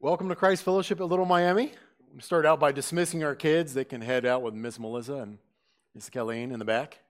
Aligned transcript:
Welcome 0.00 0.28
to 0.28 0.36
Christ 0.36 0.62
Fellowship 0.62 1.00
at 1.00 1.08
Little 1.08 1.24
Miami. 1.24 1.72
We 2.14 2.20
start 2.20 2.46
out 2.46 2.60
by 2.60 2.70
dismissing 2.70 3.24
our 3.24 3.34
kids. 3.34 3.74
They 3.74 3.84
can 3.84 4.00
head 4.00 4.24
out 4.24 4.42
with 4.42 4.54
Miss 4.54 4.78
Melissa 4.78 5.14
and 5.14 5.38
Miss 5.92 6.08
Colleen 6.08 6.52
in 6.52 6.60
the 6.60 6.64
back. 6.64 7.00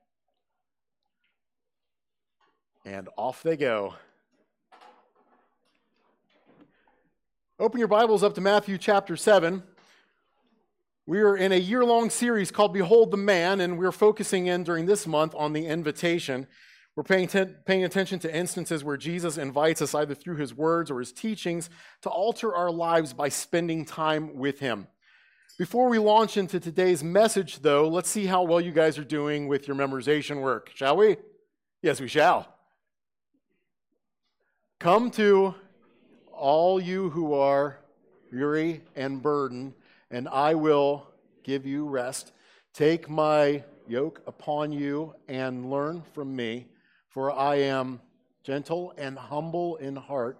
And 2.87 3.11
off 3.19 3.43
they 3.43 3.59
go. 3.59 3.93
Open 7.61 7.79
your 7.79 7.88
Bibles 7.88 8.23
up 8.23 8.34
to 8.37 8.41
Matthew 8.41 8.79
chapter 8.79 9.16
7. 9.16 9.62
We 11.05 11.20
are 11.20 11.36
in 11.36 11.52
a 11.52 11.61
year 11.61 11.84
long 11.84 12.09
series 12.09 12.50
called 12.50 12.73
Behold 12.73 13.11
the 13.11 13.18
Man, 13.18 13.61
and 13.61 13.79
we're 13.79 13.93
focusing 13.93 14.46
in 14.46 14.64
during 14.64 14.86
this 14.86 15.07
month 15.07 15.34
on 15.36 15.52
the 15.52 15.66
invitation. 15.66 16.46
We're 16.99 17.05
paying, 17.05 17.29
paying 17.29 17.85
attention 17.85 18.19
to 18.19 18.37
instances 18.37 18.83
where 18.83 18.97
Jesus 18.97 19.39
invites 19.39 19.80
us 19.80 19.95
either 19.95 20.16
through 20.16 20.34
his 20.34 20.52
words 20.52 20.91
or 20.91 20.98
his 20.98 21.12
teachings 21.12 21.70
to 22.02 22.09
alter 22.09 22.52
our 22.52 22.73
lives 22.73 23.12
by 23.12 23.29
spending 23.29 23.84
time 23.84 24.34
with 24.34 24.59
him. 24.59 24.89
Before 25.61 25.89
we 25.89 26.01
launch 26.01 26.37
into 26.37 26.59
today's 26.59 27.05
message, 27.05 27.61
though, 27.61 27.87
let's 27.87 28.11
see 28.11 28.27
how 28.27 28.42
well 28.42 28.61
you 28.61 28.73
guys 28.73 28.98
are 28.98 29.05
doing 29.05 29.47
with 29.47 29.69
your 29.69 29.77
memorization 29.77 30.41
work, 30.41 30.73
shall 30.75 30.97
we? 30.97 31.19
Yes, 31.83 32.01
we 32.01 32.09
shall. 32.09 32.53
Come 34.80 35.12
to 35.12 35.55
all 36.33 36.80
you 36.80 37.11
who 37.11 37.33
are 37.33 37.78
weary 38.33 38.80
and 38.97 39.23
burdened, 39.23 39.75
and 40.11 40.28
I 40.28 40.55
will 40.55 41.06
give 41.45 41.65
you 41.65 41.87
rest. 41.87 42.33
Take 42.75 43.09
my 43.09 43.62
yoke 43.87 44.20
upon 44.27 44.73
you 44.73 45.15
and 45.28 45.70
learn 45.70 46.03
from 46.12 46.34
me 46.34 46.67
for 47.18 47.36
I 47.36 47.56
am 47.56 48.00
gentle 48.45 48.95
and 48.96 49.18
humble 49.18 49.74
in 49.74 49.96
heart, 49.96 50.38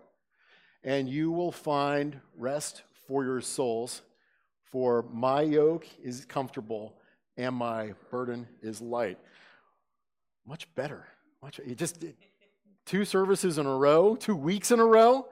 and 0.85 1.09
you 1.09 1.33
will 1.33 1.51
find 1.51 2.21
rest 2.37 2.85
for 3.09 3.25
your 3.25 3.41
souls. 3.41 4.03
For 4.71 5.05
my 5.13 5.43
yoke 5.43 5.89
is 6.01 6.25
comfortable 6.25 6.95
and 7.37 7.57
my 7.57 7.95
burden 8.13 8.47
is 8.63 8.81
light. 8.81 9.19
Much 10.47 10.73
better. 10.77 11.09
Much. 11.43 11.59
You 11.67 11.75
just 11.75 12.05
two 12.87 13.05
services 13.05 13.59
in 13.59 13.67
a 13.67 13.77
row, 13.77 14.15
two 14.15 14.37
weeks 14.37 14.71
in 14.71 14.79
a 14.79 14.87
row. 14.87 15.27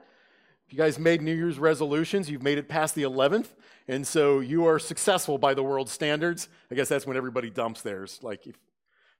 If 0.65 0.73
you 0.73 0.77
guys 0.77 0.99
made 0.99 1.21
New 1.21 1.33
Year's 1.33 1.59
resolutions, 1.59 2.29
you've 2.29 2.43
made 2.43 2.57
it 2.57 2.67
past 2.67 2.93
the 2.93 3.03
11th, 3.03 3.55
and 3.87 4.05
so 4.05 4.41
you 4.41 4.65
are 4.65 4.79
successful 4.79 5.37
by 5.37 5.53
the 5.53 5.63
world 5.63 5.87
standards. 5.87 6.49
I 6.69 6.75
guess 6.75 6.89
that's 6.89 7.07
when 7.07 7.15
everybody 7.15 7.49
dumps 7.49 7.83
theirs. 7.83 8.19
Like 8.21 8.47
if, 8.47 8.57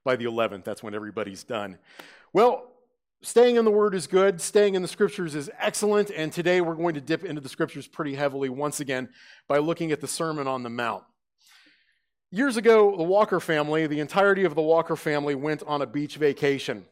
by 0.04 0.16
the 0.16 0.26
11th, 0.26 0.64
that's 0.64 0.82
when 0.82 0.94
everybody's 0.94 1.42
done. 1.42 1.78
Well, 2.34 2.74
staying 3.22 3.56
in 3.56 3.64
the 3.64 3.70
Word 3.70 3.94
is 3.94 4.06
good, 4.06 4.40
staying 4.40 4.74
in 4.74 4.82
the 4.82 4.88
Scriptures 4.88 5.34
is 5.34 5.50
excellent, 5.58 6.10
and 6.10 6.30
today 6.30 6.60
we're 6.60 6.74
going 6.74 6.94
to 6.94 7.00
dip 7.00 7.24
into 7.24 7.40
the 7.40 7.48
Scriptures 7.48 7.88
pretty 7.88 8.14
heavily 8.14 8.50
once 8.50 8.80
again 8.80 9.08
by 9.48 9.58
looking 9.58 9.92
at 9.92 10.02
the 10.02 10.06
Sermon 10.06 10.46
on 10.46 10.62
the 10.62 10.68
Mount. 10.68 11.04
Years 12.30 12.58
ago, 12.58 12.94
the 12.94 13.02
Walker 13.02 13.40
family, 13.40 13.86
the 13.86 14.00
entirety 14.00 14.44
of 14.44 14.54
the 14.54 14.60
Walker 14.60 14.94
family, 14.94 15.34
went 15.34 15.62
on 15.66 15.80
a 15.80 15.86
beach 15.86 16.16
vacation. 16.16 16.84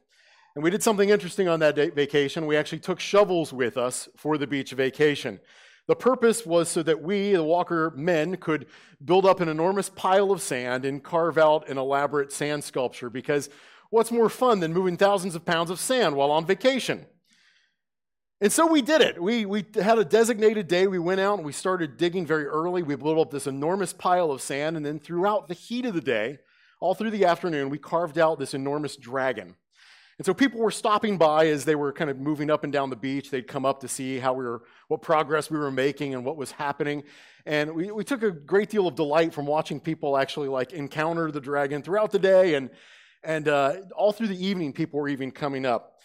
And 0.55 0.65
we 0.65 0.71
did 0.71 0.83
something 0.83 1.11
interesting 1.11 1.49
on 1.49 1.61
that 1.61 1.77
vacation. 1.77 2.47
We 2.47 2.57
actually 2.57 2.79
took 2.79 2.99
shovels 2.99 3.53
with 3.53 3.77
us 3.77 4.09
for 4.17 4.39
the 4.39 4.47
beach 4.47 4.73
vacation. 4.73 5.39
The 5.87 5.95
purpose 5.95 6.47
was 6.47 6.71
so 6.71 6.83
that 6.85 7.03
we, 7.03 7.33
the 7.33 7.43
Walker 7.43 7.93
men, 7.95 8.39
could 8.39 8.67
build 9.05 9.27
up 9.27 9.41
an 9.41 9.51
enormous 9.51 9.91
pile 9.91 10.33
of 10.33 10.41
sand 10.41 10.87
and 10.87 11.05
carve 11.05 11.37
out 11.37 11.69
an 11.69 11.77
elaborate 11.77 12.33
sand 12.33 12.65
sculpture 12.65 13.11
because 13.11 13.51
What's 13.91 14.11
more 14.11 14.29
fun 14.29 14.61
than 14.61 14.73
moving 14.73 14.97
thousands 14.97 15.35
of 15.35 15.45
pounds 15.45 15.71
of 15.71 15.79
sand 15.79 16.17
while 16.17 16.31
on 16.31 16.45
vacation? 16.45 17.07
And 18.41 18.53
so 18.53 18.67
we 18.67 18.83
did 18.83 19.01
it. 19.01 19.21
We, 19.23 19.47
we 19.47 19.65
had 19.75 19.99
a 19.99 20.05
designated 20.05 20.69
day. 20.69 20.87
We 20.87 20.99
went 20.99 21.21
out 21.21 21.39
and 21.39 21.47
we 21.47 21.53
started 21.53 21.97
digging 21.97 22.27
very 22.27 22.45
early. 22.45 22.83
We 22.83 22.95
blew 22.95 23.19
up 23.21 23.31
this 23.31 23.47
enormous 23.47 23.93
pile 23.95 24.31
of 24.31 24.43
sand. 24.43 24.77
And 24.77 24.85
then 24.85 24.99
throughout 24.99 25.49
the 25.49 25.55
heat 25.55 25.87
of 25.87 25.95
the 25.95 26.03
day, 26.03 26.39
all 26.79 26.95
through 26.95 27.13
the 27.13 27.25
afternoon, 27.25 27.71
we 27.71 27.79
carved 27.79 28.19
out 28.19 28.39
this 28.39 28.53
enormous 28.53 28.97
dragon. 28.97 29.57
And 30.19 30.27
so 30.27 30.35
people 30.35 30.61
were 30.61 30.71
stopping 30.71 31.17
by 31.17 31.47
as 31.47 31.65
they 31.65 31.75
were 31.75 31.93
kind 31.93 32.11
of 32.11 32.19
moving 32.19 32.51
up 32.51 32.65
and 32.65 32.73
down 32.73 32.91
the 32.91 32.97
beach. 32.97 33.31
They'd 33.31 33.47
come 33.47 33.65
up 33.65 33.81
to 33.81 33.89
see 33.89 34.19
how 34.19 34.35
we 34.35 34.45
were, 34.45 34.63
what 34.89 35.01
progress 35.01 35.51
we 35.51 35.59
were 35.59 35.71
making 35.71 36.15
and 36.15 36.25
what 36.25 36.37
was 36.37 36.51
happening. 36.51 37.05
And 37.47 37.75
we, 37.75 37.91
we 37.91 38.05
took 38.05 38.23
a 38.23 38.31
great 38.31 38.69
deal 38.69 38.87
of 38.87 38.95
delight 38.95 39.33
from 39.33 39.47
watching 39.47 39.81
people 39.81 40.17
actually 40.17 40.49
like 40.49 40.73
encounter 40.73 41.31
the 41.31 41.41
dragon 41.41 41.81
throughout 41.83 42.13
the 42.13 42.19
day 42.19 42.55
and, 42.55 42.69
and 43.27 43.49
uh, 43.49 43.75
all 43.97 44.13
through 44.13 44.29
the 44.29 44.47
evening, 44.47 44.73
people 44.73 45.01
were 45.01 45.09
even 45.09 45.33
coming 45.33 45.67
up. 45.67 46.01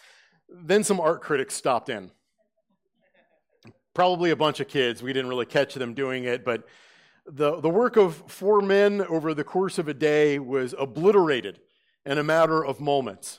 Then 0.48 0.82
some 0.82 1.00
art 1.00 1.22
critics 1.22 1.54
stopped 1.54 1.88
in. 1.88 2.10
Probably 3.94 4.30
a 4.30 4.36
bunch 4.36 4.58
of 4.58 4.68
kids. 4.68 5.02
We 5.02 5.12
didn't 5.12 5.28
really 5.28 5.46
catch 5.46 5.74
them 5.74 5.94
doing 5.94 6.24
it, 6.24 6.44
but 6.44 6.66
the, 7.26 7.60
the 7.60 7.68
work 7.68 7.96
of 7.96 8.16
four 8.26 8.60
men 8.60 9.02
over 9.02 9.34
the 9.34 9.44
course 9.44 9.78
of 9.78 9.86
a 9.86 9.94
day 9.94 10.40
was 10.40 10.74
obliterated 10.76 11.60
in 12.04 12.18
a 12.18 12.24
matter 12.24 12.64
of 12.64 12.80
moments. 12.80 13.38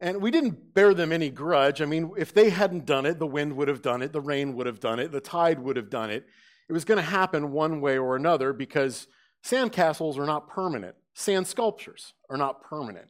And 0.00 0.22
we 0.22 0.30
didn't 0.30 0.72
bear 0.72 0.94
them 0.94 1.12
any 1.12 1.30
grudge. 1.30 1.82
I 1.82 1.86
mean, 1.86 2.12
if 2.16 2.32
they 2.32 2.50
hadn't 2.50 2.86
done 2.86 3.06
it, 3.06 3.18
the 3.18 3.26
wind 3.26 3.56
would 3.56 3.68
have 3.68 3.82
done 3.82 4.02
it, 4.02 4.12
the 4.12 4.20
rain 4.20 4.54
would 4.54 4.66
have 4.66 4.80
done 4.80 5.00
it, 5.00 5.10
the 5.10 5.20
tide 5.20 5.58
would 5.58 5.76
have 5.76 5.90
done 5.90 6.10
it. 6.10 6.26
It 6.68 6.72
was 6.72 6.84
going 6.84 6.96
to 6.96 7.02
happen 7.02 7.50
one 7.50 7.80
way 7.80 7.98
or 7.98 8.14
another 8.14 8.52
because 8.52 9.08
sandcastles 9.44 10.16
are 10.16 10.26
not 10.26 10.48
permanent. 10.48 10.94
Sand 11.20 11.46
sculptures 11.46 12.14
are 12.30 12.38
not 12.38 12.62
permanent. 12.62 13.08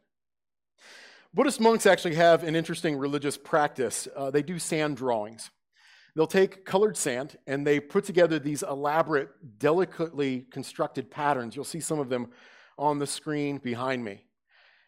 Buddhist 1.33 1.61
monks 1.61 1.87
actually 1.87 2.17
have 2.17 2.43
an 2.43 2.57
interesting 2.57 2.97
religious 2.97 3.39
practice. 3.39 4.09
Uh, 4.17 4.33
they 4.33 4.43
do 4.43 4.59
sand 4.59 4.97
drawings. 4.97 5.51
They'll 6.17 6.27
take 6.27 6.65
colored 6.65 6.97
sand 6.97 7.39
and 7.47 7.65
they 7.65 7.79
put 7.79 8.03
together 8.05 8.41
these 8.41 8.65
elaborate, 8.65 9.29
delicately 9.61 10.45
constructed 10.51 11.09
patterns. 11.09 11.55
You'll 11.55 11.65
see 11.65 11.79
some 11.79 12.01
of 12.01 12.09
them 12.09 12.31
on 12.77 12.99
the 12.99 13.07
screen 13.07 13.59
behind 13.59 14.05
me. 14.05 14.25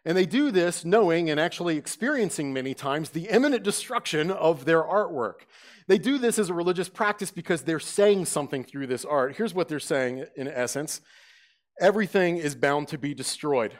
And 0.04 0.16
they 0.16 0.26
do 0.26 0.50
this 0.50 0.84
knowing 0.84 1.30
and 1.30 1.38
actually 1.38 1.76
experiencing 1.76 2.52
many 2.52 2.74
times 2.74 3.10
the 3.10 3.28
imminent 3.28 3.62
destruction 3.62 4.32
of 4.32 4.64
their 4.64 4.82
artwork. 4.82 5.42
They 5.86 5.98
do 5.98 6.18
this 6.18 6.40
as 6.40 6.50
a 6.50 6.54
religious 6.54 6.88
practice 6.88 7.30
because 7.30 7.62
they're 7.62 7.78
saying 7.78 8.24
something 8.24 8.64
through 8.64 8.88
this 8.88 9.04
art. 9.04 9.36
Here's 9.36 9.54
what 9.54 9.68
they're 9.68 9.78
saying 9.78 10.26
in 10.34 10.48
essence 10.48 11.02
everything 11.80 12.36
is 12.36 12.54
bound 12.54 12.88
to 12.88 12.98
be 12.98 13.14
destroyed. 13.14 13.74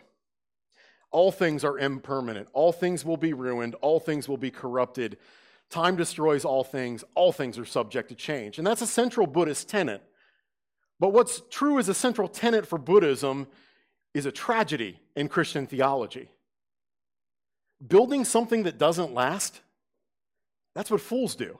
All 1.10 1.30
things 1.30 1.62
are 1.62 1.78
impermanent. 1.78 2.48
All 2.52 2.72
things 2.72 3.04
will 3.04 3.16
be 3.16 3.34
ruined. 3.34 3.74
All 3.76 4.00
things 4.00 4.28
will 4.28 4.38
be 4.38 4.50
corrupted. 4.50 5.18
Time 5.68 5.96
destroys 5.96 6.44
all 6.44 6.64
things. 6.64 7.04
All 7.14 7.32
things 7.32 7.58
are 7.58 7.64
subject 7.64 8.08
to 8.08 8.14
change. 8.14 8.58
And 8.58 8.66
that's 8.66 8.82
a 8.82 8.86
central 8.86 9.26
Buddhist 9.26 9.68
tenet. 9.68 10.02
But 10.98 11.12
what's 11.12 11.42
true 11.50 11.78
as 11.78 11.88
a 11.88 11.94
central 11.94 12.28
tenet 12.28 12.66
for 12.66 12.78
Buddhism 12.78 13.46
is 14.14 14.26
a 14.26 14.32
tragedy 14.32 15.00
in 15.16 15.28
Christian 15.28 15.66
theology. 15.66 16.28
Building 17.86 18.24
something 18.24 18.62
that 18.62 18.78
doesn't 18.78 19.12
last, 19.12 19.60
that's 20.74 20.90
what 20.90 21.00
fools 21.00 21.34
do. 21.34 21.58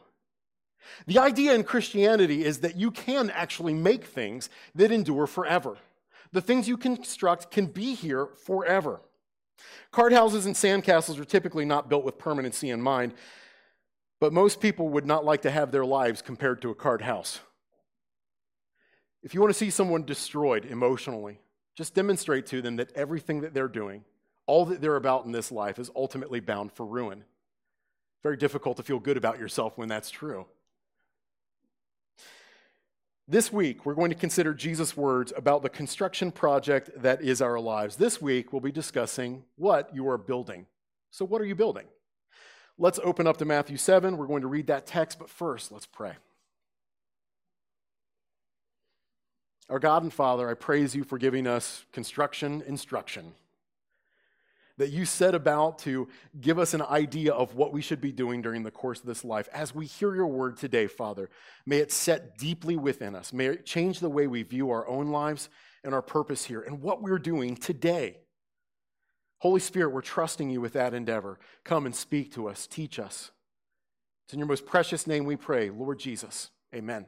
The 1.07 1.19
idea 1.19 1.55
in 1.55 1.65
Christianity 1.65 2.45
is 2.45 2.61
that 2.61 2.77
you 2.77 2.91
can 2.91 3.31
actually 3.31 3.75
make 3.75 4.05
things 4.05 4.49
that 4.75 4.93
endure 4.93 5.27
forever. 5.27 5.77
The 6.33 6.41
things 6.41 6.69
you 6.69 6.77
construct 6.77 7.51
can 7.51 7.67
be 7.67 7.95
here 7.95 8.29
forever. 8.45 9.01
Card 9.91 10.13
houses 10.13 10.47
and 10.47 10.55
sandcastles 10.55 11.19
are 11.21 11.25
typically 11.25 11.65
not 11.65 11.89
built 11.89 12.05
with 12.05 12.19
permanency 12.19 12.71
in 12.71 12.81
mind, 12.81 13.15
but 14.21 14.33
most 14.33 14.61
people 14.61 14.89
would 14.89 15.07
not 15.07 15.25
like 15.25 15.43
to 15.43 15.51
have 15.51 15.71
their 15.71 15.85
lives 15.85 16.23
compared 16.23 16.63
to 16.63 16.71
a 16.71 16.75
card 16.75 17.03
house. 17.03 17.41
If 19.23 19.35
you 19.35 19.41
want 19.41 19.53
to 19.53 19.59
see 19.59 19.71
someone 19.71 20.05
destroyed 20.05 20.65
emotionally, 20.65 21.41
just 21.77 21.95
demonstrate 21.95 22.47
to 22.47 22.63
them 22.63 22.77
that 22.77 22.93
everything 22.93 23.41
that 23.43 23.55
they're 23.55 23.69
doing, 23.69 24.05
all 24.47 24.65
that 24.67 24.81
they're 24.81 24.97
about 24.97 25.25
in 25.25 25.33
this 25.33 25.53
life, 25.53 25.79
is 25.79 25.91
ultimately 25.95 26.41
bound 26.41 26.73
for 26.73 26.85
ruin. 26.85 27.25
Very 28.23 28.37
difficult 28.37 28.77
to 28.79 28.83
feel 28.83 28.99
good 28.99 29.17
about 29.17 29.39
yourself 29.39 29.77
when 29.77 29.89
that's 29.89 30.11
true. 30.11 30.47
This 33.33 33.51
week, 33.51 33.87
we're 33.87 33.95
going 33.95 34.11
to 34.11 34.15
consider 34.15 34.53
Jesus' 34.53 34.95
words 34.95 35.33
about 35.35 35.63
the 35.63 35.71
construction 35.71 36.31
project 36.31 36.91
that 37.01 37.23
is 37.23 37.41
our 37.41 37.59
lives. 37.59 37.97
This 37.97 38.21
week, 38.21 38.53
we'll 38.53 38.61
be 38.61 38.71
discussing 38.71 39.43
what 39.57 39.89
you 39.95 40.07
are 40.11 40.19
building. 40.19 40.67
So, 41.11 41.25
what 41.25 41.41
are 41.41 41.47
you 41.47 41.55
building? 41.55 41.87
Let's 42.77 43.01
open 43.03 43.27
up 43.27 43.39
to 43.39 43.47
Matthew 43.47 43.79
7. 43.79 44.19
We're 44.19 44.27
going 44.27 44.43
to 44.43 44.49
read 44.49 44.67
that 44.67 44.87
text, 44.87 45.19
but 45.19 45.31
first, 45.31 45.73
let's 45.73 45.87
pray. 45.87 46.13
Our 49.71 49.79
God 49.79 50.03
and 50.03 50.13
Father, 50.13 50.51
I 50.51 50.53
praise 50.53 50.95
you 50.95 51.03
for 51.03 51.17
giving 51.17 51.47
us 51.47 51.87
construction 51.91 52.63
instruction 52.67 53.33
that 54.79 54.91
you 54.91 55.05
set 55.05 55.35
about 55.35 55.79
to 55.81 56.09
give 56.41 56.59
us 56.59 56.75
an 56.75 56.83
idea 56.83 57.33
of 57.33 57.55
what 57.55 57.73
we 57.73 57.83
should 57.83 58.01
be 58.01 58.13
doing 58.13 58.43
during 58.43 58.63
the 58.63 58.71
course 58.71 59.01
of 59.01 59.07
this 59.07 59.25
life. 59.25 59.49
As 59.53 59.75
we 59.75 59.87
hear 59.87 60.15
your 60.15 60.27
word 60.27 60.57
today, 60.57 60.87
Father, 60.87 61.31
may 61.67 61.79
it 61.79 61.93
set 61.93 62.39
deeply 62.39 62.77
within 62.77 63.15
us. 63.15 63.33
May 63.33 63.47
it 63.47 63.67
change 63.67 64.01
the 64.01 64.09
way 64.09 64.27
we 64.27 64.43
view 64.43 64.71
our 64.71 64.89
own 64.89 65.09
lives 65.09 65.49
and 65.85 65.95
our 65.95 66.03
purpose 66.03 66.45
here 66.45 66.61
and 66.63 66.81
what 66.81 67.03
we're 67.03 67.19
doing 67.19 67.57
today. 67.57 68.19
Holy 69.39 69.61
Spirit, 69.61 69.91
we're 69.91 70.03
trusting 70.03 70.51
you 70.51 70.61
with 70.61 70.75
that 70.75 70.95
endeavor. 70.95 71.39
Come 71.65 71.85
and 71.85 71.95
speak 71.95 72.33
to 72.35 72.49
us, 72.49 72.67
teach 72.67 72.99
us. 72.99 73.33
It's 74.25 74.33
in 74.33 74.39
your 74.39 74.49
most 74.49 74.67
precious 74.67 75.07
name 75.07 75.25
we 75.25 75.37
pray, 75.37 75.69
Lord 75.71 75.99
Jesus. 75.99 76.51
Amen. 76.75 77.07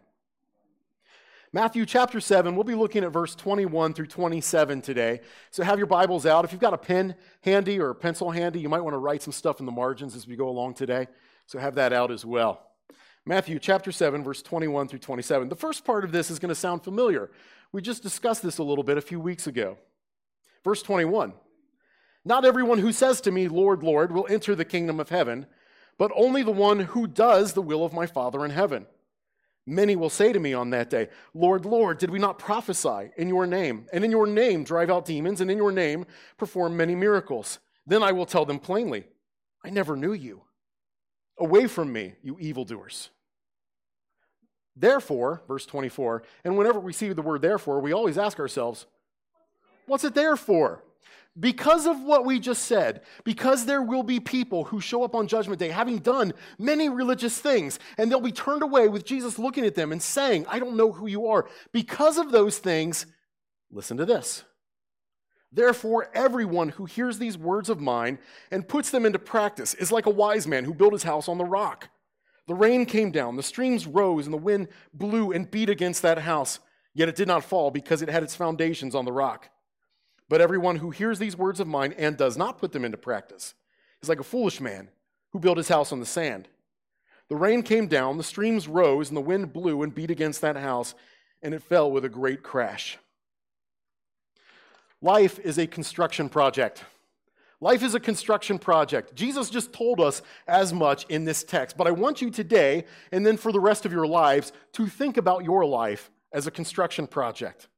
Matthew 1.55 1.87
chapter 1.87 2.19
7, 2.19 2.57
we'll 2.57 2.65
be 2.65 2.75
looking 2.75 3.05
at 3.05 3.13
verse 3.13 3.37
21 3.37 3.95
through 3.95 4.09
27 4.09 4.83
today. 4.83 5.21
So 5.53 5.63
have 5.63 5.79
your 5.79 5.87
Bibles 5.87 6.27
out. 6.27 6.45
If 6.45 6.51
you've 6.51 6.61
got 6.61 6.75
a 6.75 6.79
pen 6.79 7.15
handy 7.43 7.79
or 7.79 7.91
a 7.91 7.95
pencil 7.95 8.33
handy, 8.33 8.59
you 8.59 8.69
might 8.69 8.81
want 8.81 8.95
to 8.95 8.99
write 8.99 9.23
some 9.23 9.33
stuff 9.33 9.61
in 9.61 9.67
the 9.67 9.71
margins 9.71 10.17
as 10.17 10.27
we 10.27 10.35
go 10.35 10.49
along 10.49 10.75
today. 10.75 11.07
So 11.47 11.61
have 11.61 11.77
that 11.77 11.93
out 11.93 12.11
as 12.11 12.25
well. 12.25 12.61
Matthew 13.25 13.61
chapter 13.61 13.93
7, 13.93 14.25
verse 14.25 14.43
21 14.43 14.89
through 14.89 14.99
27. 14.99 15.49
The 15.49 15.55
first 15.55 15.85
part 15.85 16.03
of 16.03 16.11
this 16.11 16.29
is 16.29 16.41
going 16.41 16.49
to 16.49 16.57
sound 16.57 16.83
familiar. 16.83 17.31
We 17.71 17.83
just 17.83 18.03
discussed 18.03 18.43
this 18.43 18.59
a 18.59 18.65
little 18.65 18.83
bit 18.83 18.99
a 18.99 19.01
few 19.01 19.21
weeks 19.21 19.47
ago. 19.47 19.79
Verse 20.65 20.83
21 20.83 21.35
Not 22.25 22.45
everyone 22.45 22.81
who 22.81 22.91
says 22.91 23.21
to 23.21 23.31
me, 23.31 23.47
Lord, 23.47 23.85
Lord, 23.85 24.11
will 24.11 24.27
enter 24.29 24.57
the 24.57 24.65
kingdom 24.65 24.99
of 24.99 25.11
heaven, 25.11 25.47
but 25.99 26.11
only 26.17 26.43
the 26.43 26.51
one 26.51 26.81
who 26.81 27.07
does 27.07 27.53
the 27.53 27.63
will 27.63 27.85
of 27.85 27.93
my 27.93 28.07
Father 28.07 28.45
in 28.45 28.51
heaven. 28.51 28.87
Many 29.67 29.97
will 29.97 30.11
say 30.11 30.33
to 30.33 30.39
me 30.39 30.53
on 30.53 30.71
that 30.71 30.91
day, 30.91 31.09
Lord, 31.33 31.65
Lord, 31.65 31.99
did 31.99 32.11
we 32.11 32.19
not 32.19 32.39
prophesy 32.39 33.11
in 33.17 33.29
your 33.29 33.47
name, 33.47 33.87
and 33.93 34.05
in 34.05 34.11
your 34.11 34.27
name 34.27 34.63
drive 34.63 34.91
out 34.91 35.07
demons, 35.07 35.41
and 35.41 35.51
in 35.51 35.57
your 35.57 35.73
name 35.73 36.05
perform 36.37 36.77
many 36.77 36.95
miracles? 36.95 37.59
Then 37.87 38.03
I 38.03 38.13
will 38.13 38.27
tell 38.27 38.45
them 38.45 38.59
plainly, 38.59 39.05
I 39.65 39.71
never 39.71 39.97
knew 39.97 40.13
you. 40.13 40.43
Away 41.39 41.67
from 41.67 41.93
me, 41.93 42.15
you 42.23 42.39
evildoers. 42.39 43.11
Therefore, 44.77 45.43
verse 45.49 45.67
24, 45.67 46.25
and 46.45 46.59
whenever 46.59 46.81
we 46.81 46.93
see 46.93 47.13
the 47.13 47.23
word 47.23 47.43
therefore, 47.43 47.81
we 47.81 47.93
always 47.93 48.19
ask 48.19 48.39
ourselves, 48.39 48.87
what's 49.87 50.05
it 50.05 50.15
there 50.15 50.37
for? 50.37 50.83
Because 51.39 51.87
of 51.87 52.01
what 52.01 52.25
we 52.25 52.39
just 52.39 52.67
said, 52.67 53.03
because 53.25 53.67
there 53.67 53.83
will 53.83 54.05
be 54.05 54.21
people 54.21 54.65
who 54.65 54.81
show 54.81 55.03
up 55.03 55.17
on 55.17 55.27
Judgment 55.27 55.59
Day 55.59 55.69
having 55.69 55.99
done 55.99 56.33
many 56.59 56.89
religious 56.89 57.37
things, 57.39 57.81
and 57.99 58.09
they'll 58.09 58.21
be 58.21 58.31
turned 58.31 58.63
away 58.63 58.87
with 58.87 59.05
Jesus 59.05 59.37
looking 59.37 59.67
at 59.67 59.75
them 59.75 59.91
and 59.91 60.01
saying, 60.01 60.47
I 60.49 60.61
don't 60.61 60.77
know 60.77 60.93
who 60.93 61.09
you 61.09 61.27
are. 61.27 61.49
Because 61.73 62.19
of 62.19 62.31
those 62.31 62.59
things, 62.59 63.07
listen 63.73 63.97
to 63.97 64.05
this. 64.05 64.45
Therefore, 65.51 66.09
everyone 66.15 66.69
who 66.69 66.85
hears 66.85 67.19
these 67.19 67.39
words 67.39 67.69
of 67.69 67.81
mine 67.81 68.19
and 68.53 68.69
puts 68.69 68.91
them 68.91 69.05
into 69.05 69.19
practice 69.19 69.75
is 69.75 69.91
like 69.91 70.07
a 70.07 70.11
wise 70.11 70.47
man 70.47 70.65
who 70.65 70.75
built 70.75 70.93
his 70.93 71.03
house 71.03 71.29
on 71.29 71.39
the 71.39 71.45
rock. 71.45 71.89
The 72.47 72.55
rain 72.55 72.87
came 72.87 73.11
down, 73.11 73.37
the 73.37 73.43
streams 73.43 73.87
rose, 73.87 74.27
and 74.27 74.35
the 74.35 74.39
wind 74.39 74.69
blew 74.93 75.33
and 75.33 75.51
beat 75.51 75.71
against 75.71 76.03
that 76.03 76.19
house, 76.19 76.61
yet 76.93 77.09
it 77.09 77.17
did 77.17 77.27
not 77.27 77.45
fall 77.45 77.71
because 77.71 78.03
it 78.03 78.09
had 78.09 78.23
its 78.23 78.37
foundations 78.37 78.95
on 78.95 79.05
the 79.05 79.13
rock. 79.13 79.49
But 80.29 80.41
everyone 80.41 80.77
who 80.77 80.91
hears 80.91 81.19
these 81.19 81.37
words 81.37 81.61
of 81.61 81.67
mine 81.67 81.95
and 81.99 82.17
does 82.17 82.37
not 82.37 82.59
put 82.59 82.73
them 82.73 82.85
into 82.85 82.97
practice 82.97 83.55
is 84.03 84.09
like 84.09 84.21
a 84.21 84.25
foolish 84.25 84.61
man 84.61 84.89
who 85.33 85.39
built 85.39 85.59
his 85.59 85.69
house 85.69 85.93
on 85.93 86.01
the 86.01 86.07
sand. 86.07 86.49
The 87.29 87.37
rain 87.37 87.63
came 87.63 87.87
down, 87.87 88.17
the 88.17 88.23
streams 88.23 88.69
rose, 88.69 89.09
and 89.09 89.17
the 89.17 89.23
wind 89.23 89.53
blew 89.53 89.83
and 89.83 89.95
beat 89.95 90.11
against 90.11 90.41
that 90.43 90.57
house, 90.57 90.95
and 91.43 91.55
it 91.55 91.63
fell 91.63 91.91
with 91.91 92.05
a 92.05 92.09
great 92.09 92.43
crash. 92.43 92.99
Life 95.01 95.39
is 95.41 95.59
a 95.59 95.67
construction 95.67 96.29
project. 96.29 96.85
Life 97.61 97.83
is 97.83 97.95
a 97.95 98.01
construction 98.01 98.59
project. 98.59 99.15
Jesus 99.15 99.49
just 99.49 99.73
told 99.73 100.01
us 100.01 100.23
as 100.47 100.73
much 100.73 101.07
in 101.09 101.25
this 101.25 101.45
text, 101.45 101.77
but 101.77 101.87
I 101.87 101.93
want 101.93 102.21
you 102.21 102.31
today, 102.31 102.85
and 103.11 103.25
then 103.25 103.37
for 103.37 103.53
the 103.53 103.61
rest 103.61 103.87
of 103.87 103.93
your 103.93 104.07
lives, 104.07 104.53
to 104.73 104.87
think 104.87 105.17
about 105.17 105.45
your 105.45 105.65
life 105.65 106.11
as 106.33 106.47
a 106.47 106.51
construction 106.51 107.07
project. 107.07 107.69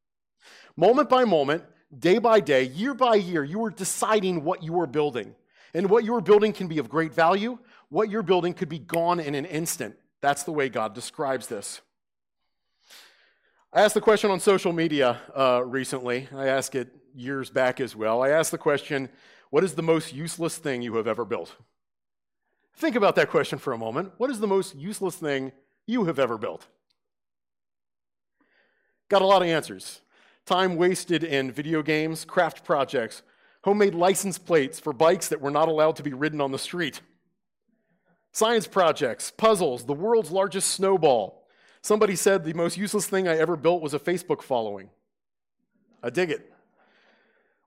Moment 0.77 1.09
by 1.09 1.25
moment, 1.25 1.63
day 1.97 2.19
by 2.19 2.41
day, 2.41 2.65
year 2.65 2.95
by 2.95 3.15
year, 3.15 3.45
you 3.45 3.65
are 3.65 3.71
deciding 3.71 4.45
what 4.45 4.63
you 4.63 4.79
are 4.81 4.87
building. 4.87 5.35
And 5.75 5.91
what 5.91 6.05
you 6.05 6.15
are 6.15 6.21
building 6.21 6.53
can 6.53 6.69
be 6.69 6.79
of 6.79 6.89
great 6.89 7.13
value. 7.13 7.59
What 7.89 8.11
you're 8.11 8.23
building 8.23 8.55
could 8.55 8.69
be 8.69 8.79
gone 8.79 9.21
in 9.21 9.35
an 9.35 9.45
instant. 9.45 9.97
That's 10.21 10.43
the 10.43 10.53
way 10.53 10.69
God 10.69 10.95
describes 10.95 11.47
this. 11.49 11.81
I 13.73 13.83
asked 13.83 13.95
the 13.95 14.01
question 14.01 14.31
on 14.31 14.41
social 14.41 14.73
media 14.73 15.21
uh, 15.37 15.63
recently. 15.65 16.29
I 16.35 16.47
asked 16.47 16.75
it 16.75 16.89
years 17.15 17.51
back 17.51 17.81
as 17.81 17.95
well. 17.95 18.23
I 18.23 18.31
asked 18.31 18.51
the 18.51 18.59
question, 18.59 19.09
What 19.51 19.65
is 19.65 19.75
the 19.75 19.83
most 19.83 20.15
useless 20.15 20.57
thing 20.57 20.83
you 20.83 20.97
have 20.97 21.07
ever 21.07 21.25
built? 21.25 21.55
Think 22.77 22.97
about 22.97 23.17
that 23.17 23.31
question 23.31 23.59
for 23.59 23.73
a 23.73 23.79
moment. 23.79 24.13
What 24.17 24.31
is 24.31 24.41
the 24.41 24.47
most 24.47 24.75
useless 24.75 25.17
thing 25.17 25.53
you 25.87 26.05
have 26.07 26.19
ever 26.19 26.39
built? 26.39 26.67
Got 29.09 29.23
a 29.23 29.27
lot 29.27 29.43
of 29.43 29.49
answers 29.49 30.01
time 30.47 30.77
wasted 30.77 31.25
in 31.25 31.51
video 31.51 31.83
games, 31.83 32.25
craft 32.25 32.65
projects, 32.65 33.23
homemade 33.65 33.95
license 33.95 34.39
plates 34.39 34.79
for 34.79 34.93
bikes 34.93 35.29
that 35.29 35.41
were 35.41 35.51
not 35.51 35.69
allowed 35.69 35.97
to 35.97 36.03
be 36.03 36.13
ridden 36.13 36.41
on 36.41 36.53
the 36.53 36.59
street, 36.59 37.01
science 38.33 38.67
projects, 38.67 39.33
puzzles, 39.37 39.85
the 39.85 39.93
world's 39.93 40.31
largest 40.31 40.71
snowball. 40.71 41.47
Somebody 41.83 42.17
said 42.17 42.45
the 42.45 42.53
most 42.55 42.77
useless 42.77 43.07
thing 43.07 43.29
I 43.29 43.37
ever 43.37 43.57
built 43.57 43.83
was 43.83 43.95
a 43.95 43.99
Facebook 43.99 44.43
following. 44.43 44.91
I 46.03 46.11
dig 46.11 46.31
it. 46.31 46.53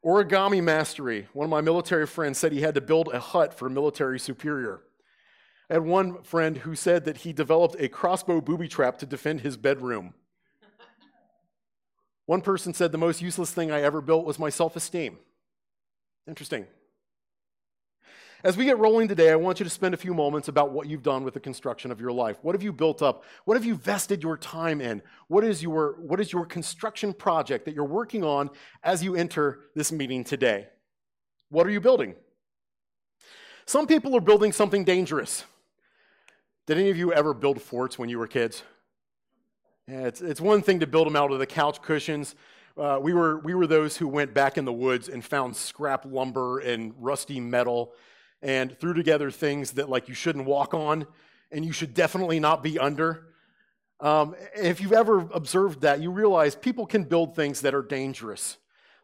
Origami 0.05 0.63
mastery. 0.63 1.27
One 1.33 1.45
of 1.45 1.49
my 1.49 1.61
military 1.61 2.07
friends 2.07 2.37
said 2.37 2.51
he 2.51 2.61
had 2.61 2.75
to 2.75 2.81
build 2.81 3.09
a 3.11 3.19
hut 3.19 3.53
for 3.53 3.67
a 3.67 3.71
military 3.71 4.19
superior. 4.19 4.81
I 5.69 5.73
had 5.73 5.83
one 5.83 6.23
friend 6.23 6.57
who 6.57 6.75
said 6.75 7.05
that 7.05 7.17
he 7.17 7.33
developed 7.33 7.75
a 7.79 7.89
crossbow 7.89 8.39
booby 8.39 8.67
trap 8.67 8.97
to 8.99 9.05
defend 9.05 9.41
his 9.41 9.57
bedroom. 9.57 10.13
One 12.29 12.41
person 12.41 12.75
said 12.75 12.91
the 12.91 12.99
most 12.99 13.23
useless 13.23 13.49
thing 13.49 13.71
I 13.71 13.81
ever 13.81 14.01
built 14.01 14.23
was 14.23 14.37
my 14.37 14.49
self 14.49 14.75
esteem. 14.75 15.17
Interesting. 16.27 16.67
As 18.43 18.55
we 18.55 18.65
get 18.65 18.77
rolling 18.77 19.07
today, 19.07 19.31
I 19.31 19.35
want 19.35 19.59
you 19.59 19.63
to 19.63 19.69
spend 19.71 19.95
a 19.95 19.97
few 19.97 20.13
moments 20.13 20.47
about 20.47 20.71
what 20.71 20.85
you've 20.85 21.01
done 21.01 21.23
with 21.23 21.33
the 21.33 21.39
construction 21.39 21.89
of 21.89 21.99
your 21.99 22.11
life. 22.11 22.37
What 22.43 22.53
have 22.53 22.61
you 22.61 22.71
built 22.71 23.01
up? 23.01 23.23
What 23.45 23.57
have 23.57 23.65
you 23.65 23.73
vested 23.73 24.21
your 24.21 24.37
time 24.37 24.79
in? 24.79 25.01
What 25.27 25.43
is 25.43 25.63
your, 25.63 25.95
what 25.97 26.19
is 26.19 26.31
your 26.31 26.45
construction 26.45 27.13
project 27.13 27.65
that 27.65 27.73
you're 27.73 27.83
working 27.83 28.23
on 28.23 28.51
as 28.83 29.03
you 29.03 29.15
enter 29.15 29.61
this 29.73 29.91
meeting 29.91 30.23
today? 30.23 30.67
What 31.49 31.65
are 31.65 31.71
you 31.71 31.81
building? 31.81 32.13
Some 33.65 33.87
people 33.87 34.15
are 34.15 34.21
building 34.21 34.51
something 34.51 34.83
dangerous. 34.83 35.45
Did 36.67 36.77
any 36.77 36.91
of 36.91 36.97
you 36.97 37.11
ever 37.11 37.33
build 37.33 37.59
forts 37.59 37.97
when 37.97 38.07
you 38.07 38.19
were 38.19 38.27
kids? 38.27 38.61
It's, 39.91 40.21
it's 40.21 40.39
one 40.39 40.61
thing 40.61 40.79
to 40.81 40.87
build 40.87 41.07
them 41.07 41.15
out 41.15 41.31
of 41.31 41.39
the 41.39 41.47
couch 41.47 41.81
cushions. 41.81 42.35
Uh, 42.77 42.99
we, 43.01 43.13
were, 43.13 43.39
we 43.39 43.55
were 43.55 43.65
those 43.65 43.97
who 43.97 44.07
went 44.07 44.33
back 44.33 44.57
in 44.57 44.65
the 44.65 44.73
woods 44.73 45.09
and 45.09 45.25
found 45.25 45.55
scrap 45.55 46.05
lumber 46.05 46.59
and 46.59 46.93
rusty 46.97 47.39
metal 47.39 47.93
and 48.41 48.77
threw 48.79 48.93
together 48.93 49.31
things 49.31 49.71
that 49.71 49.89
like 49.89 50.07
you 50.07 50.13
shouldn't 50.13 50.45
walk 50.45 50.73
on 50.73 51.07
and 51.51 51.65
you 51.65 51.71
should 51.71 51.93
definitely 51.93 52.39
not 52.39 52.61
be 52.61 52.77
under. 52.77 53.25
Um, 53.99 54.35
if 54.55 54.79
you've 54.79 54.93
ever 54.93 55.27
observed 55.33 55.81
that, 55.81 56.01
you 56.01 56.11
realize 56.11 56.55
people 56.55 56.85
can 56.85 57.03
build 57.03 57.35
things 57.35 57.61
that 57.61 57.73
are 57.73 57.81
dangerous. 57.81 58.57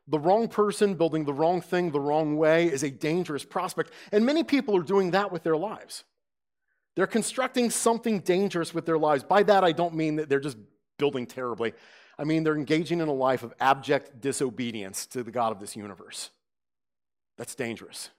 The 0.08 0.20
wrong 0.20 0.48
person 0.48 0.94
building 0.94 1.26
the 1.26 1.34
wrong 1.34 1.62
thing 1.62 1.92
the 1.92 2.00
wrong 2.00 2.38
way 2.38 2.68
is 2.68 2.84
a 2.84 2.92
dangerous 2.92 3.44
prospect, 3.44 3.92
and 4.12 4.24
many 4.24 4.44
people 4.44 4.78
are 4.78 4.84
doing 4.84 5.12
that 5.12 5.32
with 5.32 5.42
their 5.44 5.58
lives. 5.58 6.04
They're 6.96 7.08
constructing 7.08 7.72
something 7.72 8.20
dangerous 8.20 8.74
with 8.74 8.86
their 8.86 9.00
lives. 9.00 9.24
By 9.24 9.44
that, 9.44 9.64
I 9.64 9.74
don't 9.74 9.96
mean 9.96 10.16
that 10.18 10.30
they're 10.30 10.40
just 10.40 10.58
building 10.98 11.26
terribly. 11.26 11.74
I 12.18 12.24
mean, 12.24 12.44
they're 12.44 12.56
engaging 12.56 13.02
in 13.02 13.08
a 13.08 13.14
life 13.14 13.44
of 13.44 13.54
abject 13.60 14.22
disobedience 14.22 15.06
to 15.08 15.24
the 15.24 15.32
God 15.32 15.52
of 15.52 15.60
this 15.60 15.76
universe. 15.76 16.30
That's 17.38 17.56
dangerous. 17.56 18.10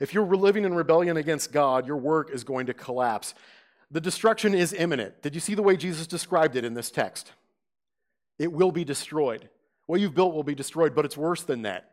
If 0.00 0.12
you're 0.12 0.26
living 0.36 0.64
in 0.64 0.74
rebellion 0.74 1.16
against 1.16 1.52
God, 1.52 1.86
your 1.86 1.96
work 1.96 2.30
is 2.30 2.44
going 2.44 2.66
to 2.66 2.74
collapse. 2.74 3.34
The 3.90 4.00
destruction 4.00 4.54
is 4.54 4.72
imminent. 4.72 5.22
Did 5.22 5.34
you 5.34 5.40
see 5.40 5.54
the 5.54 5.62
way 5.62 5.76
Jesus 5.76 6.06
described 6.06 6.56
it 6.56 6.64
in 6.64 6.74
this 6.74 6.90
text? 6.90 7.32
It 8.38 8.52
will 8.52 8.72
be 8.72 8.84
destroyed. 8.84 9.48
What 9.86 10.00
you've 10.00 10.14
built 10.14 10.34
will 10.34 10.42
be 10.42 10.54
destroyed, 10.54 10.94
but 10.94 11.04
it's 11.04 11.16
worse 11.16 11.44
than 11.44 11.62
that. 11.62 11.92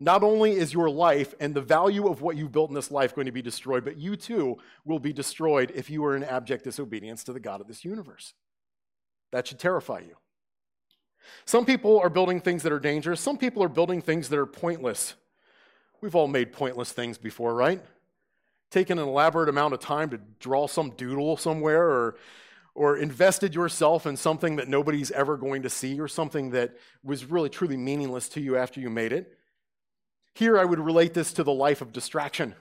Not 0.00 0.22
only 0.22 0.52
is 0.52 0.72
your 0.72 0.90
life 0.90 1.34
and 1.40 1.54
the 1.54 1.60
value 1.60 2.08
of 2.08 2.20
what 2.20 2.36
you've 2.36 2.52
built 2.52 2.70
in 2.70 2.74
this 2.74 2.90
life 2.90 3.14
going 3.14 3.26
to 3.26 3.32
be 3.32 3.42
destroyed, 3.42 3.84
but 3.84 3.96
you 3.96 4.16
too 4.16 4.58
will 4.84 5.00
be 5.00 5.12
destroyed 5.12 5.72
if 5.74 5.90
you 5.90 6.04
are 6.04 6.14
in 6.14 6.22
abject 6.22 6.64
disobedience 6.64 7.24
to 7.24 7.32
the 7.32 7.40
God 7.40 7.60
of 7.60 7.66
this 7.66 7.84
universe. 7.84 8.34
That 9.32 9.46
should 9.46 9.58
terrify 9.58 10.00
you. 10.00 10.16
Some 11.44 11.64
people 11.64 11.98
are 11.98 12.08
building 12.08 12.40
things 12.40 12.62
that 12.62 12.72
are 12.72 12.80
dangerous, 12.80 13.20
some 13.20 13.36
people 13.36 13.62
are 13.62 13.68
building 13.68 14.00
things 14.00 14.28
that 14.28 14.38
are 14.38 14.46
pointless. 14.46 15.14
We've 16.00 16.14
all 16.14 16.28
made 16.28 16.52
pointless 16.52 16.92
things 16.92 17.18
before, 17.18 17.54
right? 17.54 17.82
Taken 18.70 18.98
an 18.98 19.08
elaborate 19.08 19.48
amount 19.48 19.74
of 19.74 19.80
time 19.80 20.10
to 20.10 20.20
draw 20.38 20.66
some 20.66 20.90
doodle 20.90 21.36
somewhere 21.36 21.84
or 21.84 22.16
or 22.78 22.96
invested 22.96 23.56
yourself 23.56 24.06
in 24.06 24.16
something 24.16 24.54
that 24.54 24.68
nobody's 24.68 25.10
ever 25.10 25.36
going 25.36 25.62
to 25.62 25.68
see 25.68 26.00
or 26.00 26.06
something 26.06 26.50
that 26.50 26.76
was 27.02 27.24
really 27.24 27.48
truly 27.48 27.76
meaningless 27.76 28.28
to 28.28 28.40
you 28.40 28.56
after 28.56 28.78
you 28.78 28.88
made 28.88 29.12
it. 29.12 29.36
Here 30.32 30.56
I 30.56 30.64
would 30.64 30.78
relate 30.78 31.12
this 31.12 31.32
to 31.32 31.42
the 31.42 31.52
life 31.52 31.80
of 31.80 31.92
distraction. 31.92 32.54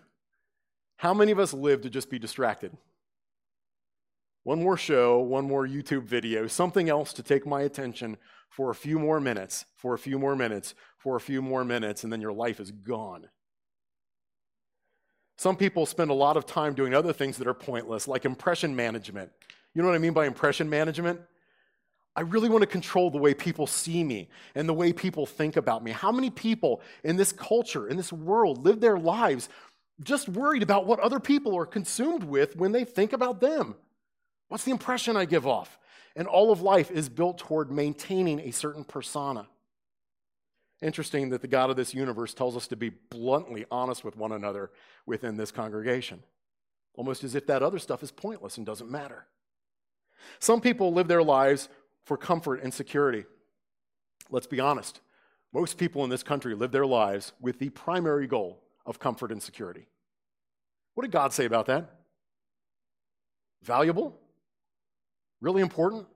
How 0.96 1.14
many 1.14 1.32
of 1.32 1.38
us 1.38 1.54
live 1.54 1.82
to 1.82 1.92
just 1.92 2.10
be 2.10 2.18
distracted? 2.18 2.76
One 4.48 4.64
more 4.64 4.78
show, 4.78 5.20
one 5.20 5.44
more 5.44 5.68
YouTube 5.68 6.04
video, 6.04 6.48
something 6.48 6.88
else 6.88 7.12
to 7.12 7.22
take 7.22 7.46
my 7.46 7.64
attention 7.64 8.16
for 8.48 8.70
a 8.70 8.76
few 8.76 8.98
more 8.98 9.20
minutes, 9.20 9.66
for 9.76 9.94
a 9.94 10.00
few 10.00 10.18
more 10.18 10.38
minutes, 10.38 10.74
for 10.98 11.18
a 11.18 11.20
few 11.20 11.42
more 11.42 11.66
minutes, 11.66 12.06
and 12.06 12.14
then 12.14 12.22
your 12.22 12.32
life 12.32 12.62
is 12.62 12.72
gone. 12.72 13.28
Some 15.36 15.58
people 15.58 15.86
spend 15.86 16.12
a 16.12 16.14
lot 16.14 16.38
of 16.38 16.46
time 16.46 16.76
doing 16.76 16.94
other 16.94 17.12
things 17.12 17.38
that 17.40 17.48
are 17.48 17.54
pointless, 17.54 18.08
like 18.08 18.24
impression 18.24 18.74
management. 18.74 19.32
You 19.74 19.82
know 19.82 19.90
what 19.90 19.96
I 19.96 20.00
mean 20.00 20.14
by 20.14 20.26
impression 20.26 20.70
management? 20.70 21.20
I 22.16 22.22
really 22.22 22.48
want 22.48 22.62
to 22.62 22.68
control 22.68 23.12
the 23.12 23.18
way 23.18 23.34
people 23.34 23.68
see 23.68 24.02
me 24.02 24.30
and 24.56 24.70
the 24.70 24.74
way 24.74 24.94
people 24.94 25.26
think 25.26 25.58
about 25.58 25.84
me. 25.84 25.92
How 25.92 26.14
many 26.14 26.30
people 26.30 26.82
in 27.04 27.18
this 27.18 27.34
culture, 27.34 27.90
in 27.90 27.98
this 27.98 28.14
world, 28.14 28.64
live 28.64 28.80
their 28.80 28.98
lives 28.98 29.50
just 30.02 30.30
worried 30.30 30.64
about 30.64 30.86
what 30.86 31.02
other 31.02 31.20
people 31.20 31.58
are 31.58 31.66
consumed 31.66 32.24
with 32.24 32.56
when 32.56 32.72
they 32.72 32.86
think 32.86 33.12
about 33.12 33.42
them? 33.42 33.76
What's 34.48 34.64
the 34.64 34.72
impression 34.72 35.18
I 35.18 35.26
give 35.26 35.46
off? 35.46 35.78
And 36.16 36.28
all 36.28 36.52
of 36.52 36.62
life 36.62 36.90
is 36.90 37.10
built 37.10 37.38
toward 37.38 37.72
maintaining 37.72 38.40
a 38.40 38.52
certain 38.52 38.84
persona. 38.84 39.48
Interesting 40.82 41.30
that 41.30 41.42
the 41.42 41.48
God 41.48 41.70
of 41.70 41.76
this 41.76 41.94
universe 41.94 42.34
tells 42.34 42.56
us 42.56 42.68
to 42.68 42.76
be 42.76 42.90
bluntly 42.90 43.66
honest 43.72 44.04
with 44.04 44.16
one 44.16 44.32
another 44.32 44.72
within 45.06 45.38
this 45.38 45.52
congregation, 45.52 46.22
almost 46.96 47.24
as 47.24 47.36
if 47.36 47.48
that 47.48 47.64
other 47.64 47.80
stuff 47.80 48.04
is 48.04 48.12
pointless 48.12 48.58
and 48.58 48.66
doesn't 48.66 48.90
matter. 48.90 49.26
Some 50.40 50.62
people 50.62 50.94
live 50.94 51.08
their 51.08 51.24
lives 51.24 51.70
for 52.04 52.18
comfort 52.18 52.62
and 52.62 52.74
security. 52.74 53.26
Let's 54.30 54.48
be 54.48 54.60
honest. 54.60 55.02
Most 55.54 55.78
people 55.78 56.04
in 56.04 56.10
this 56.10 56.24
country 56.24 56.54
live 56.54 56.72
their 56.72 56.86
lives 56.86 57.34
with 57.40 57.60
the 57.60 57.70
primary 57.70 58.28
goal 58.28 58.62
of 58.86 59.00
comfort 59.00 59.32
and 59.32 59.42
security. 59.42 59.88
What 60.94 61.04
did 61.04 61.12
God 61.12 61.34
say 61.34 61.46
about 61.46 61.68
that? 61.68 61.90
Valuable? 63.64 64.20
Really 65.42 65.62
important? 65.62 66.08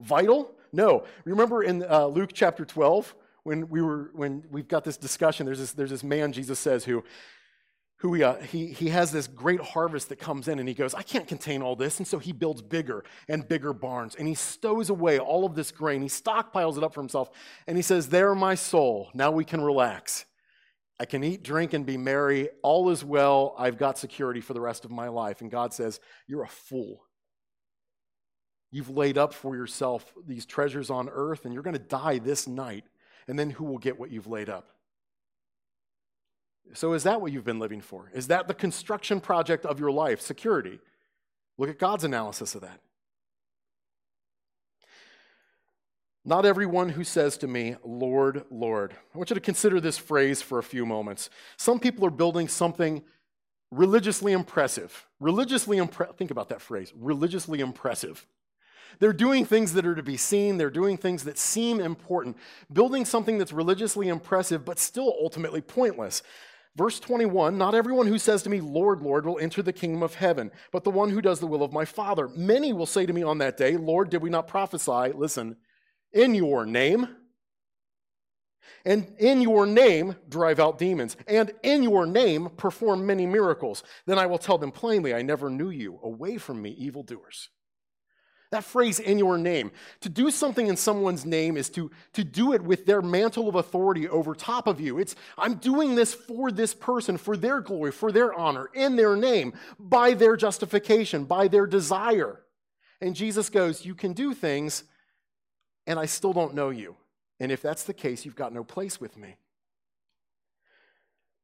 Vital? 0.00 0.50
No. 0.72 1.04
Remember 1.24 1.62
in 1.62 1.82
uh, 1.82 2.06
Luke 2.06 2.30
chapter 2.32 2.64
12 2.64 3.14
when 3.44 3.68
we 3.68 3.80
were 3.80 4.10
when 4.14 4.44
we've 4.50 4.68
got 4.68 4.84
this 4.84 4.96
discussion 4.96 5.46
there's 5.46 5.58
this 5.58 5.72
there's 5.72 5.90
this 5.90 6.04
man 6.04 6.32
Jesus 6.32 6.58
says 6.58 6.84
who 6.84 7.02
who 7.98 8.14
he, 8.14 8.22
uh, 8.22 8.36
he, 8.36 8.66
he 8.68 8.88
has 8.90 9.10
this 9.10 9.26
great 9.26 9.60
harvest 9.60 10.08
that 10.08 10.20
comes 10.20 10.46
in 10.46 10.60
and 10.60 10.68
he 10.68 10.74
goes, 10.74 10.94
I 10.94 11.02
can't 11.02 11.26
contain 11.26 11.62
all 11.62 11.74
this. 11.74 11.98
And 11.98 12.06
so 12.06 12.20
he 12.20 12.32
builds 12.32 12.62
bigger 12.62 13.04
and 13.28 13.46
bigger 13.46 13.72
barns 13.72 14.14
and 14.14 14.28
he 14.28 14.34
stows 14.34 14.88
away 14.88 15.18
all 15.18 15.44
of 15.44 15.54
this 15.54 15.72
grain. 15.72 16.00
He 16.02 16.08
stockpiles 16.08 16.76
it 16.76 16.84
up 16.84 16.94
for 16.94 17.00
himself 17.00 17.30
and 17.66 17.76
he 17.76 17.82
says, 17.82 18.08
There, 18.08 18.34
my 18.34 18.54
soul, 18.54 19.10
now 19.14 19.32
we 19.32 19.44
can 19.44 19.60
relax. 19.60 20.24
I 21.00 21.04
can 21.04 21.22
eat, 21.22 21.42
drink, 21.44 21.74
and 21.74 21.86
be 21.86 21.96
merry. 21.96 22.48
All 22.62 22.90
is 22.90 23.04
well. 23.04 23.54
I've 23.58 23.78
got 23.78 23.98
security 23.98 24.40
for 24.40 24.52
the 24.52 24.60
rest 24.60 24.84
of 24.84 24.90
my 24.90 25.08
life. 25.08 25.40
And 25.40 25.50
God 25.50 25.72
says, 25.72 25.98
You're 26.28 26.44
a 26.44 26.48
fool. 26.48 27.07
You've 28.70 28.90
laid 28.90 29.16
up 29.16 29.32
for 29.32 29.56
yourself 29.56 30.12
these 30.26 30.44
treasures 30.44 30.90
on 30.90 31.08
earth 31.08 31.44
and 31.44 31.54
you're 31.54 31.62
going 31.62 31.76
to 31.76 31.78
die 31.78 32.18
this 32.18 32.46
night. 32.46 32.84
And 33.26 33.38
then 33.38 33.50
who 33.50 33.64
will 33.64 33.78
get 33.78 33.98
what 33.98 34.10
you've 34.10 34.26
laid 34.26 34.48
up? 34.48 34.68
So, 36.74 36.92
is 36.92 37.02
that 37.04 37.20
what 37.20 37.32
you've 37.32 37.44
been 37.44 37.58
living 37.58 37.80
for? 37.80 38.10
Is 38.14 38.28
that 38.28 38.46
the 38.46 38.54
construction 38.54 39.20
project 39.20 39.64
of 39.64 39.80
your 39.80 39.90
life, 39.90 40.20
security? 40.20 40.80
Look 41.56 41.70
at 41.70 41.78
God's 41.78 42.04
analysis 42.04 42.54
of 42.54 42.60
that. 42.60 42.80
Not 46.24 46.44
everyone 46.44 46.90
who 46.90 47.04
says 47.04 47.38
to 47.38 47.48
me, 47.48 47.76
Lord, 47.84 48.44
Lord. 48.50 48.92
I 49.14 49.18
want 49.18 49.30
you 49.30 49.34
to 49.34 49.40
consider 49.40 49.80
this 49.80 49.96
phrase 49.96 50.42
for 50.42 50.58
a 50.58 50.62
few 50.62 50.84
moments. 50.84 51.30
Some 51.56 51.80
people 51.80 52.04
are 52.04 52.10
building 52.10 52.48
something 52.48 53.02
religiously 53.70 54.32
impressive. 54.32 55.06
Religiously 55.20 55.78
impressive. 55.78 56.16
Think 56.16 56.30
about 56.30 56.50
that 56.50 56.60
phrase 56.60 56.92
religiously 56.94 57.60
impressive. 57.60 58.26
They're 58.98 59.12
doing 59.12 59.44
things 59.44 59.72
that 59.74 59.86
are 59.86 59.94
to 59.94 60.02
be 60.02 60.16
seen, 60.16 60.56
they're 60.56 60.70
doing 60.70 60.96
things 60.96 61.24
that 61.24 61.38
seem 61.38 61.80
important, 61.80 62.36
building 62.72 63.04
something 63.04 63.38
that's 63.38 63.52
religiously 63.52 64.08
impressive 64.08 64.64
but 64.64 64.78
still 64.78 65.14
ultimately 65.20 65.60
pointless. 65.60 66.22
Verse 66.76 67.00
21 67.00 67.58
Not 67.58 67.74
everyone 67.74 68.06
who 68.06 68.18
says 68.18 68.42
to 68.44 68.50
me, 68.50 68.60
Lord, 68.60 69.02
Lord, 69.02 69.26
will 69.26 69.38
enter 69.38 69.62
the 69.62 69.72
kingdom 69.72 70.02
of 70.02 70.14
heaven, 70.14 70.52
but 70.70 70.84
the 70.84 70.90
one 70.90 71.10
who 71.10 71.20
does 71.20 71.40
the 71.40 71.46
will 71.46 71.62
of 71.62 71.72
my 71.72 71.84
Father. 71.84 72.28
Many 72.28 72.72
will 72.72 72.86
say 72.86 73.04
to 73.04 73.12
me 73.12 73.22
on 73.22 73.38
that 73.38 73.56
day, 73.56 73.76
Lord, 73.76 74.10
did 74.10 74.22
we 74.22 74.30
not 74.30 74.46
prophesy, 74.46 75.12
listen, 75.14 75.56
in 76.12 76.34
your 76.34 76.64
name? 76.64 77.08
And 78.84 79.12
in 79.18 79.40
your 79.40 79.66
name 79.66 80.14
drive 80.28 80.60
out 80.60 80.78
demons, 80.78 81.16
and 81.26 81.52
in 81.62 81.82
your 81.82 82.06
name 82.06 82.50
perform 82.56 83.04
many 83.04 83.26
miracles. 83.26 83.82
Then 84.06 84.18
I 84.18 84.26
will 84.26 84.38
tell 84.38 84.56
them 84.56 84.70
plainly, 84.70 85.12
I 85.12 85.22
never 85.22 85.50
knew 85.50 85.70
you. 85.70 85.98
Away 86.02 86.38
from 86.38 86.62
me, 86.62 86.70
evildoers. 86.70 87.48
That 88.50 88.64
phrase, 88.64 88.98
in 88.98 89.18
your 89.18 89.36
name. 89.36 89.70
To 90.00 90.08
do 90.08 90.30
something 90.30 90.68
in 90.68 90.76
someone's 90.76 91.26
name 91.26 91.58
is 91.58 91.68
to, 91.70 91.90
to 92.14 92.24
do 92.24 92.54
it 92.54 92.62
with 92.62 92.86
their 92.86 93.02
mantle 93.02 93.46
of 93.46 93.56
authority 93.56 94.08
over 94.08 94.34
top 94.34 94.66
of 94.66 94.80
you. 94.80 94.98
It's, 94.98 95.14
I'm 95.36 95.56
doing 95.56 95.94
this 95.94 96.14
for 96.14 96.50
this 96.50 96.72
person, 96.72 97.18
for 97.18 97.36
their 97.36 97.60
glory, 97.60 97.92
for 97.92 98.10
their 98.10 98.32
honor, 98.32 98.70
in 98.72 98.96
their 98.96 99.16
name, 99.16 99.52
by 99.78 100.14
their 100.14 100.34
justification, 100.34 101.24
by 101.24 101.48
their 101.48 101.66
desire. 101.66 102.40
And 103.02 103.14
Jesus 103.14 103.50
goes, 103.50 103.84
You 103.84 103.94
can 103.94 104.14
do 104.14 104.32
things, 104.32 104.84
and 105.86 105.98
I 105.98 106.06
still 106.06 106.32
don't 106.32 106.54
know 106.54 106.70
you. 106.70 106.96
And 107.38 107.52
if 107.52 107.60
that's 107.60 107.84
the 107.84 107.94
case, 107.94 108.24
you've 108.24 108.34
got 108.34 108.54
no 108.54 108.64
place 108.64 108.98
with 108.98 109.16
me. 109.16 109.36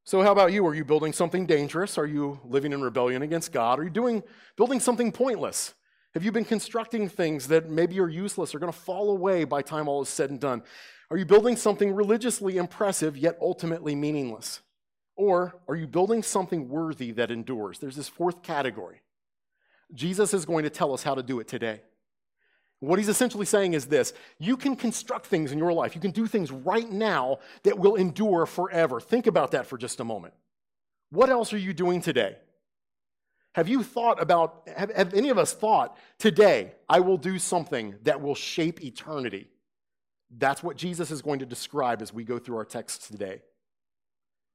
So, 0.05 0.21
how 0.23 0.31
about 0.31 0.53
you? 0.53 0.65
Are 0.65 0.75
you 0.75 0.85
building 0.85 1.13
something 1.13 1.45
dangerous? 1.45 1.99
Are 1.99 2.05
you 2.05 2.39
living 2.43 2.73
in 2.73 2.81
rebellion 2.81 3.21
against 3.21 3.51
God? 3.51 3.79
Are 3.79 3.83
you 3.83 3.89
doing, 3.91 4.23
building 4.55 4.79
something 4.79 5.11
pointless? 5.11 5.75
Have 6.15 6.23
you 6.23 6.31
been 6.31 6.45
constructing 6.45 7.09
things 7.09 7.49
that 7.49 7.69
maybe 7.69 7.99
are 7.99 8.07
useless 8.07 8.55
or 8.55 8.59
going 8.59 8.71
to 8.71 8.77
fall 8.77 9.11
away 9.11 9.43
by 9.43 9.61
time 9.61 9.89
all 9.89 10.01
is 10.01 10.07
said 10.07 10.29
and 10.29 10.39
done? 10.39 10.63
Are 11.11 11.17
you 11.17 11.25
building 11.25 11.57
something 11.57 11.93
religiously 11.93 12.55
impressive 12.55 13.17
yet 13.17 13.37
ultimately 13.41 13.95
meaningless? 13.95 14.61
Or 15.17 15.59
are 15.67 15.75
you 15.75 15.87
building 15.87 16.23
something 16.23 16.69
worthy 16.69 17.11
that 17.11 17.31
endures? 17.31 17.79
There's 17.79 17.97
this 17.97 18.07
fourth 18.07 18.43
category. 18.43 19.01
Jesus 19.93 20.33
is 20.33 20.45
going 20.45 20.63
to 20.63 20.69
tell 20.69 20.93
us 20.93 21.03
how 21.03 21.15
to 21.15 21.21
do 21.21 21.41
it 21.41 21.49
today. 21.49 21.81
What 22.79 22.97
he's 22.97 23.09
essentially 23.09 23.45
saying 23.45 23.73
is 23.73 23.87
this 23.87 24.13
you 24.39 24.55
can 24.55 24.77
construct 24.77 25.25
things 25.25 25.51
in 25.51 25.57
your 25.57 25.73
life, 25.73 25.95
you 25.95 26.01
can 26.01 26.11
do 26.11 26.27
things 26.27 26.49
right 26.49 26.89
now 26.89 27.39
that 27.63 27.77
will 27.77 27.95
endure 27.95 28.45
forever. 28.45 29.01
Think 29.01 29.27
about 29.27 29.51
that 29.51 29.65
for 29.65 29.77
just 29.77 29.99
a 29.99 30.05
moment. 30.05 30.33
What 31.09 31.29
else 31.29 31.51
are 31.51 31.57
you 31.57 31.73
doing 31.73 32.01
today? 32.01 32.37
Have 33.55 33.69
you 33.69 33.83
thought 33.83 34.21
about, 34.21 34.67
have, 34.75 34.91
have, 34.91 35.13
any 35.13 35.29
of 35.29 35.37
us 35.37 35.53
thought, 35.53 35.97
today 36.19 36.73
I 36.89 36.99
will 36.99 37.15
do 37.15 37.39
something 37.39 37.95
that 38.03 38.21
will 38.21 38.35
shape 38.35 38.83
eternity? 38.83 39.47
That's 40.29 40.61
what 40.61 40.75
Jesus 40.75 41.09
is 41.09 41.21
going 41.21 41.39
to 41.39 41.45
describe 41.45 42.01
as 42.01 42.13
we 42.13 42.25
go 42.25 42.37
through 42.37 42.57
our 42.57 42.65
text 42.65 43.09
today. 43.09 43.43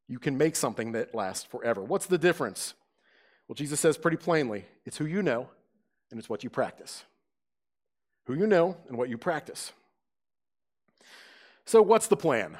You 0.06 0.18
can 0.18 0.36
make 0.36 0.54
something 0.54 0.92
that 0.92 1.14
lasts 1.14 1.46
forever. 1.46 1.82
What's 1.82 2.04
the 2.04 2.18
difference? 2.18 2.74
Well, 3.48 3.54
Jesus 3.54 3.80
says 3.80 3.96
pretty 3.96 4.18
plainly 4.18 4.66
it's 4.84 4.98
who 4.98 5.06
you 5.06 5.22
know 5.22 5.48
and 6.10 6.20
it's 6.20 6.28
what 6.28 6.44
you 6.44 6.50
practice. 6.50 7.04
Who 8.26 8.34
you 8.34 8.46
know 8.46 8.76
and 8.86 8.98
what 8.98 9.08
you 9.08 9.16
practice. 9.16 9.72
So, 11.64 11.80
what's 11.80 12.08
the 12.08 12.18
plan? 12.18 12.58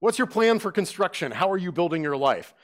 What's 0.00 0.16
your 0.16 0.28
plan 0.28 0.60
for 0.60 0.72
construction? 0.72 1.30
How 1.30 1.52
are 1.52 1.58
you 1.58 1.72
building 1.72 2.02
your 2.02 2.16
life? 2.16 2.54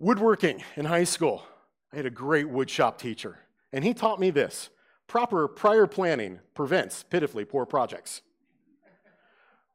Woodworking 0.00 0.64
in 0.74 0.86
high 0.86 1.04
school. 1.04 1.46
I 1.94 1.96
had 1.96 2.06
a 2.06 2.10
great 2.10 2.46
woodshop 2.46 2.98
teacher, 2.98 3.38
and 3.72 3.84
he 3.84 3.94
taught 3.94 4.18
me 4.18 4.30
this 4.30 4.70
proper 5.06 5.46
prior 5.46 5.86
planning 5.86 6.40
prevents 6.52 7.04
pitifully 7.04 7.44
poor 7.44 7.64
projects. 7.66 8.20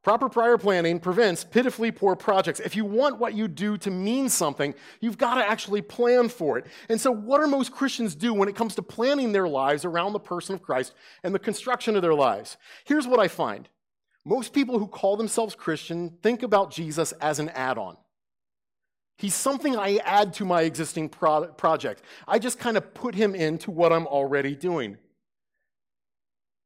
Proper 0.04 0.28
prior 0.28 0.58
planning 0.58 1.00
prevents 1.00 1.46
pitifully 1.46 1.92
poor 1.92 2.18
projects. 2.18 2.60
If 2.60 2.76
you 2.76 2.84
want 2.84 3.20
what 3.20 3.36
you 3.36 3.48
do 3.48 3.78
to 3.78 3.90
mean 3.90 4.28
something, 4.28 4.74
you've 5.00 5.18
got 5.18 5.36
to 5.36 5.50
actually 5.50 5.82
plan 5.82 6.28
for 6.28 6.58
it. 6.58 6.66
And 6.90 7.00
so, 7.00 7.10
what 7.10 7.40
do 7.40 7.48
most 7.48 7.72
Christians 7.72 8.16
do 8.16 8.34
when 8.34 8.50
it 8.50 8.56
comes 8.56 8.76
to 8.76 8.82
planning 8.82 9.32
their 9.32 9.48
lives 9.48 9.86
around 9.86 10.12
the 10.12 10.20
person 10.20 10.54
of 10.54 10.62
Christ 10.62 10.94
and 11.24 11.34
the 11.34 11.40
construction 11.40 11.96
of 11.96 12.02
their 12.02 12.16
lives? 12.16 12.58
Here's 12.84 13.08
what 13.08 13.22
I 13.22 13.30
find 13.30 13.70
most 14.26 14.52
people 14.52 14.78
who 14.78 14.88
call 14.88 15.16
themselves 15.16 15.56
Christian 15.56 16.18
think 16.22 16.44
about 16.44 16.72
Jesus 16.72 17.14
as 17.14 17.40
an 17.40 17.48
add 17.52 17.78
on. 17.78 17.96
He's 19.20 19.36
something 19.36 19.76
I 19.76 19.98
add 19.98 20.34
to 20.36 20.46
my 20.46 20.62
existing 20.62 21.10
pro- 21.10 21.48
project. 21.48 22.02
I 22.26 22.40
just 22.40 22.58
kind 22.58 22.78
of 22.78 22.94
put 22.94 23.16
him 23.16 23.36
into 23.36 23.70
what 23.70 23.92
I'm 23.92 24.08
already 24.08 24.56
doing. 24.56 24.98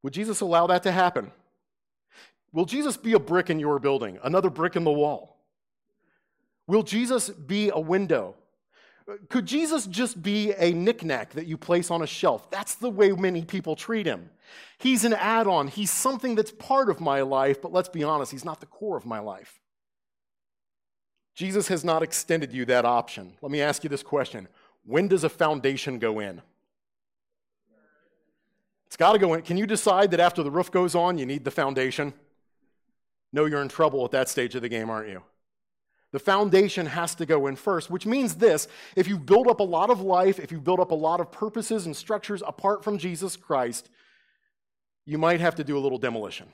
Would 0.04 0.12
Jesus 0.12 0.40
allow 0.40 0.68
that 0.68 0.84
to 0.84 0.92
happen? 0.92 1.32
Will 2.52 2.64
Jesus 2.64 2.96
be 2.96 3.14
a 3.14 3.18
brick 3.18 3.50
in 3.50 3.58
your 3.58 3.80
building, 3.80 4.20
another 4.22 4.50
brick 4.50 4.76
in 4.76 4.84
the 4.84 4.92
wall? 4.92 5.36
Will 6.68 6.84
Jesus 6.84 7.28
be 7.28 7.70
a 7.70 7.80
window? 7.80 8.36
Could 9.28 9.46
Jesus 9.46 9.86
just 9.88 10.22
be 10.22 10.52
a 10.52 10.72
knickknack 10.72 11.30
that 11.30 11.46
you 11.46 11.58
place 11.58 11.90
on 11.90 12.02
a 12.02 12.06
shelf? 12.06 12.48
That's 12.52 12.76
the 12.76 12.88
way 12.88 13.10
many 13.10 13.44
people 13.44 13.74
treat 13.74 14.06
him. 14.06 14.30
He's 14.78 15.04
an 15.04 15.12
add 15.12 15.48
on, 15.48 15.66
he's 15.66 15.90
something 15.90 16.36
that's 16.36 16.52
part 16.52 16.88
of 16.88 17.00
my 17.00 17.22
life, 17.22 17.60
but 17.60 17.72
let's 17.72 17.88
be 17.88 18.04
honest, 18.04 18.30
he's 18.30 18.44
not 18.44 18.60
the 18.60 18.66
core 18.66 18.96
of 18.96 19.04
my 19.04 19.18
life. 19.18 19.60
Jesus 21.34 21.68
has 21.68 21.84
not 21.84 22.02
extended 22.02 22.52
you 22.52 22.64
that 22.66 22.84
option. 22.84 23.32
Let 23.42 23.50
me 23.50 23.60
ask 23.60 23.82
you 23.82 23.90
this 23.90 24.02
question 24.02 24.48
When 24.84 25.08
does 25.08 25.24
a 25.24 25.28
foundation 25.28 25.98
go 25.98 26.20
in? 26.20 26.40
It's 28.86 28.96
got 28.96 29.12
to 29.12 29.18
go 29.18 29.34
in. 29.34 29.42
Can 29.42 29.56
you 29.56 29.66
decide 29.66 30.12
that 30.12 30.20
after 30.20 30.44
the 30.44 30.50
roof 30.50 30.70
goes 30.70 30.94
on, 30.94 31.18
you 31.18 31.26
need 31.26 31.44
the 31.44 31.50
foundation? 31.50 32.14
No, 33.32 33.46
you're 33.46 33.62
in 33.62 33.68
trouble 33.68 34.04
at 34.04 34.12
that 34.12 34.28
stage 34.28 34.54
of 34.54 34.62
the 34.62 34.68
game, 34.68 34.88
aren't 34.88 35.08
you? 35.08 35.22
The 36.12 36.20
foundation 36.20 36.86
has 36.86 37.16
to 37.16 37.26
go 37.26 37.48
in 37.48 37.56
first, 37.56 37.90
which 37.90 38.06
means 38.06 38.36
this 38.36 38.68
if 38.94 39.08
you 39.08 39.18
build 39.18 39.48
up 39.48 39.58
a 39.58 39.64
lot 39.64 39.90
of 39.90 40.00
life, 40.00 40.38
if 40.38 40.52
you 40.52 40.60
build 40.60 40.78
up 40.78 40.92
a 40.92 40.94
lot 40.94 41.18
of 41.18 41.32
purposes 41.32 41.86
and 41.86 41.96
structures 41.96 42.40
apart 42.46 42.84
from 42.84 42.98
Jesus 42.98 43.34
Christ, 43.34 43.90
you 45.04 45.18
might 45.18 45.40
have 45.40 45.56
to 45.56 45.64
do 45.64 45.76
a 45.76 45.80
little 45.80 45.98
demolition. 45.98 46.46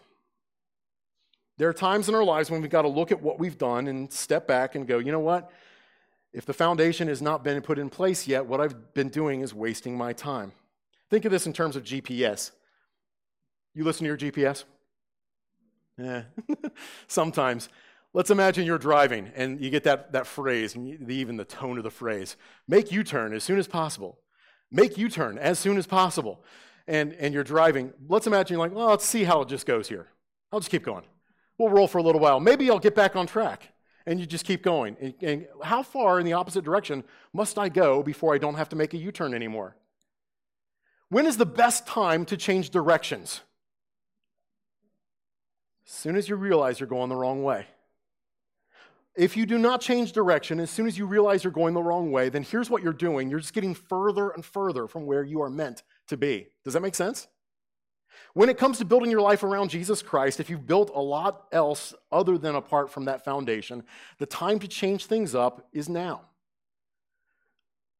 There 1.61 1.69
are 1.69 1.75
times 1.75 2.09
in 2.09 2.15
our 2.15 2.25
lives 2.25 2.51
when 2.51 2.63
we've 2.63 2.71
got 2.71 2.83
to 2.83 2.89
look 2.89 3.13
at 3.13 3.21
what 3.21 3.39
we've 3.39 3.59
done 3.59 3.87
and 3.87 4.11
step 4.11 4.49
back 4.49 4.77
and 4.77 4.87
go, 4.87 4.97
you 4.97 5.13
know 5.13 5.21
what? 5.21 5.51
If 6.33 6.47
the 6.47 6.55
foundation 6.55 7.07
has 7.09 7.21
not 7.21 7.45
been 7.45 7.61
put 7.61 7.79
in 7.79 7.91
place 7.91 8.27
yet, 8.27 8.47
what 8.47 8.63
I've 8.63 8.95
been 8.95 9.11
doing 9.11 9.43
is 9.43 9.53
wasting 9.53 9.95
my 9.95 10.15
time. 10.15 10.53
Think 11.11 11.27
of 11.27 11.33
this 11.33 11.45
in 11.45 11.53
terms 11.53 11.77
of 11.77 11.83
GPS. 11.85 12.53
You 13.75 13.85
listen 13.85 14.05
to 14.05 14.09
your 14.09 14.17
GPS? 14.17 14.65
Yeah, 15.99 16.23
sometimes. 17.09 17.69
Let's 18.15 18.31
imagine 18.31 18.65
you're 18.65 18.79
driving 18.79 19.31
and 19.37 19.61
you 19.61 19.69
get 19.69 19.85
that, 19.85 20.13
that 20.13 20.27
phrase, 20.27 20.77
and 20.77 21.11
even 21.11 21.37
the 21.37 21.45
tone 21.45 21.77
of 21.77 21.85
the 21.85 21.91
phrase 21.91 22.39
make 22.69 22.91
U 22.91 23.05
turn 23.05 23.35
as 23.35 23.45
soon 23.45 23.59
as 23.59 23.69
possible. 23.69 24.19
Make 24.71 24.97
U 24.97 25.11
turn 25.11 25.37
as 25.37 25.59
soon 25.59 25.77
as 25.77 25.87
possible. 25.87 26.43
And, 26.87 27.13
and 27.13 27.35
you're 27.35 27.45
driving. 27.45 27.93
Let's 28.09 28.27
imagine 28.27 28.55
you're 28.55 28.67
like, 28.67 28.75
well, 28.75 28.89
let's 28.89 29.05
see 29.05 29.25
how 29.25 29.43
it 29.43 29.49
just 29.51 29.67
goes 29.67 29.89
here. 29.91 30.07
I'll 30.51 30.61
just 30.61 30.71
keep 30.71 30.85
going. 30.85 31.05
We'll 31.61 31.69
roll 31.69 31.89
for 31.89 31.99
a 31.99 32.03
little 32.03 32.23
while. 32.23 32.41
Maybe 32.41 32.71
I'll 32.71 32.79
get 32.79 32.95
back 32.95 33.17
on 33.17 33.27
track. 33.27 33.75
And 34.07 34.19
you 34.19 34.25
just 34.25 34.47
keep 34.47 34.63
going. 34.63 34.97
And, 34.99 35.15
and 35.21 35.47
how 35.63 35.83
far 35.83 36.19
in 36.19 36.25
the 36.25 36.33
opposite 36.33 36.65
direction 36.65 37.05
must 37.35 37.59
I 37.59 37.69
go 37.69 38.03
before 38.03 38.35
I 38.35 38.39
don't 38.39 38.55
have 38.55 38.71
to 38.71 38.77
make 38.77 38.95
a 38.95 38.97
U 38.97 39.13
turn 39.13 39.35
anymore? 39.35 39.77
When 41.11 41.27
is 41.27 41.37
the 41.37 41.45
best 41.45 41.87
time 41.87 42.25
to 42.25 42.37
change 42.39 42.71
directions? 42.71 43.43
As 45.87 45.93
soon 45.93 46.17
as 46.17 46.31
you 46.31 46.37
realize 46.37 46.81
you're 46.81 46.89
going 46.89 47.11
the 47.11 47.17
wrong 47.17 47.43
way. 47.43 47.67
If 49.15 49.37
you 49.37 49.45
do 49.45 49.59
not 49.59 49.83
change 49.83 50.13
direction, 50.13 50.61
as 50.61 50.71
soon 50.71 50.87
as 50.87 50.97
you 50.97 51.05
realize 51.05 51.45
you're 51.45 51.53
going 51.53 51.75
the 51.75 51.83
wrong 51.83 52.11
way, 52.11 52.31
then 52.31 52.43
here's 52.43 52.71
what 52.71 52.83
you're 52.83 52.95
doing. 52.95 53.29
You're 53.29 53.41
just 53.41 53.53
getting 53.53 53.75
further 53.75 54.31
and 54.31 54.43
further 54.43 54.87
from 54.87 55.05
where 55.05 55.25
you 55.25 55.43
are 55.43 55.51
meant 55.51 55.83
to 56.07 56.17
be. 56.17 56.47
Does 56.65 56.73
that 56.73 56.81
make 56.81 56.95
sense? 56.95 57.29
When 58.35 58.49
it 58.49 58.59
comes 58.59 58.79
to 58.79 58.85
building 58.85 59.11
your 59.11 59.21
life 59.21 59.43
around 59.43 59.71
Jesus 59.71 60.03
Christ, 60.03 60.41
if 60.41 60.51
you've 60.51 60.67
built 60.67 60.91
a 60.95 61.01
lot 61.01 61.47
else 61.53 61.95
other 62.13 62.39
than 62.39 62.55
apart 62.55 62.91
from 62.91 63.07
that 63.07 63.25
foundation, 63.25 63.83
the 64.19 64.27
time 64.27 64.59
to 64.61 64.69
change 64.69 65.07
things 65.07 65.35
up 65.35 65.67
is 65.73 65.89
now. 65.89 66.23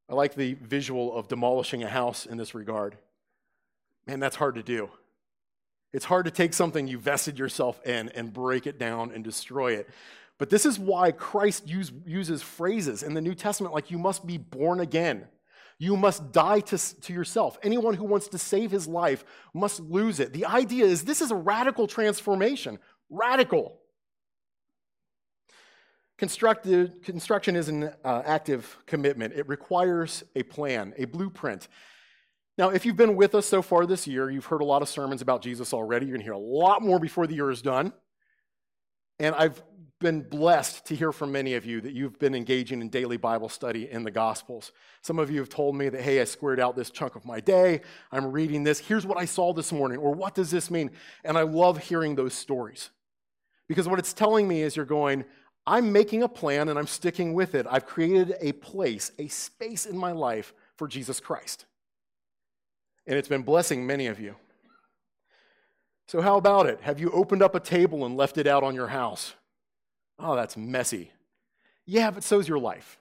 I 0.09 0.15
like 0.15 0.35
the 0.35 0.55
visual 0.55 1.17
of 1.17 1.29
demolishing 1.29 1.83
a 1.83 1.89
house 1.89 2.27
in 2.27 2.37
this 2.37 2.55
regard. 2.55 2.97
Man, 4.07 4.19
that's 4.19 4.37
hard 4.37 4.57
to 4.57 4.63
do. 4.63 4.91
It's 5.93 6.05
hard 6.05 6.25
to 6.25 6.31
take 6.31 6.53
something 6.55 6.87
you 6.87 6.99
vested 6.99 7.39
yourself 7.39 7.85
in 7.85 8.09
and 8.11 8.33
break 8.33 8.67
it 8.67 8.79
down 8.79 9.13
and 9.13 9.25
destroy 9.25 9.73
it. 9.73 9.89
But 10.39 10.51
this 10.51 10.65
is 10.65 10.79
why 10.79 11.13
Christ 11.13 11.69
use, 11.69 11.93
uses 12.07 12.43
phrases 12.43 13.03
in 13.03 13.15
the 13.15 13.21
New 13.21 13.35
Testament 13.35 13.75
like 13.75 13.91
you 13.91 13.99
must 13.99 14.27
be 14.27 14.39
born 14.39 14.81
again. 14.81 15.27
You 15.81 15.97
must 15.97 16.31
die 16.31 16.61
to, 16.61 17.01
to 17.01 17.13
yourself. 17.15 17.59
Anyone 17.63 17.95
who 17.95 18.05
wants 18.05 18.29
to 18.29 18.39
save 18.39 18.71
his 18.71 18.87
life 18.87 19.25
must 19.55 19.81
lose 19.81 20.21
it. 20.21 20.35
The 20.35 20.45
idea 20.45 20.85
is 20.85 21.05
this 21.05 21.23
is 21.23 21.31
a 21.31 21.35
radical 21.35 21.87
transformation. 21.87 22.79
Radical. 23.09 23.79
Constructed, 26.19 27.03
construction 27.03 27.57
is 27.57 27.71
an 27.71 27.85
uh, 28.05 28.23
active 28.27 28.77
commitment. 28.85 29.33
It 29.33 29.49
requires 29.49 30.23
a 30.37 30.43
plan, 30.43 30.93
a 30.99 31.07
blueprint. 31.07 31.67
Now, 32.59 32.69
if 32.69 32.85
you've 32.85 32.99
been 32.99 33.17
with 33.17 33.35
us 33.35 33.47
so 33.47 33.63
far 33.63 33.87
this 33.87 34.07
year, 34.07 34.29
you've 34.29 34.45
heard 34.45 34.61
a 34.61 34.67
lot 34.67 34.83
of 34.83 34.89
sermons 34.91 35.23
about 35.23 35.41
Jesus 35.41 35.73
already. 35.73 36.05
You're 36.05 36.19
going 36.19 36.21
to 36.21 36.25
hear 36.25 36.35
a 36.35 36.39
lot 36.39 36.83
more 36.83 36.99
before 36.99 37.27
the 37.27 37.35
year 37.35 37.51
is 37.51 37.63
done. 37.63 37.95
And 39.19 39.35
I've 39.35 39.63
been 40.01 40.23
blessed 40.23 40.87
to 40.87 40.97
hear 40.97 41.13
from 41.13 41.31
many 41.31 41.55
of 41.55 41.67
you 41.67 41.81
that 41.83 41.93
you've 41.93 42.19
been 42.19 42.35
engaging 42.35 42.81
in 42.81 42.89
daily 42.89 43.19
Bible 43.19 43.51
study 43.51 43.91
in 43.91 44.03
the 44.03 44.11
Gospels. 44.11 44.73
Some 45.03 45.19
of 45.19 45.31
you 45.31 45.39
have 45.41 45.51
told 45.51 45.77
me 45.77 45.91
that, 45.91 46.01
hey, 46.01 46.21
I 46.21 46.25
squared 46.25 46.59
out 46.59 46.75
this 46.75 46.91
chunk 46.91 47.17
of 47.17 47.27
my 47.27 47.39
day. 47.39 47.83
I'm 48.11 48.33
reading 48.33 48.65
this. 48.65 48.79
Here's 48.79 49.07
what 49.07 49.19
I 49.19 49.27
saw 49.27 49.53
this 49.53 49.73
morning, 49.73 49.99
or 49.99 50.15
what 50.15 50.35
does 50.35 50.51
this 50.51 50.71
mean? 50.71 50.91
And 51.23 51.37
I 51.37 51.43
love 51.43 51.79
hearing 51.79 52.15
those 52.15 52.33
stories. 52.33 52.89
Because 53.69 53.87
what 53.87 53.99
it's 53.99 54.15
telling 54.15 54.49
me 54.49 54.63
is 54.63 54.75
you're 54.75 54.87
going, 54.87 55.25
I'm 55.67 55.93
making 55.93 56.23
a 56.23 56.29
plan 56.29 56.71
and 56.71 56.79
I'm 56.79 56.87
sticking 56.87 57.35
with 57.35 57.55
it. 57.55 57.67
I've 57.71 57.87
created 57.87 58.37
a 58.41 58.53
place, 58.53 59.13
a 59.19 59.29
space 59.29 59.85
in 59.85 59.97
my 59.97 60.13
life 60.13 60.55
for 60.77 60.89
Jesus 60.89 61.21
Christ. 61.21 61.67
And 63.07 63.19
it's 63.19 63.29
been 63.29 63.43
blessing 63.43 63.87
many 63.87 64.07
of 64.07 64.19
you. 64.19 64.35
So, 66.09 66.23
how 66.23 66.39
about 66.39 66.67
it? 66.67 66.81
Have 66.81 66.99
you 66.99 67.11
opened 67.13 67.43
up 67.43 67.55
a 67.55 67.61
table 67.61 68.07
and 68.07 68.17
left 68.17 68.39
it 68.39 68.47
out 68.47 68.65
on 68.65 68.75
your 68.75 68.89
house? 68.89 69.35
Oh, 70.23 70.37
that's 70.37 70.57
messy. 70.57 71.11
Yeah, 71.87 72.11
but 72.11 72.23
so's 72.23 72.49
your 72.49 72.59
life. 72.59 72.99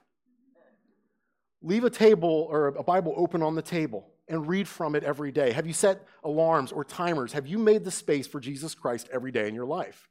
Leave 1.62 1.84
a 1.84 1.90
table 1.90 2.46
or 2.50 2.68
a 2.68 2.82
Bible 2.82 3.14
open 3.16 3.42
on 3.42 3.54
the 3.54 3.62
table 3.62 4.06
and 4.28 4.48
read 4.48 4.66
from 4.66 4.94
it 4.94 5.04
every 5.04 5.30
day. 5.30 5.52
Have 5.52 5.66
you 5.66 5.72
set 5.72 6.06
alarms 6.24 6.72
or 6.72 6.84
timers? 6.84 7.32
Have 7.32 7.46
you 7.46 7.58
made 7.58 7.84
the 7.84 7.90
space 7.90 8.26
for 8.26 8.40
Jesus 8.40 8.74
Christ 8.74 9.08
every 9.12 9.30
day 9.30 9.48
in 9.48 9.54
your 9.54 9.66
life? 9.66 10.08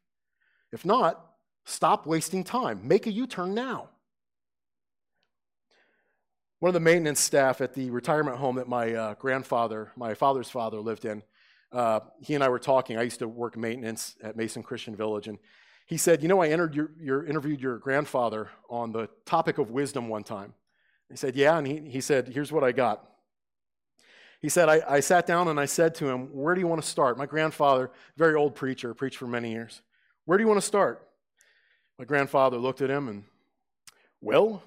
If 0.71 0.85
not, 0.85 1.25
stop 1.65 2.05
wasting 2.05 2.43
time. 2.43 2.87
Make 2.87 3.07
a 3.07 3.11
U 3.11 3.25
turn 3.25 3.53
now. 3.53 3.89
One 6.59 6.69
of 6.69 6.73
the 6.73 6.81
maintenance 6.81 7.21
staff 7.21 7.61
at 7.61 7.73
the 7.73 7.89
retirement 7.89 8.37
home 8.37 8.57
that 8.57 8.67
my 8.67 8.93
uh, 8.93 9.13
grandfather, 9.15 9.91
my 9.95 10.13
father's 10.13 10.49
father, 10.49 10.79
lived 10.81 11.05
in, 11.05 11.23
uh, 11.71 12.01
he 12.21 12.35
and 12.35 12.43
I 12.43 12.49
were 12.49 12.59
talking. 12.59 12.97
I 12.97 13.03
used 13.03 13.19
to 13.19 13.27
work 13.27 13.55
maintenance 13.55 14.15
at 14.21 14.35
Mason 14.35 14.61
Christian 14.61 14.95
Village, 14.95 15.27
and 15.27 15.37
he 15.89 15.97
said, 15.97 16.21
You 16.21 16.27
know, 16.27 16.39
I 16.39 16.45
your, 16.45 16.91
your, 17.01 17.25
interviewed 17.25 17.59
your 17.59 17.79
grandfather 17.79 18.49
on 18.69 18.91
the 18.91 19.09
topic 19.25 19.57
of 19.57 19.71
wisdom 19.71 20.07
one 20.07 20.23
time. 20.23 20.53
He 21.09 21.17
said, 21.17 21.35
Yeah. 21.35 21.57
And 21.57 21.65
he, 21.65 21.79
he 21.89 21.99
said, 21.99 22.27
Here's 22.27 22.51
what 22.51 22.63
I 22.63 22.71
got. 22.71 23.03
He 24.39 24.49
said, 24.49 24.69
I, 24.69 24.83
I 24.87 24.99
sat 24.99 25.25
down 25.25 25.47
and 25.47 25.59
I 25.59 25.65
said 25.65 25.95
to 25.95 26.07
him, 26.07 26.27
Where 26.27 26.53
do 26.53 26.61
you 26.61 26.67
want 26.67 26.83
to 26.83 26.87
start? 26.87 27.17
My 27.17 27.25
grandfather, 27.25 27.89
very 28.17 28.35
old 28.35 28.53
preacher, 28.53 28.93
preached 28.93 29.17
for 29.17 29.25
many 29.25 29.51
years. 29.51 29.81
Where 30.25 30.37
do 30.37 30.43
you 30.43 30.47
want 30.47 30.61
to 30.61 30.65
start? 30.65 31.07
My 31.97 32.05
grandfather 32.05 32.57
looked 32.57 32.81
at 32.81 32.91
him 32.91 33.07
and, 33.07 33.23
Well, 34.21 34.61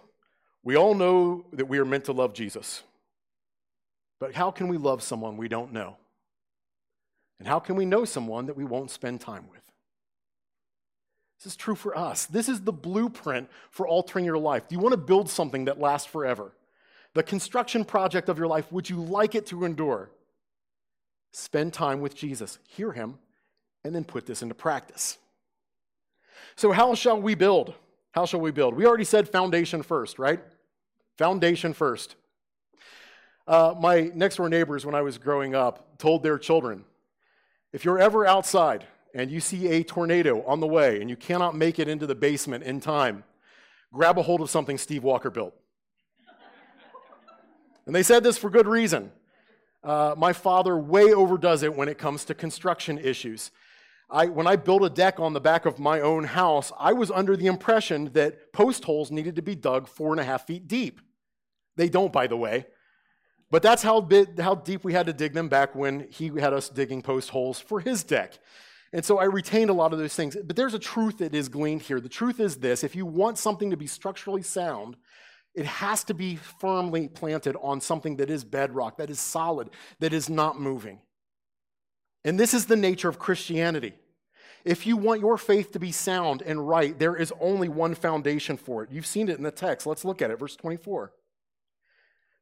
we 0.64 0.76
all 0.76 0.96
know 0.96 1.46
that 1.52 1.66
we 1.66 1.78
are 1.78 1.84
meant 1.84 2.06
to 2.06 2.12
love 2.12 2.34
Jesus. 2.34 2.82
But 4.18 4.34
how 4.34 4.50
can 4.50 4.66
we 4.66 4.76
love 4.76 5.04
someone 5.04 5.36
we 5.36 5.46
don't 5.46 5.72
know? 5.72 5.98
And 7.38 7.46
how 7.46 7.60
can 7.60 7.76
we 7.76 7.84
know 7.84 8.04
someone 8.04 8.46
that 8.46 8.56
we 8.56 8.64
won't 8.64 8.90
spend 8.90 9.20
time 9.20 9.44
with? 9.48 9.71
This 11.42 11.54
is 11.54 11.56
true 11.56 11.74
for 11.74 11.98
us. 11.98 12.26
This 12.26 12.48
is 12.48 12.60
the 12.60 12.72
blueprint 12.72 13.48
for 13.70 13.88
altering 13.88 14.24
your 14.24 14.38
life. 14.38 14.68
Do 14.68 14.76
you 14.76 14.80
want 14.80 14.92
to 14.92 14.96
build 14.96 15.28
something 15.28 15.64
that 15.64 15.80
lasts 15.80 16.06
forever? 16.06 16.52
The 17.14 17.24
construction 17.24 17.84
project 17.84 18.28
of 18.28 18.38
your 18.38 18.46
life, 18.46 18.70
would 18.70 18.88
you 18.88 19.02
like 19.02 19.34
it 19.34 19.46
to 19.46 19.64
endure? 19.64 20.10
Spend 21.32 21.72
time 21.72 22.00
with 22.00 22.14
Jesus, 22.14 22.60
hear 22.68 22.92
him, 22.92 23.18
and 23.82 23.92
then 23.92 24.04
put 24.04 24.24
this 24.24 24.40
into 24.42 24.54
practice. 24.54 25.18
So, 26.54 26.70
how 26.70 26.94
shall 26.94 27.20
we 27.20 27.34
build? 27.34 27.74
How 28.12 28.24
shall 28.24 28.40
we 28.40 28.52
build? 28.52 28.74
We 28.74 28.86
already 28.86 29.04
said 29.04 29.28
foundation 29.28 29.82
first, 29.82 30.20
right? 30.20 30.40
Foundation 31.18 31.72
first. 31.72 32.14
Uh, 33.48 33.74
my 33.80 34.12
next 34.14 34.36
door 34.36 34.48
neighbors, 34.48 34.86
when 34.86 34.94
I 34.94 35.02
was 35.02 35.18
growing 35.18 35.56
up, 35.56 35.98
told 35.98 36.22
their 36.22 36.38
children 36.38 36.84
if 37.72 37.84
you're 37.84 37.98
ever 37.98 38.26
outside 38.26 38.86
and 39.14 39.30
you 39.30 39.40
see 39.40 39.68
a 39.68 39.82
tornado 39.82 40.42
on 40.44 40.60
the 40.60 40.66
way 40.66 41.00
and 41.00 41.10
you 41.10 41.16
cannot 41.16 41.54
make 41.54 41.78
it 41.78 41.88
into 41.88 42.06
the 42.06 42.14
basement 42.14 42.64
in 42.64 42.80
time, 42.80 43.24
grab 43.92 44.18
a 44.18 44.22
hold 44.22 44.40
of 44.40 44.50
something 44.50 44.78
Steve 44.78 45.02
Walker 45.02 45.30
built. 45.30 45.54
and 47.86 47.94
they 47.94 48.02
said 48.02 48.22
this 48.22 48.38
for 48.38 48.50
good 48.50 48.66
reason. 48.66 49.10
Uh, 49.84 50.14
my 50.16 50.32
father 50.32 50.76
way 50.76 51.12
overdoes 51.12 51.62
it 51.62 51.74
when 51.74 51.88
it 51.88 51.98
comes 51.98 52.24
to 52.24 52.34
construction 52.34 52.98
issues. 52.98 53.50
I, 54.08 54.26
when 54.26 54.46
I 54.46 54.56
built 54.56 54.84
a 54.84 54.90
deck 54.90 55.18
on 55.18 55.32
the 55.32 55.40
back 55.40 55.64
of 55.64 55.78
my 55.78 56.00
own 56.00 56.24
house, 56.24 56.70
I 56.78 56.92
was 56.92 57.10
under 57.10 57.36
the 57.36 57.46
impression 57.46 58.10
that 58.12 58.52
post 58.52 58.84
holes 58.84 59.10
needed 59.10 59.36
to 59.36 59.42
be 59.42 59.54
dug 59.54 59.88
four 59.88 60.12
and 60.12 60.20
a 60.20 60.24
half 60.24 60.46
feet 60.46 60.68
deep. 60.68 61.00
They 61.76 61.88
don't, 61.88 62.12
by 62.12 62.26
the 62.26 62.36
way. 62.36 62.66
But 63.50 63.62
that's 63.62 63.82
how, 63.82 64.08
how 64.38 64.54
deep 64.54 64.84
we 64.84 64.92
had 64.92 65.06
to 65.06 65.12
dig 65.12 65.32
them 65.32 65.48
back 65.48 65.74
when 65.74 66.08
he 66.10 66.28
had 66.28 66.52
us 66.52 66.68
digging 66.68 67.02
post 67.02 67.30
holes 67.30 67.58
for 67.58 67.80
his 67.80 68.04
deck. 68.04 68.38
And 68.92 69.04
so 69.04 69.18
I 69.18 69.24
retained 69.24 69.70
a 69.70 69.74
lot 69.74 69.92
of 69.92 69.98
those 69.98 70.14
things. 70.14 70.36
But 70.44 70.56
there's 70.56 70.74
a 70.74 70.78
truth 70.78 71.18
that 71.18 71.34
is 71.34 71.48
gleaned 71.48 71.82
here. 71.82 72.00
The 72.00 72.08
truth 72.08 72.40
is 72.40 72.56
this 72.56 72.84
if 72.84 72.94
you 72.94 73.06
want 73.06 73.38
something 73.38 73.70
to 73.70 73.76
be 73.76 73.86
structurally 73.86 74.42
sound, 74.42 74.96
it 75.54 75.66
has 75.66 76.04
to 76.04 76.14
be 76.14 76.36
firmly 76.36 77.08
planted 77.08 77.56
on 77.60 77.80
something 77.80 78.16
that 78.16 78.30
is 78.30 78.44
bedrock, 78.44 78.98
that 78.98 79.10
is 79.10 79.20
solid, 79.20 79.70
that 80.00 80.12
is 80.12 80.28
not 80.28 80.60
moving. 80.60 81.00
And 82.24 82.38
this 82.38 82.54
is 82.54 82.66
the 82.66 82.76
nature 82.76 83.08
of 83.08 83.18
Christianity. 83.18 83.94
If 84.64 84.86
you 84.86 84.96
want 84.96 85.20
your 85.20 85.36
faith 85.38 85.72
to 85.72 85.80
be 85.80 85.90
sound 85.90 86.40
and 86.42 86.68
right, 86.68 86.96
there 86.96 87.16
is 87.16 87.32
only 87.40 87.68
one 87.68 87.94
foundation 87.94 88.56
for 88.56 88.84
it. 88.84 88.92
You've 88.92 89.06
seen 89.06 89.28
it 89.28 89.36
in 89.36 89.42
the 89.42 89.50
text. 89.50 89.86
Let's 89.86 90.04
look 90.04 90.22
at 90.22 90.30
it, 90.30 90.38
verse 90.38 90.54
24. 90.54 91.12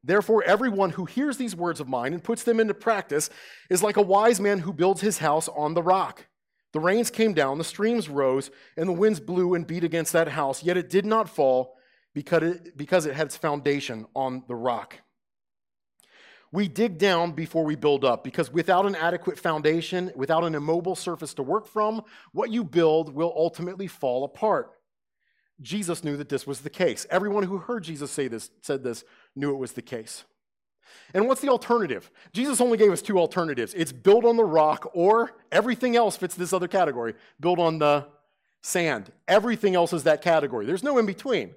Therefore, 0.05 0.43
everyone 0.45 0.91
who 0.91 1.05
hears 1.05 1.37
these 1.37 1.57
words 1.57 1.81
of 1.81 1.89
mine 1.89 2.13
and 2.13 2.25
puts 2.25 2.43
them 2.43 2.61
into 2.61 2.75
practice 2.75 3.31
is 3.69 3.83
like 3.83 3.97
a 3.97 4.03
wise 4.03 4.41
man 4.41 4.61
who 4.61 4.73
builds 4.73 5.01
his 5.01 5.19
house 5.19 5.49
on 5.49 5.75
the 5.75 5.83
rock. 5.83 6.27
The 6.73 6.81
rains 6.81 7.11
came 7.11 7.33
down, 7.33 7.59
the 7.59 7.65
streams 7.65 8.09
rose, 8.09 8.51
and 8.77 8.89
the 8.89 8.93
winds 8.93 9.21
blew 9.21 9.55
and 9.55 9.67
beat 9.67 9.85
against 9.85 10.13
that 10.13 10.29
house, 10.29 10.63
yet 10.63 10.77
it 10.77 10.89
did 10.89 11.05
not 11.05 11.29
fall 11.29 11.77
because 12.15 12.43
it, 12.43 12.77
because 12.77 13.07
it 13.07 13.15
had 13.15 13.27
its 13.27 13.37
foundation 13.37 14.07
on 14.15 14.45
the 14.47 14.55
rock. 14.55 14.97
We 16.53 16.67
dig 16.67 16.99
down 16.99 17.33
before 17.33 17.65
we 17.65 17.77
build 17.77 18.05
up 18.05 18.25
because 18.25 18.53
without 18.53 18.85
an 18.85 18.97
adequate 18.97 19.39
foundation, 19.39 20.11
without 20.17 20.43
an 20.43 20.57
immobile 20.57 20.97
surface 20.97 21.33
to 21.35 21.45
work 21.45 21.67
from, 21.67 22.03
what 22.33 22.51
you 22.51 22.65
build 22.65 23.15
will 23.15 23.33
ultimately 23.37 23.87
fall 23.87 24.25
apart. 24.25 24.73
Jesus 25.61 26.03
knew 26.03 26.17
that 26.17 26.29
this 26.29 26.47
was 26.47 26.61
the 26.61 26.71
case. 26.71 27.07
Everyone 27.11 27.45
who 27.45 27.59
heard 27.59 27.85
Jesus 27.85 28.11
say 28.11 28.27
this, 28.27 28.51
said 28.63 28.83
this, 28.83 29.05
knew 29.37 29.53
it 29.53 29.59
was 29.59 29.73
the 29.73 29.83
case. 29.83 30.25
And 31.15 31.27
what's 31.27 31.41
the 31.41 31.49
alternative? 31.49 32.11
Jesus 32.33 32.61
only 32.61 32.79
gave 32.79 32.93
us 32.93 33.03
two 33.03 33.19
alternatives. 33.19 33.75
It's 33.75 33.93
build 33.93 34.25
on 34.25 34.37
the 34.37 34.45
rock, 34.45 34.91
or 34.95 35.33
everything 35.51 35.97
else 35.97 36.17
fits 36.17 36.35
this 36.35 36.53
other 36.53 36.69
category 36.69 37.15
build 37.41 37.59
on 37.59 37.79
the 37.79 38.07
sand. 38.63 39.11
Everything 39.27 39.75
else 39.75 39.93
is 39.93 40.05
that 40.05 40.23
category. 40.23 40.67
There's 40.67 40.83
no 40.83 40.99
in 40.99 41.07
between. 41.07 41.55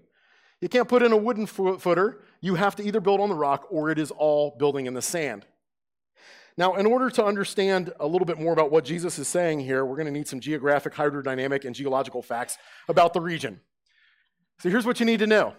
You 0.62 0.70
can't 0.70 0.88
put 0.88 1.04
in 1.04 1.12
a 1.12 1.18
wooden 1.18 1.46
footer. 1.46 2.22
You 2.40 2.56
have 2.56 2.76
to 2.78 2.84
either 2.84 3.02
build 3.02 3.20
on 3.20 3.30
the 3.30 3.36
rock 3.36 3.68
or 3.70 3.90
it 3.92 4.00
is 4.00 4.12
all 4.12 4.56
building 4.58 4.86
in 4.86 4.94
the 4.94 5.02
sand. 5.02 5.46
Now, 6.56 6.76
in 6.76 6.86
order 6.86 7.10
to 7.10 7.26
understand 7.26 7.92
a 8.00 8.08
little 8.08 8.26
bit 8.26 8.40
more 8.40 8.54
about 8.54 8.72
what 8.72 8.86
Jesus 8.86 9.18
is 9.20 9.28
saying 9.28 9.60
here, 9.60 9.84
we're 9.86 9.96
going 9.96 10.06
to 10.06 10.12
need 10.12 10.28
some 10.28 10.40
geographic, 10.40 10.94
hydrodynamic, 10.94 11.66
and 11.66 11.76
geological 11.76 12.22
facts 12.22 12.58
about 12.88 13.14
the 13.14 13.20
region. 13.20 13.60
So 14.60 14.70
here's 14.70 14.86
what 14.86 15.00
you 15.00 15.06
need 15.06 15.20
to 15.20 15.28
know. 15.28 15.56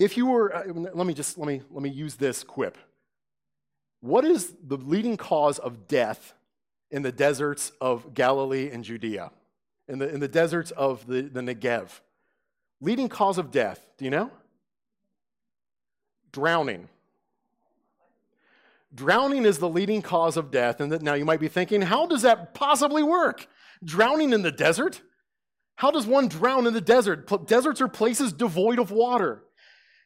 If 0.00 0.16
you 0.16 0.26
were, 0.26 0.56
uh, 0.56 0.62
let 0.94 1.06
me 1.06 1.12
just 1.12 1.36
let 1.36 1.46
me 1.46 1.60
let 1.70 1.82
me 1.82 1.90
use 1.90 2.14
this 2.14 2.42
quip. 2.42 2.78
What 4.00 4.24
is 4.24 4.54
the 4.66 4.78
leading 4.78 5.18
cause 5.18 5.58
of 5.58 5.86
death 5.86 6.32
in 6.90 7.02
the 7.02 7.12
deserts 7.12 7.70
of 7.82 8.14
Galilee 8.14 8.70
and 8.72 8.82
Judea? 8.82 9.30
In 9.88 9.98
the, 9.98 10.08
in 10.08 10.20
the 10.20 10.28
deserts 10.28 10.70
of 10.70 11.06
the, 11.06 11.20
the 11.20 11.42
Negev? 11.42 12.00
Leading 12.80 13.10
cause 13.10 13.36
of 13.36 13.50
death, 13.50 13.86
do 13.98 14.06
you 14.06 14.10
know? 14.10 14.30
Drowning. 16.32 16.88
Drowning 18.94 19.44
is 19.44 19.58
the 19.58 19.68
leading 19.68 20.00
cause 20.00 20.38
of 20.38 20.50
death. 20.50 20.80
And 20.80 21.02
now 21.02 21.12
you 21.12 21.26
might 21.26 21.40
be 21.40 21.48
thinking, 21.48 21.82
how 21.82 22.06
does 22.06 22.22
that 22.22 22.54
possibly 22.54 23.02
work? 23.02 23.46
Drowning 23.84 24.32
in 24.32 24.40
the 24.40 24.52
desert? 24.52 25.02
How 25.74 25.90
does 25.90 26.06
one 26.06 26.28
drown 26.28 26.66
in 26.66 26.72
the 26.72 26.80
desert? 26.80 27.46
Deserts 27.46 27.82
are 27.82 27.88
places 27.88 28.32
devoid 28.32 28.78
of 28.78 28.90
water. 28.90 29.42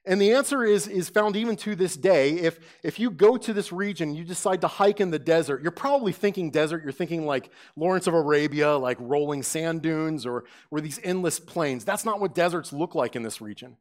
And 0.07 0.21
the 0.21 0.33
answer 0.33 0.63
is, 0.65 0.87
is 0.87 1.09
found 1.09 1.35
even 1.35 1.57
to 1.57 1.75
this 1.75 1.97
day. 1.97 2.33
If, 2.33 2.61
if 2.83 2.99
you 2.99 3.11
go 3.11 3.39
to 3.39 3.53
this 3.55 3.73
region, 3.73 4.15
you 4.15 4.23
decide 4.23 4.61
to 4.61 4.69
hike 4.69 5.01
in 5.01 5.11
the 5.11 5.19
desert, 5.19 5.63
you're 5.63 5.73
probably 5.73 6.13
thinking 6.13 6.51
desert, 6.51 6.83
you're 6.83 6.93
thinking 6.93 7.25
like 7.25 7.51
Lawrence 7.75 8.07
of 8.07 8.13
Arabia, 8.13 8.77
like 8.77 8.99
rolling 9.01 9.43
sand 9.43 9.81
dunes 9.81 10.27
or, 10.27 10.45
or 10.71 10.83
these 10.83 11.01
endless 11.03 11.41
plains. 11.41 11.87
That's 11.87 12.05
not 12.05 12.21
what 12.21 12.35
deserts 12.35 12.71
look 12.73 12.95
like 12.95 13.17
in 13.17 13.23
this 13.23 13.41
region. 13.41 13.79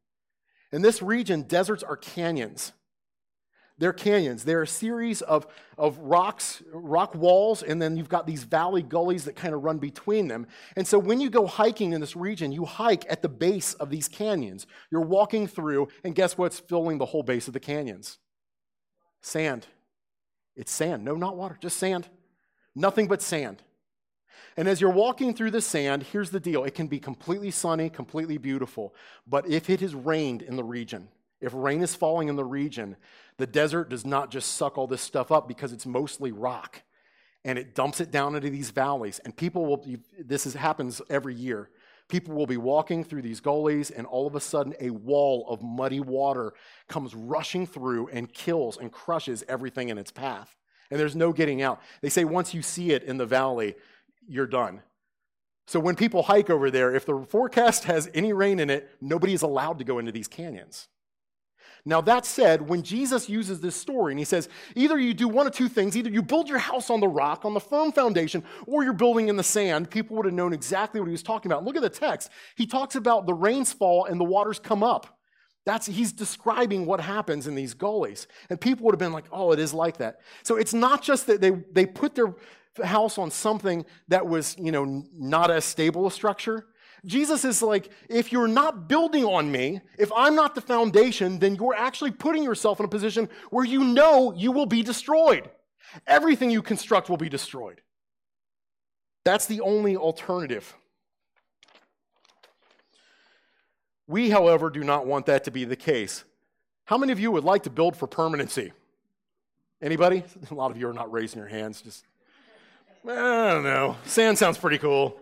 In 0.72 0.82
this 0.82 1.02
region, 1.02 1.42
deserts 1.44 1.84
are 1.84 1.98
canyons. 1.98 2.72
They're 3.80 3.94
canyons. 3.94 4.44
They're 4.44 4.62
a 4.62 4.68
series 4.68 5.22
of, 5.22 5.48
of 5.78 5.98
rocks, 5.98 6.62
rock 6.72 7.16
walls, 7.16 7.64
and 7.64 7.82
then 7.82 7.98
you've 7.98 8.10
got 8.10 8.28
these 8.28 8.44
valley 8.44 8.84
gullies 8.84 9.26
that 9.26 9.36
kind 9.36 9.54
of 9.54 9.64
run 9.64 9.80
between 9.80 10.28
them. 10.28 10.46
And 10.76 10.88
so 10.88 11.00
when 11.00 11.20
you 11.20 11.30
go 11.30 11.48
hiking 11.48 11.94
in 11.94 12.00
this 12.00 12.16
region, 12.16 12.52
you 12.52 12.66
hike 12.66 13.06
at 13.10 13.22
the 13.22 13.30
base 13.30 13.74
of 13.76 13.90
these 13.90 14.08
canyons. 14.08 14.68
You're 14.92 15.02
walking 15.02 15.48
through, 15.48 15.88
and 16.04 16.14
guess 16.14 16.38
what's 16.38 16.60
filling 16.60 17.00
the 17.00 17.08
whole 17.08 17.24
base 17.24 17.48
of 17.48 17.54
the 17.54 17.60
canyons? 17.60 18.20
Sand. 19.22 19.66
It's 20.56 20.72
sand. 20.72 21.04
No, 21.04 21.16
not 21.16 21.36
water, 21.36 21.58
just 21.60 21.78
sand. 21.78 22.08
Nothing 22.76 23.08
but 23.08 23.22
sand. 23.22 23.64
And 24.56 24.68
as 24.68 24.80
you're 24.80 24.92
walking 24.92 25.34
through 25.34 25.52
the 25.52 25.62
sand, 25.62 26.04
here's 26.04 26.30
the 26.30 26.40
deal 26.40 26.64
it 26.64 26.76
can 26.76 26.88
be 26.88 27.00
completely 27.00 27.50
sunny, 27.50 27.90
completely 27.90 28.38
beautiful. 28.38 28.94
But 29.26 29.48
if 29.48 29.70
it 29.70 29.80
has 29.82 29.96
rained 29.96 30.44
in 30.44 30.56
the 30.58 30.64
region, 30.64 31.08
if 31.42 31.52
rain 31.54 31.82
is 31.82 31.96
falling 31.96 32.30
in 32.30 32.36
the 32.36 32.44
region, 32.46 32.96
the 33.38 33.48
desert 33.48 33.90
does 33.90 34.06
not 34.06 34.32
just 34.32 34.54
suck 34.54 34.78
all 34.78 34.88
this 34.88 35.02
stuff 35.02 35.32
up 35.32 35.48
because 35.48 35.74
it's 35.74 35.86
mostly 35.86 36.32
rock 36.32 36.82
and 37.46 37.60
it 37.60 37.76
dumps 37.76 38.00
it 38.00 38.12
down 38.12 38.36
into 38.36 38.50
these 38.50 38.70
valleys. 38.70 39.20
And 39.26 39.36
people 39.36 39.66
will, 39.66 39.78
be, 39.78 39.98
this 40.18 40.46
is, 40.46 40.54
happens 40.54 41.02
every 41.10 41.36
year. 41.36 41.70
People 42.10 42.36
will 42.36 42.48
be 42.48 42.58
walking 42.58 43.04
through 43.04 43.22
these 43.22 43.40
gullies, 43.40 43.90
and 43.90 44.06
all 44.06 44.28
of 44.28 44.36
a 44.36 44.40
sudden, 44.40 44.76
a 44.80 44.90
wall 44.90 45.46
of 45.50 45.62
muddy 45.62 46.00
water 46.00 46.54
comes 46.88 47.16
rushing 47.16 47.66
through 47.66 48.08
and 48.10 48.32
kills 48.32 48.78
and 48.78 48.92
crushes 48.92 49.44
everything 49.48 49.90
in 49.90 49.98
its 49.98 50.12
path. 50.12 50.56
And 50.92 51.00
there's 51.00 51.16
no 51.16 51.32
getting 51.32 51.62
out. 51.62 51.82
They 52.02 52.10
say 52.10 52.24
once 52.24 52.54
you 52.54 52.62
see 52.62 52.92
it 52.92 53.04
in 53.04 53.18
the 53.18 53.26
valley, 53.26 53.76
you're 54.28 54.48
done. 54.48 54.82
So 55.66 55.80
when 55.80 55.96
people 55.96 56.24
hike 56.24 56.50
over 56.50 56.70
there, 56.70 56.94
if 56.94 57.06
the 57.06 57.26
forecast 57.28 57.86
has 57.86 58.10
any 58.14 58.34
rain 58.34 58.60
in 58.60 58.70
it, 58.70 58.90
nobody 59.02 59.34
is 59.34 59.42
allowed 59.42 59.80
to 59.80 59.86
go 59.86 59.98
into 59.98 60.12
these 60.12 60.28
canyons. 60.28 60.90
Now, 61.86 62.00
that 62.02 62.26
said, 62.26 62.70
when 62.70 62.82
Jesus 62.82 63.28
uses 63.28 63.60
this 63.60 63.76
story 63.76 64.14
and 64.14 64.20
he 64.20 64.24
says, 64.24 64.48
either 64.74 64.98
you 64.98 65.14
do 65.14 65.28
one 65.28 65.48
of 65.48 65.54
two 65.54 65.68
things, 65.68 65.98
either 65.98 66.10
you 66.10 66.22
build 66.22 66.48
your 66.48 66.58
house 66.58 66.90
on 66.90 67.02
the 67.02 67.10
rock, 67.10 67.44
on 67.44 67.54
the 67.54 67.60
firm 67.60 67.92
foundation, 67.92 68.42
or 68.68 68.86
you're 68.86 68.94
building 68.94 69.28
in 69.28 69.36
the 69.36 69.44
sand, 69.44 69.90
people 69.90 70.16
would 70.16 70.26
have 70.26 70.34
known 70.34 70.54
exactly 70.54 71.02
what 71.02 71.08
he 71.08 71.12
was 71.12 71.24
talking 71.24 71.52
about. 71.52 71.66
Look 71.66 71.76
at 71.76 71.82
the 71.82 71.90
text. 71.90 72.30
He 72.56 72.66
talks 72.66 72.96
about 72.96 73.26
the 73.26 73.34
rains 73.34 73.74
fall 73.74 74.06
and 74.06 74.18
the 74.18 74.26
waters 74.26 74.60
come 74.60 74.82
up. 74.82 75.20
That's, 75.66 75.86
he's 75.86 76.14
describing 76.14 76.86
what 76.86 77.02
happens 77.02 77.48
in 77.48 77.56
these 77.56 77.74
gullies. 77.74 78.28
And 78.50 78.60
people 78.60 78.86
would 78.86 78.94
have 78.94 79.00
been 79.00 79.14
like, 79.14 79.26
oh, 79.32 79.52
it 79.52 79.60
is 79.60 79.74
like 79.74 79.98
that. 79.98 80.20
So 80.44 80.56
it's 80.56 80.74
not 80.74 81.02
just 81.02 81.28
that 81.28 81.42
they, 81.42 81.52
they 81.74 81.86
put 81.86 82.16
their 82.16 82.34
house 82.84 83.18
on 83.18 83.30
something 83.30 83.86
that 84.08 84.26
was, 84.26 84.56
you 84.58 84.72
know, 84.72 85.04
not 85.14 85.52
as 85.52 85.66
stable 85.66 86.08
a 86.08 86.12
structure. 86.12 86.68
Jesus 87.06 87.44
is 87.44 87.62
like, 87.62 87.92
if 88.08 88.32
you're 88.32 88.48
not 88.48 88.88
building 88.88 89.26
on 89.26 89.52
me, 89.52 89.82
if 89.98 90.12
I'm 90.16 90.36
not 90.36 90.56
the 90.56 90.62
foundation, 90.62 91.40
then 91.40 91.56
you're 91.56 91.76
actually 91.76 92.12
putting 92.12 92.44
yourself 92.44 92.80
in 92.80 92.86
a 92.86 92.90
position 92.90 93.30
where 93.50 93.66
you 93.66 93.84
know 93.84 94.34
you 94.34 94.52
will 94.52 94.66
be 94.66 94.84
destroyed. 94.84 95.50
Everything 96.08 96.50
you 96.50 96.62
construct 96.62 97.10
will 97.10 97.18
be 97.18 97.30
destroyed. 97.30 97.82
That's 99.26 99.46
the 99.46 99.62
only 99.62 99.98
alternative. 99.98 100.74
We, 104.08 104.30
however, 104.30 104.70
do 104.70 104.84
not 104.84 105.06
want 105.06 105.26
that 105.26 105.44
to 105.46 105.52
be 105.52 105.66
the 105.66 105.76
case. 105.76 106.24
How 106.86 106.98
many 106.98 107.12
of 107.12 107.20
you 107.20 107.32
would 107.32 107.44
like 107.44 107.64
to 107.64 107.70
build 107.70 107.98
for 107.98 108.08
permanency? 108.08 108.72
Anybody? 109.82 110.24
A 110.52 110.54
lot 110.54 110.72
of 110.72 110.78
you 110.78 110.88
are 110.88 110.94
not 110.94 111.12
raising 111.12 111.40
your 111.40 111.48
hands. 111.48 111.82
Just, 111.82 112.06
I 113.06 113.52
don't 113.52 113.64
know. 113.64 113.98
Sand 114.06 114.38
sounds 114.38 114.58
pretty 114.58 114.78
cool 114.78 115.20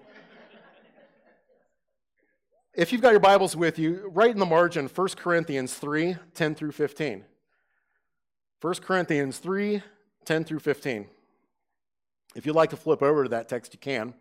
if 2.74 2.92
you've 2.92 3.02
got 3.02 3.12
your 3.12 3.20
Bibles 3.20 3.56
with 3.56 3.78
you, 3.78 4.10
write 4.14 4.32
in 4.32 4.40
the 4.40 4.46
margin 4.46 4.88
1 4.88 5.08
Corinthians 5.10 5.74
3 5.74 6.16
10 6.34 6.56
through 6.56 6.72
15. 6.72 7.26
1 8.62 8.74
Corinthians 8.76 9.38
3 9.40 9.82
10 10.24 10.44
through 10.44 10.60
15. 10.60 11.08
If 12.36 12.46
you'd 12.46 12.56
like 12.56 12.70
to 12.70 12.78
flip 12.78 13.02
over 13.02 13.24
to 13.24 13.30
that 13.30 13.50
text, 13.50 13.74
you 13.74 13.80
can. 13.80 14.14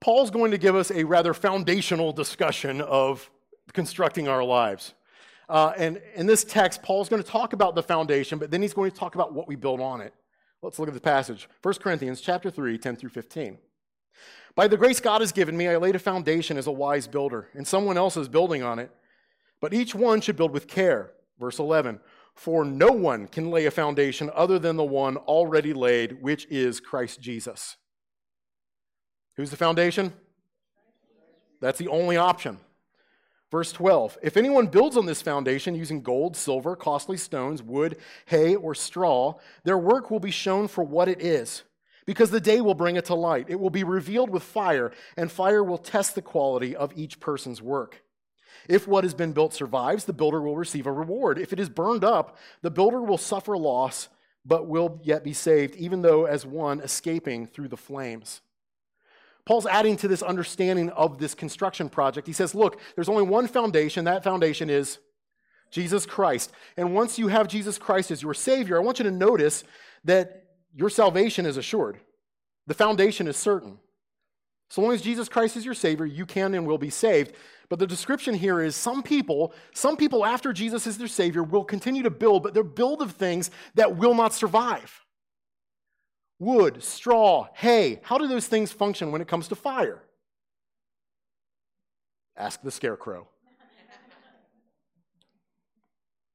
Paul's 0.00 0.30
going 0.30 0.50
to 0.52 0.58
give 0.58 0.74
us 0.74 0.90
a 0.90 1.04
rather 1.04 1.34
foundational 1.34 2.12
discussion 2.12 2.80
of 2.80 3.30
constructing 3.72 4.28
our 4.28 4.44
lives. 4.44 4.94
Uh, 5.48 5.72
and 5.76 6.00
in 6.14 6.26
this 6.26 6.44
text, 6.44 6.82
Paul's 6.82 7.08
going 7.08 7.22
to 7.22 7.28
talk 7.28 7.52
about 7.52 7.74
the 7.74 7.82
foundation, 7.82 8.38
but 8.38 8.50
then 8.50 8.62
he's 8.62 8.72
going 8.72 8.90
to 8.90 8.96
talk 8.96 9.14
about 9.14 9.34
what 9.34 9.46
we 9.46 9.56
build 9.56 9.80
on 9.80 10.00
it. 10.00 10.14
Let's 10.62 10.78
look 10.78 10.88
at 10.88 10.94
the 10.94 11.00
passage. 11.00 11.48
1 11.60 11.74
Corinthians 11.74 12.22
chapter 12.22 12.50
3, 12.50 12.78
10 12.78 12.96
through 12.96 13.10
15. 13.10 13.58
By 14.54 14.68
the 14.68 14.76
grace 14.76 15.00
God 15.00 15.20
has 15.20 15.32
given 15.32 15.56
me, 15.56 15.68
I 15.68 15.76
laid 15.76 15.96
a 15.96 16.00
foundation 16.00 16.56
as 16.56 16.66
a 16.66 16.72
wise 16.72 17.08
builder, 17.08 17.48
and 17.54 17.66
someone 17.66 17.96
else 17.96 18.16
is 18.16 18.28
building 18.28 18.62
on 18.62 18.78
it. 18.78 18.90
But 19.60 19.74
each 19.74 19.94
one 19.94 20.20
should 20.20 20.36
build 20.36 20.52
with 20.52 20.68
care. 20.68 21.12
Verse 21.38 21.58
11 21.58 22.00
For 22.34 22.64
no 22.64 22.88
one 22.88 23.26
can 23.26 23.50
lay 23.50 23.66
a 23.66 23.70
foundation 23.70 24.30
other 24.34 24.58
than 24.58 24.76
the 24.76 24.84
one 24.84 25.16
already 25.16 25.72
laid, 25.72 26.22
which 26.22 26.46
is 26.46 26.80
Christ 26.80 27.20
Jesus. 27.20 27.76
Who's 29.36 29.50
the 29.50 29.56
foundation? 29.56 30.12
That's 31.60 31.78
the 31.78 31.88
only 31.88 32.16
option. 32.16 32.58
Verse 33.50 33.72
12 33.72 34.18
If 34.22 34.36
anyone 34.36 34.66
builds 34.68 34.96
on 34.96 35.06
this 35.06 35.22
foundation 35.22 35.74
using 35.74 36.02
gold, 36.02 36.36
silver, 36.36 36.76
costly 36.76 37.16
stones, 37.16 37.62
wood, 37.62 37.96
hay, 38.26 38.54
or 38.54 38.74
straw, 38.74 39.34
their 39.64 39.78
work 39.78 40.10
will 40.10 40.20
be 40.20 40.30
shown 40.30 40.68
for 40.68 40.84
what 40.84 41.08
it 41.08 41.20
is 41.20 41.64
because 42.06 42.30
the 42.30 42.40
day 42.40 42.60
will 42.60 42.74
bring 42.74 42.96
it 42.96 43.06
to 43.06 43.14
light. 43.14 43.46
It 43.48 43.58
will 43.58 43.70
be 43.70 43.84
revealed 43.84 44.30
with 44.30 44.42
fire, 44.42 44.92
and 45.16 45.30
fire 45.30 45.62
will 45.62 45.78
test 45.78 46.14
the 46.14 46.22
quality 46.22 46.76
of 46.76 46.92
each 46.96 47.20
person's 47.20 47.62
work. 47.62 48.02
If 48.68 48.86
what 48.88 49.04
has 49.04 49.14
been 49.14 49.32
built 49.32 49.52
survives, 49.52 50.04
the 50.04 50.12
builder 50.12 50.40
will 50.40 50.56
receive 50.56 50.86
a 50.86 50.92
reward. 50.92 51.38
If 51.38 51.52
it 51.52 51.60
is 51.60 51.68
burned 51.68 52.04
up, 52.04 52.38
the 52.62 52.70
builder 52.70 53.02
will 53.02 53.18
suffer 53.18 53.56
loss, 53.56 54.08
but 54.44 54.66
will 54.66 55.00
yet 55.02 55.24
be 55.24 55.32
saved, 55.32 55.76
even 55.76 56.02
though 56.02 56.24
as 56.24 56.46
one 56.46 56.80
escaping 56.80 57.46
through 57.46 57.68
the 57.68 57.76
flames. 57.76 58.40
Paul's 59.44 59.66
adding 59.66 59.96
to 59.98 60.08
this 60.08 60.22
understanding 60.22 60.88
of 60.90 61.18
this 61.18 61.34
construction 61.34 61.90
project. 61.90 62.26
He 62.26 62.32
says, 62.32 62.54
Look, 62.54 62.80
there's 62.94 63.10
only 63.10 63.24
one 63.24 63.46
foundation. 63.46 64.06
That 64.06 64.24
foundation 64.24 64.70
is 64.70 64.98
Jesus 65.70 66.06
Christ. 66.06 66.50
And 66.76 66.94
once 66.94 67.18
you 67.18 67.28
have 67.28 67.48
Jesus 67.48 67.76
Christ 67.76 68.10
as 68.10 68.22
your 68.22 68.32
Savior, 68.32 68.78
I 68.78 68.80
want 68.80 68.98
you 68.98 69.02
to 69.04 69.10
notice 69.10 69.64
that 70.04 70.43
your 70.74 70.90
salvation 70.90 71.46
is 71.46 71.56
assured. 71.56 71.98
The 72.66 72.74
foundation 72.74 73.26
is 73.28 73.36
certain. 73.36 73.78
So 74.70 74.82
long 74.82 74.92
as 74.92 75.02
Jesus 75.02 75.28
Christ 75.28 75.56
is 75.56 75.64
your 75.64 75.74
Savior, 75.74 76.06
you 76.06 76.26
can 76.26 76.54
and 76.54 76.66
will 76.66 76.78
be 76.78 76.90
saved. 76.90 77.34
But 77.68 77.78
the 77.78 77.86
description 77.86 78.34
here 78.34 78.60
is 78.60 78.74
some 78.74 79.02
people, 79.02 79.52
some 79.74 79.96
people 79.96 80.24
after 80.24 80.52
Jesus 80.52 80.86
is 80.86 80.98
their 80.98 81.06
Savior 81.06 81.42
will 81.42 81.64
continue 81.64 82.02
to 82.02 82.10
build, 82.10 82.42
but 82.42 82.54
they'll 82.54 82.64
build 82.64 83.00
of 83.00 83.12
things 83.12 83.50
that 83.74 83.96
will 83.96 84.14
not 84.14 84.32
survive. 84.32 85.04
Wood, 86.38 86.82
straw, 86.82 87.48
hay, 87.54 88.00
how 88.02 88.18
do 88.18 88.26
those 88.26 88.48
things 88.48 88.72
function 88.72 89.12
when 89.12 89.20
it 89.20 89.28
comes 89.28 89.48
to 89.48 89.54
fire? 89.54 90.02
Ask 92.36 92.62
the 92.62 92.70
scarecrow. 92.70 93.28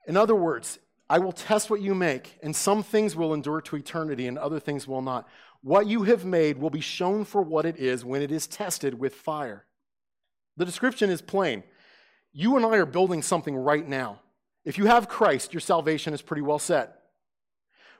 In 0.08 0.15
other 0.17 0.34
words, 0.34 0.80
I 1.10 1.17
will 1.17 1.32
test 1.32 1.69
what 1.69 1.82
you 1.82 1.95
make, 1.95 2.38
and 2.43 2.56
some 2.56 2.84
things 2.84 3.15
will 3.15 3.34
endure 3.34 3.62
to 3.62 3.76
eternity, 3.76 4.28
and 4.28 4.38
other 4.38 4.60
things 4.60 4.88
will 4.88 5.02
not. 5.02 5.28
What 5.62 5.88
you 5.88 6.04
have 6.04 6.24
made 6.24 6.58
will 6.58 6.69
be 6.69 6.82
shown 6.82 7.26
for 7.26 7.41
what 7.41 7.65
it 7.65 7.78
is 7.78 8.06
when 8.06 8.22
it 8.22 8.32
is 8.32 8.45
tested 8.45 9.00
with 9.00 9.15
fire. 9.15 9.65
The 10.58 10.65
description 10.65 11.10
is 11.10 11.22
plain. 11.22 11.63
You 12.32 12.58
and 12.58 12.65
I 12.65 12.78
are 12.78 12.86
building 12.86 13.24
something 13.24 13.56
right 13.56 13.88
now. 13.88 14.19
If 14.63 14.78
you 14.78 14.86
have 14.86 15.10
Christ, 15.10 15.54
your 15.54 15.62
salvation 15.62 16.13
is 16.13 16.22
pretty 16.22 16.43
well 16.43 16.60
set. 16.60 17.00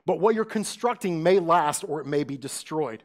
But 0.06 0.19
what 0.19 0.36
you're 0.36 0.45
constructing 0.45 1.24
may 1.24 1.39
last 1.39 1.84
or 1.84 2.00
it 2.02 2.06
may 2.06 2.24
be 2.24 2.38
destroyed. 2.38 3.04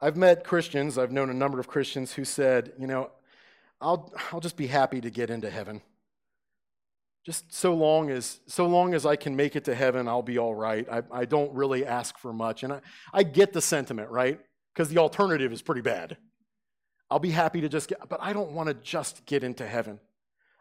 I've 0.00 0.16
met 0.16 0.44
Christians, 0.44 0.96
I've 0.96 1.12
known 1.12 1.30
a 1.30 1.34
number 1.34 1.60
of 1.60 1.68
Christians 1.68 2.12
who 2.12 2.24
said, 2.24 2.72
you 2.78 2.86
know, 2.86 3.10
I'll, 3.80 4.12
I'll 4.32 4.40
just 4.40 4.56
be 4.56 4.66
happy 4.66 5.00
to 5.00 5.10
get 5.10 5.30
into 5.30 5.50
heaven. 5.50 5.82
Just 7.24 7.52
so 7.52 7.74
long 7.74 8.10
as 8.10 8.40
so 8.46 8.66
long 8.66 8.94
as 8.94 9.04
I 9.04 9.16
can 9.16 9.36
make 9.36 9.54
it 9.54 9.64
to 9.64 9.74
heaven, 9.74 10.08
I'll 10.08 10.22
be 10.22 10.38
all 10.38 10.54
right. 10.54 10.86
I, 10.90 11.02
I 11.12 11.24
don't 11.26 11.52
really 11.52 11.84
ask 11.84 12.18
for 12.18 12.32
much. 12.32 12.62
And 12.62 12.72
I, 12.72 12.80
I 13.12 13.22
get 13.22 13.52
the 13.52 13.60
sentiment, 13.60 14.10
right? 14.10 14.40
Because 14.72 14.88
the 14.88 14.98
alternative 14.98 15.52
is 15.52 15.60
pretty 15.60 15.82
bad. 15.82 16.16
I'll 17.10 17.18
be 17.18 17.30
happy 17.30 17.60
to 17.60 17.68
just 17.68 17.88
get, 17.88 18.08
but 18.08 18.20
I 18.22 18.32
don't 18.32 18.52
want 18.52 18.68
to 18.68 18.74
just 18.74 19.26
get 19.26 19.44
into 19.44 19.66
heaven. 19.66 20.00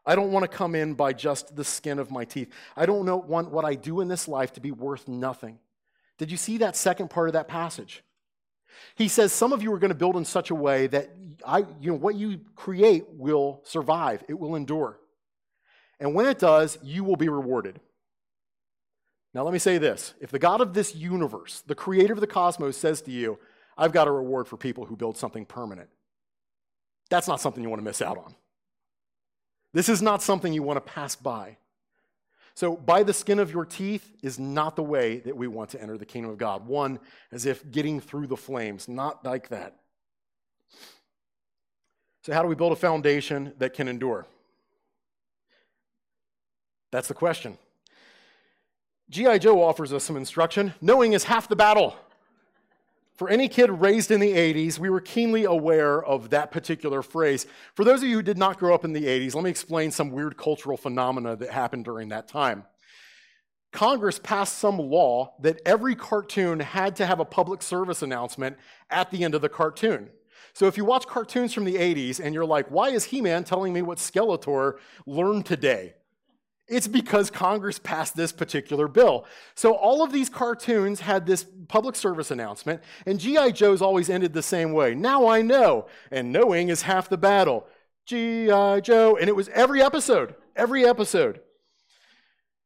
I 0.06 0.16
don't 0.16 0.32
want 0.32 0.44
to 0.44 0.48
come 0.48 0.76
in 0.76 0.96
by 0.96 1.14
just 1.14 1.56
the 1.56 1.64
skin 1.64 2.00
of 2.00 2.10
my 2.10 2.26
teeth. 2.26 2.52
I 2.76 2.86
don't 2.86 3.06
know, 3.06 3.18
want 3.18 3.52
what 3.52 3.66
I 3.66 3.76
do 3.76 4.02
in 4.02 4.08
this 4.08 4.28
life 4.28 4.54
to 4.54 4.62
be 4.62 4.72
worth 4.72 5.08
nothing. 5.08 5.60
Did 6.18 6.32
you 6.32 6.38
see 6.38 6.58
that 6.58 6.76
second 6.76 7.10
part 7.10 7.30
of 7.30 7.34
that 7.34 7.48
passage? 7.48 8.04
He 8.96 9.08
says 9.08 9.32
some 9.32 9.54
of 9.54 9.62
you 9.62 9.72
are 9.74 9.80
going 9.80 9.90
to 9.90 9.96
build 9.96 10.18
in 10.18 10.26
such 10.26 10.50
a 10.50 10.56
way 10.56 10.88
that 10.88 11.10
I, 11.46 11.60
you 11.80 11.92
know, 11.92 11.96
what 11.96 12.16
you 12.16 12.42
create 12.56 13.06
will 13.10 13.62
survive, 13.64 14.24
it 14.28 14.40
will 14.40 14.56
endure. 14.56 15.00
And 16.00 16.14
when 16.14 16.26
it 16.26 16.40
does, 16.40 16.78
you 16.82 17.04
will 17.04 17.16
be 17.16 17.30
rewarded. 17.30 17.80
Now, 19.34 19.44
let 19.44 19.54
me 19.54 19.60
say 19.60 19.78
this 19.78 20.14
if 20.20 20.32
the 20.32 20.40
God 20.40 20.62
of 20.62 20.74
this 20.74 20.96
universe, 20.96 21.64
the 21.66 21.76
creator 21.76 22.14
of 22.14 22.22
the 22.22 22.28
cosmos, 22.28 22.78
says 22.78 23.02
to 23.04 23.12
you, 23.12 23.38
I've 23.78 23.92
got 23.92 24.08
a 24.08 24.12
reward 24.12 24.48
for 24.48 24.58
people 24.58 24.86
who 24.86 24.96
build 24.96 25.18
something 25.18 25.46
permanent, 25.46 25.90
that's 27.10 27.28
not 27.28 27.42
something 27.42 27.64
you 27.64 27.70
want 27.70 27.80
to 27.80 27.86
miss 27.86 28.02
out 28.02 28.18
on. 28.18 28.36
This 29.74 29.90
is 29.90 30.02
not 30.02 30.22
something 30.22 30.52
you 30.52 30.64
want 30.64 30.78
to 30.78 30.92
pass 30.92 31.16
by. 31.16 31.58
So, 32.56 32.76
by 32.76 33.04
the 33.04 33.14
skin 33.14 33.40
of 33.40 33.54
your 33.54 33.66
teeth 33.66 34.12
is 34.22 34.40
not 34.40 34.76
the 34.76 34.84
way 34.84 35.20
that 35.20 35.38
we 35.38 35.48
want 35.48 35.70
to 35.72 35.82
enter 35.82 35.98
the 35.98 36.06
kingdom 36.06 36.32
of 36.32 36.38
God. 36.38 36.68
One, 36.68 37.00
as 37.32 37.46
if 37.46 37.70
getting 37.72 38.02
through 38.02 38.28
the 38.28 38.36
flames, 38.36 38.88
not 38.88 39.24
like 39.24 39.50
that. 39.50 39.76
So, 42.26 42.34
how 42.34 42.42
do 42.42 42.50
we 42.50 42.56
build 42.56 42.74
a 42.74 42.76
foundation 42.76 43.54
that 43.60 43.74
can 43.74 43.88
endure? 43.88 44.28
That's 46.92 47.08
the 47.08 47.14
question. 47.14 47.58
G.I. 49.10 49.40
Joe 49.40 49.64
offers 49.64 49.92
us 49.92 50.04
some 50.04 50.18
instruction. 50.18 50.74
Knowing 50.82 51.14
is 51.14 51.24
half 51.24 51.48
the 51.48 51.56
battle. 51.56 51.96
For 53.16 53.28
any 53.28 53.50
kid 53.50 53.70
raised 53.70 54.12
in 54.12 54.22
the 54.22 54.32
80s, 54.32 54.80
we 54.80 54.90
were 54.90 55.02
keenly 55.02 55.44
aware 55.44 56.02
of 56.02 56.30
that 56.30 56.52
particular 56.52 57.02
phrase. 57.02 57.48
For 57.74 57.84
those 57.84 58.02
of 58.02 58.08
you 58.08 58.16
who 58.16 58.22
did 58.22 58.38
not 58.38 58.58
grow 58.58 58.74
up 58.74 58.86
in 58.86 58.94
the 58.94 59.04
80s, 59.04 59.36
let 59.36 59.44
me 59.44 59.50
explain 59.50 59.92
some 59.92 60.12
weird 60.12 60.38
cultural 60.38 60.78
phenomena 60.78 61.36
that 61.36 61.50
happened 61.50 61.84
during 61.86 62.10
that 62.10 62.28
time. 62.30 62.64
Congress 63.72 64.20
passed 64.20 64.58
some 64.58 64.78
law 64.78 65.34
that 65.42 65.60
every 65.66 65.96
cartoon 65.96 66.60
had 66.60 66.96
to 66.96 67.06
have 67.06 67.20
a 67.20 67.26
public 67.26 67.62
service 67.62 68.02
announcement 68.02 68.58
at 68.90 69.12
the 69.12 69.24
end 69.24 69.36
of 69.36 69.42
the 69.42 69.50
cartoon. 69.50 70.10
So 70.54 70.68
if 70.68 70.78
you 70.78 70.86
watch 70.86 71.06
cartoons 71.06 71.54
from 71.54 71.66
the 71.66 71.76
80s 71.76 72.20
and 72.20 72.34
you're 72.34 72.46
like, 72.46 72.70
why 72.70 72.90
is 72.90 73.04
He 73.04 73.22
Man 73.22 73.44
telling 73.44 73.74
me 73.74 73.82
what 73.82 73.98
Skeletor 73.98 74.78
learned 75.06 75.46
today? 75.46 75.94
It's 76.70 76.88
because 76.88 77.32
Congress 77.32 77.80
passed 77.80 78.16
this 78.16 78.32
particular 78.32 78.88
bill. 78.88 79.26
So 79.56 79.74
all 79.74 80.04
of 80.04 80.12
these 80.12 80.30
cartoons 80.30 81.00
had 81.00 81.26
this 81.26 81.46
public 81.68 81.96
service 81.96 82.30
announcement, 82.30 82.82
and 83.06 83.20
G.I. 83.20 83.52
Joe's 83.52 83.82
always 83.82 84.10
ended 84.10 84.34
the 84.34 84.44
same 84.44 84.72
way. 84.72 84.94
Now 84.94 85.28
I 85.28 85.42
know, 85.42 85.88
and 86.12 86.32
knowing 86.32 86.70
is 86.70 86.84
half 86.84 87.10
the 87.10 87.18
battle. 87.18 87.66
G.I. 88.06 88.82
Joe, 88.82 89.18
and 89.18 89.28
it 89.28 89.36
was 89.36 89.50
every 89.50 89.82
episode, 89.82 90.36
every 90.56 90.86
episode. 90.86 91.42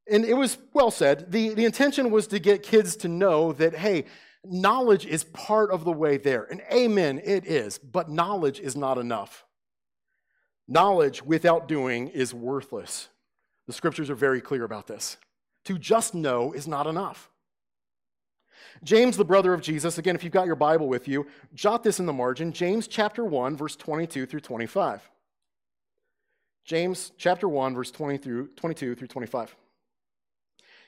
And 0.10 0.26
it 0.26 0.34
was 0.34 0.58
well 0.74 0.92
said. 0.92 1.32
The, 1.32 1.54
the 1.54 1.63
intention 1.63 2.12
was 2.12 2.28
to 2.28 2.39
get 2.39 2.62
kids 2.62 2.98
to 2.98 3.08
know 3.08 3.54
that, 3.54 3.76
hey, 3.76 4.06
knowledge 4.44 5.06
is 5.06 5.24
part 5.24 5.72
of 5.72 5.86
the 5.86 5.94
way 5.94 6.18
there. 6.18 6.44
And 6.44 6.62
amen, 6.72 7.22
it 7.24 7.46
is, 7.46 7.78
but 7.78 8.10
knowledge 8.10 8.60
is 8.60 8.76
not 8.76 8.98
enough. 8.98 9.46
Knowledge 10.68 11.24
without 11.24 11.70
doing 11.70 12.10
is 12.10 12.34
worthless. 12.34 13.08
The 13.67 13.73
scriptures 13.73 14.10
are 14.10 14.15
very 14.15 14.41
clear 14.41 14.63
about 14.63 14.88
this. 14.88 15.17
To 15.65 15.78
just 15.78 16.13
know 16.13 16.52
is 16.52 16.67
not 16.67 16.88
enough. 16.88 17.30
James, 18.84 19.17
the 19.17 19.26
brother 19.26 19.54
of 19.54 19.62
Jesus, 19.62 19.97
again, 19.97 20.15
if 20.15 20.23
you've 20.23 20.34
got 20.34 20.47
your 20.47 20.56
Bible 20.56 20.88
with 20.88 21.08
you, 21.08 21.28
jot 21.54 21.84
this 21.84 21.99
in 21.99 22.06
the 22.06 22.13
margin 22.13 22.52
James 22.52 22.88
chapter 22.88 23.23
1, 23.23 23.56
verse 23.56 23.76
22 23.76 24.26
through 24.26 24.39
25. 24.39 25.10
James 26.65 27.12
chapter 27.17 27.47
1, 27.47 27.76
verse 27.76 27.91
20 27.91 28.17
through, 28.17 28.47
22 28.56 28.95
through 28.95 29.08
25. 29.08 29.56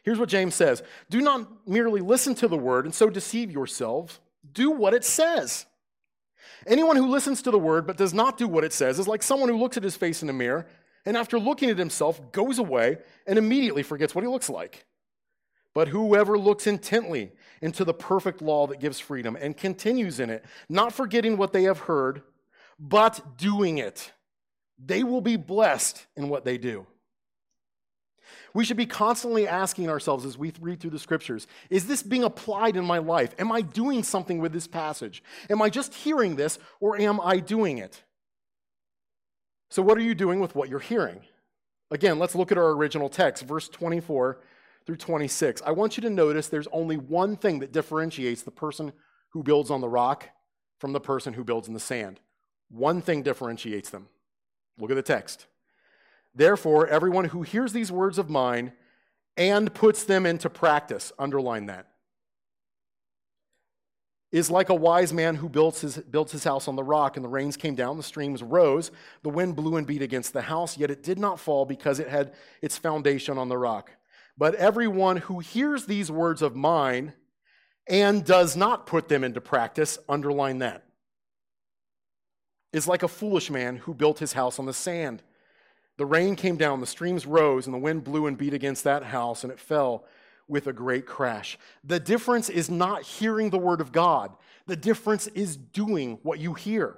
Here's 0.03 0.19
what 0.19 0.29
James 0.29 0.55
says 0.55 0.83
Do 1.09 1.21
not 1.21 1.67
merely 1.67 2.01
listen 2.01 2.35
to 2.35 2.47
the 2.47 2.57
word 2.57 2.85
and 2.85 2.93
so 2.93 3.09
deceive 3.09 3.51
yourselves, 3.51 4.19
do 4.51 4.71
what 4.71 4.93
it 4.93 5.03
says. 5.03 5.65
Anyone 6.67 6.95
who 6.95 7.07
listens 7.07 7.41
to 7.43 7.51
the 7.51 7.59
word 7.59 7.85
but 7.85 7.97
does 7.97 8.13
not 8.13 8.38
do 8.38 8.47
what 8.47 8.63
it 8.63 8.73
says 8.73 8.99
is 8.99 9.07
like 9.07 9.23
someone 9.23 9.49
who 9.49 9.57
looks 9.57 9.77
at 9.77 9.83
his 9.83 9.95
face 9.95 10.23
in 10.23 10.29
a 10.29 10.33
mirror 10.33 10.65
and 11.06 11.15
after 11.15 11.39
looking 11.39 11.70
at 11.70 11.78
himself, 11.78 12.32
goes 12.32 12.58
away 12.60 12.98
and 13.28 13.38
immediately 13.38 13.84
forgets 13.84 14.15
what 14.15 14.24
he 14.24 14.28
looks 14.28 14.50
like. 14.50 14.86
But 15.74 15.89
whoever 15.89 16.38
looks 16.38 16.68
intently 16.68 17.34
into 17.62 17.84
the 17.84 17.94
perfect 17.94 18.41
law 18.41 18.65
that 18.68 18.80
gives 18.80 19.00
freedom 19.00 19.38
and 19.39 19.56
continues 19.56 20.20
in 20.20 20.30
it, 20.30 20.46
not 20.70 20.94
forgetting 20.94 21.38
what 21.38 21.52
they 21.52 21.63
have 21.63 21.80
heard, 21.80 22.24
but 22.80 23.38
doing 23.38 23.78
it, 23.78 24.13
they 24.84 25.04
will 25.04 25.22
be 25.22 25.36
blessed 25.36 26.06
in 26.15 26.30
what 26.30 26.46
they 26.46 26.58
do. 26.58 26.88
We 28.54 28.63
should 28.63 28.78
be 28.78 28.86
constantly 28.86 29.50
asking 29.50 29.89
ourselves 29.89 30.26
as 30.26 30.38
we 30.38 30.54
read 30.62 30.80
through 30.80 30.91
the 30.91 31.00
scriptures 31.00 31.46
is 31.70 31.88
this 31.88 32.02
being 32.02 32.24
applied 32.24 32.78
in 32.78 32.86
my 32.86 33.00
life? 33.00 33.36
Am 33.38 33.52
I 33.52 33.60
doing 33.62 34.02
something 34.02 34.39
with 34.39 34.54
this 34.54 34.65
passage? 34.65 35.22
Am 35.50 35.62
I 35.62 35.70
just 35.70 35.94
hearing 35.94 36.38
this 36.38 36.58
or 36.80 36.98
am 36.98 37.20
I 37.20 37.39
doing 37.39 37.80
it? 37.80 38.02
So, 39.75 39.81
what 39.81 39.97
are 39.97 40.01
you 40.01 40.15
doing 40.15 40.39
with 40.39 40.55
what 40.55 40.69
you're 40.69 40.79
hearing? 40.79 41.19
Again, 41.91 42.17
let's 42.17 42.33
look 42.33 42.49
at 42.49 42.57
our 42.57 42.69
original 42.69 43.09
text, 43.09 43.43
verse 43.43 43.67
24 43.67 44.39
through 44.85 44.95
26. 44.95 45.61
I 45.65 45.71
want 45.71 45.97
you 45.97 46.01
to 46.03 46.09
notice 46.09 46.47
there's 46.47 46.69
only 46.71 46.95
one 46.95 47.35
thing 47.35 47.59
that 47.59 47.73
differentiates 47.73 48.43
the 48.43 48.51
person 48.51 48.93
who 49.31 49.43
builds 49.43 49.69
on 49.69 49.81
the 49.81 49.89
rock 49.89 50.29
from 50.79 50.93
the 50.93 51.01
person 51.01 51.33
who 51.33 51.43
builds 51.43 51.67
in 51.67 51.73
the 51.73 51.81
sand. 51.81 52.21
One 52.69 53.01
thing 53.01 53.21
differentiates 53.21 53.89
them. 53.89 54.07
Look 54.79 54.91
at 54.91 54.95
the 54.95 55.01
text. 55.01 55.45
Therefore, 56.33 56.88
everyone 56.88 57.25
who 57.25 57.41
hears 57.41 57.73
these 57.73 57.91
words 57.91 58.17
of 58.17 58.29
mine 58.29 58.71
and 59.35 59.73
puts 59.73 60.05
them 60.05 60.25
into 60.25 60.49
practice, 60.49 61.11
underline 61.19 61.65
that, 61.65 61.88
is 64.36 64.52
like 64.52 64.67
a 64.67 64.76
wise 64.76 65.13
man 65.13 65.34
who 65.34 65.48
builds 65.48 65.80
his, 65.80 65.98
builds 65.98 66.34
his 66.34 66.43
house 66.43 66.67
on 66.67 66.76
the 66.76 66.84
rock, 66.84 67.15
and 67.15 67.24
the 67.24 67.30
rains 67.30 67.56
came 67.56 67.74
down, 67.74 67.95
the 67.95 68.04
streams 68.04 68.43
rose, 68.43 68.91
the 69.24 69.30
wind 69.30 69.56
blew 69.56 69.78
and 69.78 69.88
beat 69.88 70.02
against 70.02 70.34
the 70.34 70.41
house, 70.41 70.78
yet 70.78 70.91
it 70.91 71.02
did 71.02 71.17
not 71.17 71.39
fall 71.39 71.65
because 71.65 72.02
it 72.02 72.10
had 72.10 72.34
its 72.62 72.78
foundation 72.78 73.38
on 73.38 73.48
the 73.48 73.58
rock. 73.58 73.91
But 74.38 74.56
everyone 74.56 75.15
who 75.15 75.39
hears 75.39 75.86
these 75.86 76.12
words 76.12 76.41
of 76.41 76.54
mine 76.54 77.13
and 77.88 78.26
does 78.26 78.58
not 78.58 78.86
put 78.86 79.08
them 79.08 79.24
into 79.24 79.39
practice, 79.39 79.98
underline 80.10 80.60
that, 80.60 80.84
is 82.74 82.89
like 82.89 83.04
a 83.04 83.08
foolish 83.08 83.50
man 83.50 83.78
who 83.78 83.93
built 83.93 84.19
his 84.19 84.34
house 84.34 84.60
on 84.60 84.65
the 84.65 84.74
sand. 84.74 85.24
The 85.95 86.06
rain 86.06 86.36
came 86.36 86.58
down, 86.58 86.82
the 86.82 86.88
streams 86.88 87.26
rose, 87.26 87.67
and 87.67 87.74
the 87.74 87.80
wind 87.80 88.04
blew 88.04 88.28
and 88.28 88.38
beat 88.38 88.54
against 88.54 88.84
that 88.84 89.04
house, 89.04 89.45
and 89.45 89.54
it 89.54 89.62
fell 89.62 90.04
with 90.47 90.67
a 90.67 90.73
great 90.73 91.05
crash. 91.05 91.58
The 91.84 91.99
difference 91.99 92.49
is 92.49 92.69
not 92.69 93.03
hearing 93.03 93.49
the 93.49 93.58
word 93.58 93.81
of 93.81 93.91
God, 93.91 94.36
the 94.67 94.75
difference 94.75 95.27
is 95.27 95.55
doing 95.55 96.19
what 96.23 96.39
you 96.39 96.53
hear. 96.53 96.97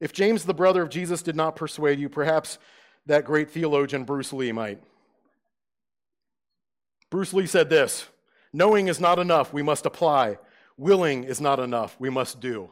If 0.00 0.12
James, 0.14 0.44
the 0.44 0.54
brother 0.54 0.82
of 0.82 0.88
Jesus, 0.88 1.22
did 1.22 1.36
not 1.36 1.56
persuade 1.56 1.98
you, 1.98 2.08
perhaps 2.08 2.58
that 3.06 3.24
great 3.24 3.50
theologian 3.50 4.04
Bruce 4.04 4.32
Lee 4.32 4.52
might. 4.52 4.82
Bruce 7.10 7.34
Lee 7.34 7.46
said 7.46 7.68
this 7.68 8.06
Knowing 8.52 8.88
is 8.88 9.00
not 9.00 9.18
enough, 9.18 9.52
we 9.52 9.62
must 9.62 9.86
apply. 9.86 10.38
Willing 10.76 11.24
is 11.24 11.42
not 11.42 11.60
enough. 11.60 11.94
We 11.98 12.08
must 12.08 12.40
do. 12.40 12.70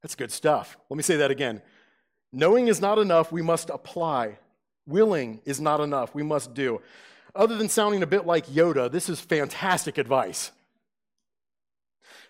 That's 0.00 0.14
good 0.14 0.32
stuff. 0.32 0.78
Let 0.88 0.96
me 0.96 1.02
say 1.02 1.16
that 1.16 1.30
again. 1.30 1.60
Knowing 2.32 2.68
is 2.68 2.80
not 2.80 2.98
enough. 2.98 3.30
We 3.30 3.42
must 3.42 3.68
apply. 3.68 4.38
Willing 4.86 5.42
is 5.44 5.60
not 5.60 5.80
enough. 5.80 6.14
We 6.14 6.22
must 6.22 6.54
do. 6.54 6.80
Other 7.34 7.56
than 7.56 7.68
sounding 7.68 8.02
a 8.02 8.06
bit 8.06 8.26
like 8.26 8.46
Yoda, 8.46 8.90
this 8.90 9.08
is 9.08 9.20
fantastic 9.20 9.98
advice. 9.98 10.52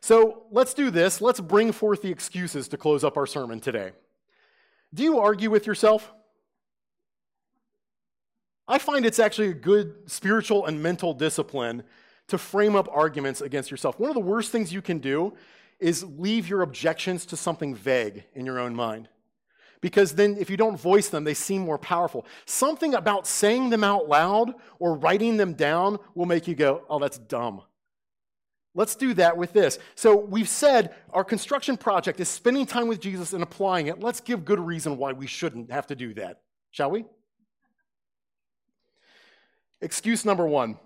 So 0.01 0.45
let's 0.51 0.75
do 0.75 0.91
this. 0.91 1.21
Let's 1.21 1.41
bring 1.41 1.73
forth 1.73 2.03
the 2.03 2.11
excuses 2.11 2.69
to 2.69 2.77
close 2.77 3.05
up 3.05 3.17
our 3.17 3.27
sermon 3.27 3.61
today. 3.61 3.93
Do 4.93 5.03
you 5.03 5.19
argue 5.19 5.51
with 5.51 5.67
yourself? 5.67 6.13
I 8.67 8.79
find 8.79 9.05
it's 9.05 9.19
actually 9.19 9.49
a 9.49 9.55
good 9.55 9.95
spiritual 10.07 10.67
and 10.67 10.83
mental 10.83 11.13
discipline 11.13 11.83
to 12.29 12.39
frame 12.39 12.77
up 12.77 12.89
arguments 12.91 13.41
against 13.43 13.71
yourself. 13.71 13.99
One 13.99 14.09
of 14.09 14.15
the 14.15 14.21
worst 14.21 14.51
things 14.51 14.73
you 14.73 14.81
can 14.81 14.99
do 14.99 15.35
is 15.81 16.05
leave 16.05 16.49
your 16.49 16.63
objections 16.63 17.27
to 17.27 17.37
something 17.37 17.75
vague 17.75 18.25
in 18.35 18.47
your 18.47 18.59
own 18.59 18.75
mind. 18.75 19.09
Because 19.85 20.13
then, 20.15 20.39
if 20.39 20.49
you 20.49 20.57
don't 20.57 20.81
voice 20.81 21.11
them, 21.11 21.25
they 21.25 21.35
seem 21.35 21.61
more 21.61 21.77
powerful. 21.77 22.25
Something 22.47 22.95
about 22.95 23.27
saying 23.27 23.69
them 23.69 23.85
out 23.85 24.09
loud 24.09 24.55
or 24.79 24.95
writing 24.95 25.37
them 25.37 25.53
down 25.53 25.99
will 26.15 26.25
make 26.25 26.49
you 26.49 26.55
go, 26.55 26.87
oh, 26.89 26.99
that's 26.99 27.19
dumb. 27.19 27.61
Let's 28.75 28.97
do 28.97 29.13
that 29.13 29.37
with 29.37 29.53
this. 29.53 29.79
So, 29.95 30.17
we've 30.17 30.49
said 30.49 30.95
our 31.11 31.23
construction 31.23 31.77
project 31.77 32.19
is 32.19 32.31
spending 32.31 32.65
time 32.65 32.89
with 32.89 32.99
Jesus 32.99 33.35
and 33.35 33.43
applying 33.43 33.89
it. 33.89 34.01
Let's 34.01 34.21
give 34.21 34.47
good 34.47 34.59
reason 34.59 34.97
why 34.97 35.13
we 35.13 35.27
shouldn't 35.27 35.71
have 35.71 35.87
to 35.89 35.95
do 35.95 36.15
that, 36.15 36.41
shall 36.71 36.91
we? 36.91 37.05
Excuse 39.83 40.25
number 40.25 40.47
one 40.47 40.79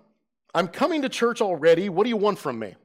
I'm 0.53 0.67
coming 0.67 1.03
to 1.03 1.09
church 1.09 1.39
already. 1.39 1.87
What 1.87 2.03
do 2.03 2.09
you 2.09 2.17
want 2.17 2.37
from 2.37 2.59
me? 2.59 2.75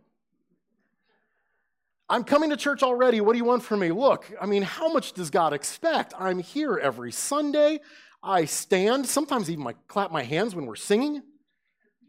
I'm 2.09 2.25
coming 2.25 2.51
to 2.51 2.57
church 2.57 2.83
already. 2.83 3.21
What 3.21 3.33
do 3.33 3.39
you 3.39 3.45
want 3.45 3.63
from 3.63 3.81
me? 3.81 3.91
Look, 3.91 4.31
I 4.41 4.47
mean, 4.47 4.63
how 4.63 4.93
much 4.93 5.15
does 5.15 5.31
God 5.31 5.53
expect? 5.53 6.13
I'm 6.19 6.39
here 6.39 6.79
every 6.79 7.13
Sunday. 7.13 7.81
I 8.23 8.45
stand, 8.45 9.07
sometimes 9.07 9.51
even 9.51 9.67
I 9.67 9.75
clap 9.89 10.11
my 10.11 10.23
hands 10.23 10.55
when 10.55 10.67
we're 10.67 10.77
singing. 10.77 11.23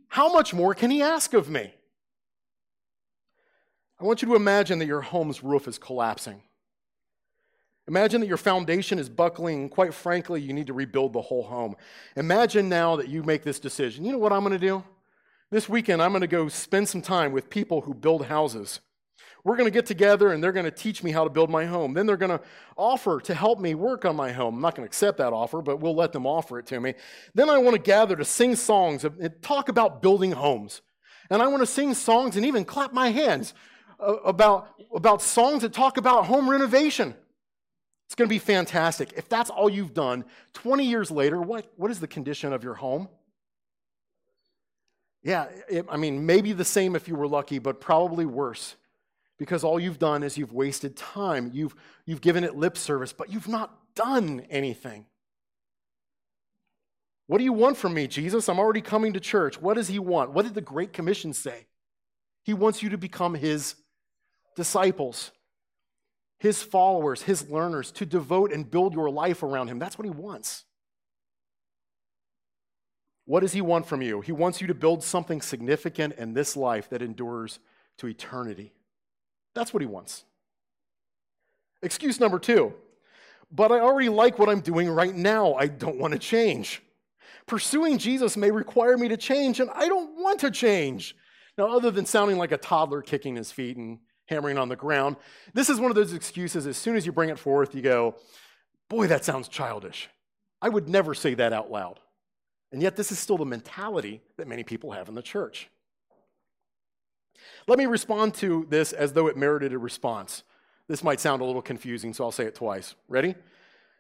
How 0.10 0.32
much 0.32 0.54
more 0.54 0.74
can 0.74 0.92
He 0.92 1.02
ask 1.02 1.34
of 1.34 1.50
me? 1.50 1.74
I 4.00 4.04
want 4.04 4.22
you 4.22 4.28
to 4.30 4.36
imagine 4.36 4.80
that 4.80 4.86
your 4.86 5.02
home's 5.02 5.44
roof 5.44 5.68
is 5.68 5.78
collapsing. 5.78 6.42
Imagine 7.88 8.22
that 8.22 8.28
your 8.28 8.38
foundation 8.38 9.00
is 9.00 9.10
buckling. 9.10 9.70
Quite 9.70 9.94
frankly, 9.94 10.42
you 10.42 10.54
need 10.54 10.68
to 10.68 10.74
rebuild 10.74 11.14
the 11.14 11.22
whole 11.22 11.44
home. 11.44 11.76
Imagine 12.16 12.68
now 12.68 12.96
that 12.96 13.08
you 13.08 13.24
make 13.24 13.44
this 13.44 13.60
decision. 13.60 14.04
You 14.04 14.12
know 14.12 14.18
what 14.18 14.34
I'm 14.34 14.42
going 14.42 14.54
to 14.54 14.60
do? 14.60 14.84
This 15.52 15.70
weekend, 15.70 16.02
I'm 16.02 16.12
going 16.12 16.22
to 16.22 16.28
go 16.28 16.50
spend 16.50 16.90
some 16.90 17.02
time 17.02 17.32
with 17.32 17.50
people 17.50 17.82
who 17.82 17.94
build 17.94 18.26
houses. 18.26 18.82
We're 19.46 19.56
going 19.58 19.68
to 19.68 19.72
get 19.72 19.86
together 19.86 20.34
and 20.34 20.44
they're 20.44 20.52
going 20.52 20.66
to 20.66 20.72
teach 20.72 21.04
me 21.04 21.12
how 21.12 21.24
to 21.24 21.30
build 21.30 21.52
my 21.52 21.66
home. 21.66 21.94
Then 21.94 22.08
they're 22.08 22.18
going 22.18 22.36
to 22.38 22.42
offer 22.76 23.22
to 23.22 23.34
help 23.36 23.60
me 23.60 23.76
work 23.76 24.04
on 24.04 24.16
my 24.16 24.32
home. 24.32 24.56
I'm 24.56 24.62
not 24.62 24.74
going 24.74 24.86
to 24.86 24.90
accept 24.90 25.20
that 25.20 25.34
offer, 25.34 25.62
but 25.62 25.80
we'll 25.80 25.94
let 25.94 26.14
them 26.14 26.26
offer 26.26 26.58
it 26.58 26.66
to 26.68 26.80
me. 26.80 26.96
Then 27.36 27.48
I 27.48 27.60
want 27.60 27.76
to 27.76 27.82
gather 27.82 28.16
to 28.16 28.26
sing 28.26 28.56
songs 28.56 29.06
and 29.06 29.42
talk 29.44 29.70
about 29.70 30.02
building 30.02 30.32
homes. 30.32 30.82
And 31.30 31.44
I 31.44 31.48
want 31.48 31.62
to 31.62 31.68
sing 31.68 31.94
songs 31.94 32.36
and 32.38 32.46
even 32.46 32.66
clap 32.66 32.92
my 32.92 33.10
hands 33.10 33.54
uh, 34.00 34.16
about, 34.26 34.68
about 34.94 35.22
songs 35.22 35.62
that 35.62 35.74
talk 35.74 35.98
about 35.98 36.26
home 36.26 36.50
renovation. 36.50 37.14
It's 38.08 38.16
going 38.16 38.28
to 38.28 38.34
be 38.34 38.40
fantastic. 38.40 39.14
If 39.16 39.30
that's 39.30 39.52
all 39.52 39.70
you've 39.70 39.94
done, 39.94 40.26
20 40.54 40.86
years 40.86 41.12
later, 41.12 41.40
what, 41.40 41.72
what 41.76 41.92
is 41.92 42.00
the 42.00 42.08
condition 42.08 42.52
of 42.52 42.64
your 42.64 42.74
home? 42.74 43.10
Yeah, 45.22 45.46
it, 45.70 45.86
I 45.88 45.98
mean, 45.98 46.26
maybe 46.26 46.52
the 46.52 46.66
same 46.66 46.96
if 46.96 47.08
you 47.08 47.16
were 47.16 47.28
lucky, 47.28 47.60
but 47.60 47.80
probably 47.80 48.26
worse. 48.26 48.76
Because 49.38 49.64
all 49.64 49.80
you've 49.80 50.00
done 50.00 50.24
is 50.24 50.38
you've 50.38 50.54
wasted 50.54 50.96
time. 50.96 51.52
You've, 51.54 51.76
you've 52.06 52.22
given 52.22 52.44
it 52.44 52.56
lip 52.56 52.78
service, 52.78 53.12
but 53.12 53.32
you've 53.32 53.48
not 53.48 53.78
done 53.96 54.46
anything. 54.50 55.06
What 57.28 57.40
do 57.40 57.44
you 57.44 57.54
want 57.54 57.76
from 57.78 57.94
me, 57.94 58.08
Jesus? 58.08 58.48
I'm 58.48 58.60
already 58.60 58.82
coming 58.82 59.14
to 59.14 59.20
church. 59.20 59.60
What 59.60 59.74
does 59.74 59.88
he 59.88 60.00
want? 60.00 60.32
What 60.32 60.46
did 60.46 60.54
the 60.54 60.62
Great 60.62 60.94
Commission 60.94 61.34
say? 61.34 61.66
He 62.44 62.54
wants 62.54 62.84
you 62.84 62.90
to 62.90 62.98
become 62.98 63.34
his 63.34 63.76
disciples 64.56 65.32
his 66.38 66.62
followers, 66.62 67.24
his 67.24 67.50
learners, 67.50 67.92
to 67.94 68.06
devote 68.06 68.52
and 68.52 68.70
build 68.70 68.94
your 68.94 69.10
life 69.10 69.42
around 69.42 69.68
him. 69.68 69.80
That's 69.80 69.98
what 69.98 70.06
he 70.06 70.12
wants. 70.12 70.64
What 73.26 73.40
does 73.40 73.54
he 73.54 73.62
want 73.62 73.88
from 73.88 74.04
you? 74.04 74.22
He 74.22 74.32
wants 74.32 74.62
you 74.62 74.68
to 74.68 74.76
build 74.76 75.04
something 75.04 75.42
significant 75.42 76.14
in 76.20 76.36
this 76.36 76.56
life 76.56 76.88
that 76.90 77.02
endures 77.02 77.58
to 77.98 78.08
eternity. 78.08 78.75
That's 79.56 79.74
what 79.74 79.82
he 79.82 79.88
wants. 79.88 80.24
Excuse 81.82 82.20
number 82.20 82.38
two, 82.38 82.74
but 83.52 83.72
I 83.72 83.80
already 83.80 84.10
like 84.10 84.38
what 84.38 84.50
I'm 84.50 84.60
doing 84.60 84.90
right 84.90 85.16
now. 85.16 85.56
I 85.56 85.68
don't 85.68 85.98
want 85.98 86.14
to 86.14 86.20
change. 86.20 86.82
Pursuing 87.48 87.98
Jesus 87.98 88.38
may 88.38 88.52
require 88.52 88.98
me 88.98 89.08
to 89.08 89.18
change, 89.18 89.60
and 89.60 89.70
I 89.72 89.88
don't 89.88 90.22
want 90.22 90.40
to 90.42 90.52
change. 90.52 91.16
Now, 91.58 91.76
other 91.76 91.92
than 91.92 92.06
sounding 92.06 92.38
like 92.38 92.52
a 92.52 92.58
toddler 92.58 93.02
kicking 93.02 93.36
his 93.36 93.52
feet 93.52 93.78
and 93.78 94.00
hammering 94.28 94.58
on 94.58 94.70
the 94.70 94.76
ground. 94.76 95.16
This 95.54 95.70
is 95.70 95.80
one 95.80 95.92
of 95.92 95.96
those 95.96 96.14
excuses, 96.14 96.66
as 96.68 96.78
soon 96.78 96.96
as 96.96 97.06
you 97.06 97.12
bring 97.12 97.30
it 97.30 97.40
forth, 97.40 97.76
you 97.76 97.82
go, 97.82 98.16
Boy, 98.90 99.08
that 99.08 99.26
sounds 99.26 99.48
childish. 99.48 100.10
I 100.62 100.70
would 100.70 100.88
never 100.88 101.14
say 101.14 101.34
that 101.36 101.54
out 101.54 101.72
loud. 101.72 102.00
And 102.72 102.82
yet, 102.82 102.96
this 102.96 103.12
is 103.12 103.20
still 103.20 103.38
the 103.38 103.46
mentality 103.46 104.22
that 104.38 104.48
many 104.48 104.64
people 104.64 104.92
have 104.92 105.10
in 105.10 105.16
the 105.16 105.22
church. 105.22 105.70
Let 107.68 107.78
me 107.78 107.86
respond 107.86 108.34
to 108.36 108.66
this 108.70 108.94
as 108.94 109.14
though 109.14 109.28
it 109.28 109.38
merited 109.38 109.74
a 109.74 109.78
response. 109.78 110.44
This 110.88 111.04
might 111.04 111.20
sound 111.20 111.42
a 111.42 111.46
little 111.46 111.62
confusing, 111.62 112.14
so 112.14 112.26
I'll 112.26 112.32
say 112.32 112.46
it 112.46 112.56
twice. 112.56 112.96
Ready? 113.08 113.36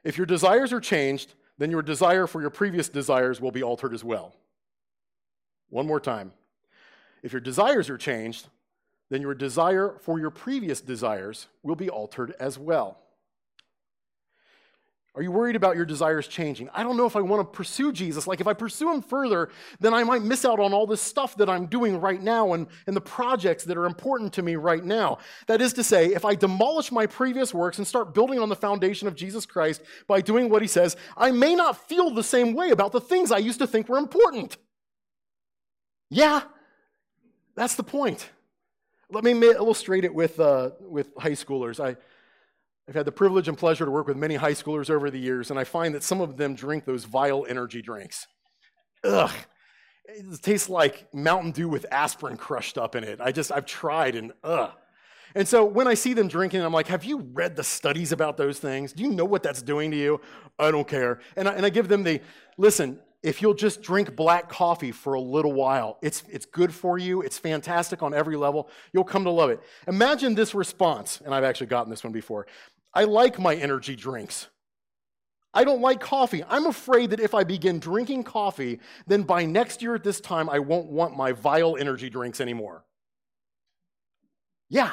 If 0.03 0.17
your 0.17 0.27
desires 0.27 0.71
are 0.71 0.79
changed, 0.79 1.33
then 1.57 1.71
your 1.71 1.81
desire 1.81 2.27
for 2.27 2.41
your 2.41 2.49
previous 2.49 2.89
desires 2.89 3.41
will 3.41 3.51
be 3.51 3.63
altered 3.63 3.93
as 3.93 4.03
well. 4.03 4.35
One 5.69 5.87
more 5.87 5.99
time. 5.99 6.31
If 7.23 7.33
your 7.33 7.41
desires 7.41 7.89
are 7.89 7.97
changed, 7.97 8.47
then 9.09 9.21
your 9.21 9.33
desire 9.33 9.97
for 10.01 10.19
your 10.19 10.29
previous 10.29 10.81
desires 10.81 11.47
will 11.63 11.75
be 11.75 11.89
altered 11.89 12.35
as 12.39 12.59
well. 12.59 12.99
Are 15.15 15.21
you 15.21 15.31
worried 15.31 15.55
about 15.55 15.77
your 15.77 15.85
desires 15.85 16.27
changing? 16.27 16.69
I 16.73 16.83
don't 16.83 16.97
know 16.97 17.05
if 17.05 17.15
I 17.15 17.21
want 17.21 17.39
to 17.39 17.57
pursue 17.57 17.93
Jesus. 17.93 18.27
Like, 18.27 18.41
if 18.41 18.47
I 18.47 18.53
pursue 18.53 18.91
him 18.91 19.01
further, 19.01 19.49
then 19.79 19.93
I 19.93 20.03
might 20.03 20.21
miss 20.21 20.43
out 20.43 20.59
on 20.59 20.73
all 20.73 20.85
this 20.85 21.01
stuff 21.01 21.37
that 21.37 21.49
I'm 21.49 21.67
doing 21.67 22.01
right 22.01 22.21
now 22.21 22.51
and, 22.51 22.67
and 22.85 22.95
the 22.95 23.01
projects 23.01 23.63
that 23.63 23.77
are 23.77 23.85
important 23.85 24.33
to 24.33 24.41
me 24.41 24.57
right 24.57 24.83
now. 24.83 25.19
That 25.47 25.61
is 25.61 25.71
to 25.73 25.85
say, 25.85 26.07
if 26.07 26.25
I 26.25 26.35
demolish 26.35 26.91
my 26.91 27.05
previous 27.05 27.53
works 27.53 27.77
and 27.77 27.87
start 27.87 28.13
building 28.13 28.39
on 28.39 28.49
the 28.49 28.57
foundation 28.57 29.07
of 29.07 29.15
Jesus 29.15 29.45
Christ 29.45 29.81
by 30.05 30.19
doing 30.19 30.49
what 30.49 30.61
he 30.61 30.67
says, 30.67 30.97
I 31.15 31.31
may 31.31 31.55
not 31.55 31.87
feel 31.87 32.11
the 32.11 32.23
same 32.23 32.53
way 32.53 32.71
about 32.71 32.91
the 32.91 33.01
things 33.01 33.31
I 33.31 33.37
used 33.37 33.59
to 33.59 33.67
think 33.67 33.87
were 33.87 33.97
important. 33.97 34.57
Yeah, 36.09 36.41
that's 37.55 37.75
the 37.75 37.83
point. 37.83 38.29
Let 39.09 39.23
me 39.23 39.31
illustrate 39.31 40.03
it 40.03 40.13
with, 40.13 40.41
uh, 40.41 40.71
with 40.81 41.15
high 41.17 41.31
schoolers. 41.31 41.79
I, 41.79 41.95
I've 42.87 42.95
had 42.95 43.05
the 43.05 43.11
privilege 43.11 43.47
and 43.47 43.57
pleasure 43.57 43.85
to 43.85 43.91
work 43.91 44.07
with 44.07 44.17
many 44.17 44.35
high 44.35 44.53
schoolers 44.53 44.89
over 44.89 45.09
the 45.09 45.19
years, 45.19 45.49
and 45.49 45.59
I 45.59 45.63
find 45.63 45.95
that 45.95 46.03
some 46.03 46.21
of 46.21 46.37
them 46.37 46.53
drink 46.53 46.85
those 46.85 47.05
vile 47.05 47.45
energy 47.47 47.81
drinks. 47.81 48.27
Ugh. 49.03 49.31
It 50.07 50.41
tastes 50.43 50.69
like 50.69 51.07
Mountain 51.13 51.51
Dew 51.51 51.67
with 51.67 51.85
aspirin 51.91 52.37
crushed 52.37 52.77
up 52.77 52.95
in 52.95 53.03
it. 53.03 53.19
I 53.19 53.31
just, 53.31 53.51
I've 53.51 53.65
tried 53.65 54.15
and 54.15 54.33
ugh. 54.43 54.71
And 55.33 55.47
so 55.47 55.65
when 55.65 55.87
I 55.87 55.95
see 55.95 56.13
them 56.13 56.27
drinking, 56.27 56.61
I'm 56.61 56.71
like, 56.71 56.87
have 56.87 57.03
you 57.03 57.19
read 57.33 57.55
the 57.55 57.63
studies 57.63 58.11
about 58.11 58.37
those 58.37 58.59
things? 58.59 58.93
Do 58.93 59.03
you 59.03 59.09
know 59.09 59.25
what 59.25 59.43
that's 59.43 59.61
doing 59.61 59.91
to 59.91 59.97
you? 59.97 60.21
I 60.59 60.71
don't 60.71 60.87
care. 60.87 61.19
And 61.35 61.49
I, 61.49 61.53
and 61.53 61.65
I 61.65 61.69
give 61.69 61.87
them 61.87 62.03
the 62.03 62.21
listen, 62.57 62.99
if 63.21 63.41
you'll 63.41 63.55
just 63.55 63.81
drink 63.81 64.15
black 64.15 64.47
coffee 64.47 64.91
for 64.91 65.15
a 65.15 65.19
little 65.19 65.51
while, 65.51 65.97
it's, 66.03 66.23
it's 66.29 66.45
good 66.45 66.73
for 66.73 66.99
you. 66.99 67.21
It's 67.21 67.39
fantastic 67.39 68.03
on 68.03 68.13
every 68.13 68.37
level. 68.37 68.69
You'll 68.93 69.03
come 69.03 69.23
to 69.23 69.31
love 69.31 69.49
it. 69.49 69.59
Imagine 69.87 70.35
this 70.35 70.53
response, 70.53 71.21
and 71.25 71.33
I've 71.33 71.43
actually 71.43 71.67
gotten 71.67 71.89
this 71.89 72.03
one 72.03 72.13
before. 72.13 72.45
I 72.95 73.03
like 73.03 73.37
my 73.37 73.53
energy 73.55 73.95
drinks. 73.95 74.47
I 75.53 75.63
don't 75.63 75.81
like 75.81 75.99
coffee. 75.99 76.43
I'm 76.49 76.65
afraid 76.65 77.11
that 77.11 77.19
if 77.19 77.33
I 77.33 77.43
begin 77.43 77.79
drinking 77.79 78.23
coffee, 78.23 78.79
then 79.07 79.23
by 79.23 79.45
next 79.45 79.81
year 79.81 79.95
at 79.95 80.03
this 80.03 80.19
time, 80.19 80.49
I 80.49 80.59
won't 80.59 80.87
want 80.87 81.15
my 81.15 81.31
vile 81.33 81.77
energy 81.77 82.09
drinks 82.09 82.41
anymore. 82.41 82.83
Yeah. 84.69 84.91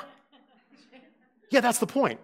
Yeah, 1.50 1.60
that's 1.60 1.78
the 1.78 1.86
point. 1.86 2.20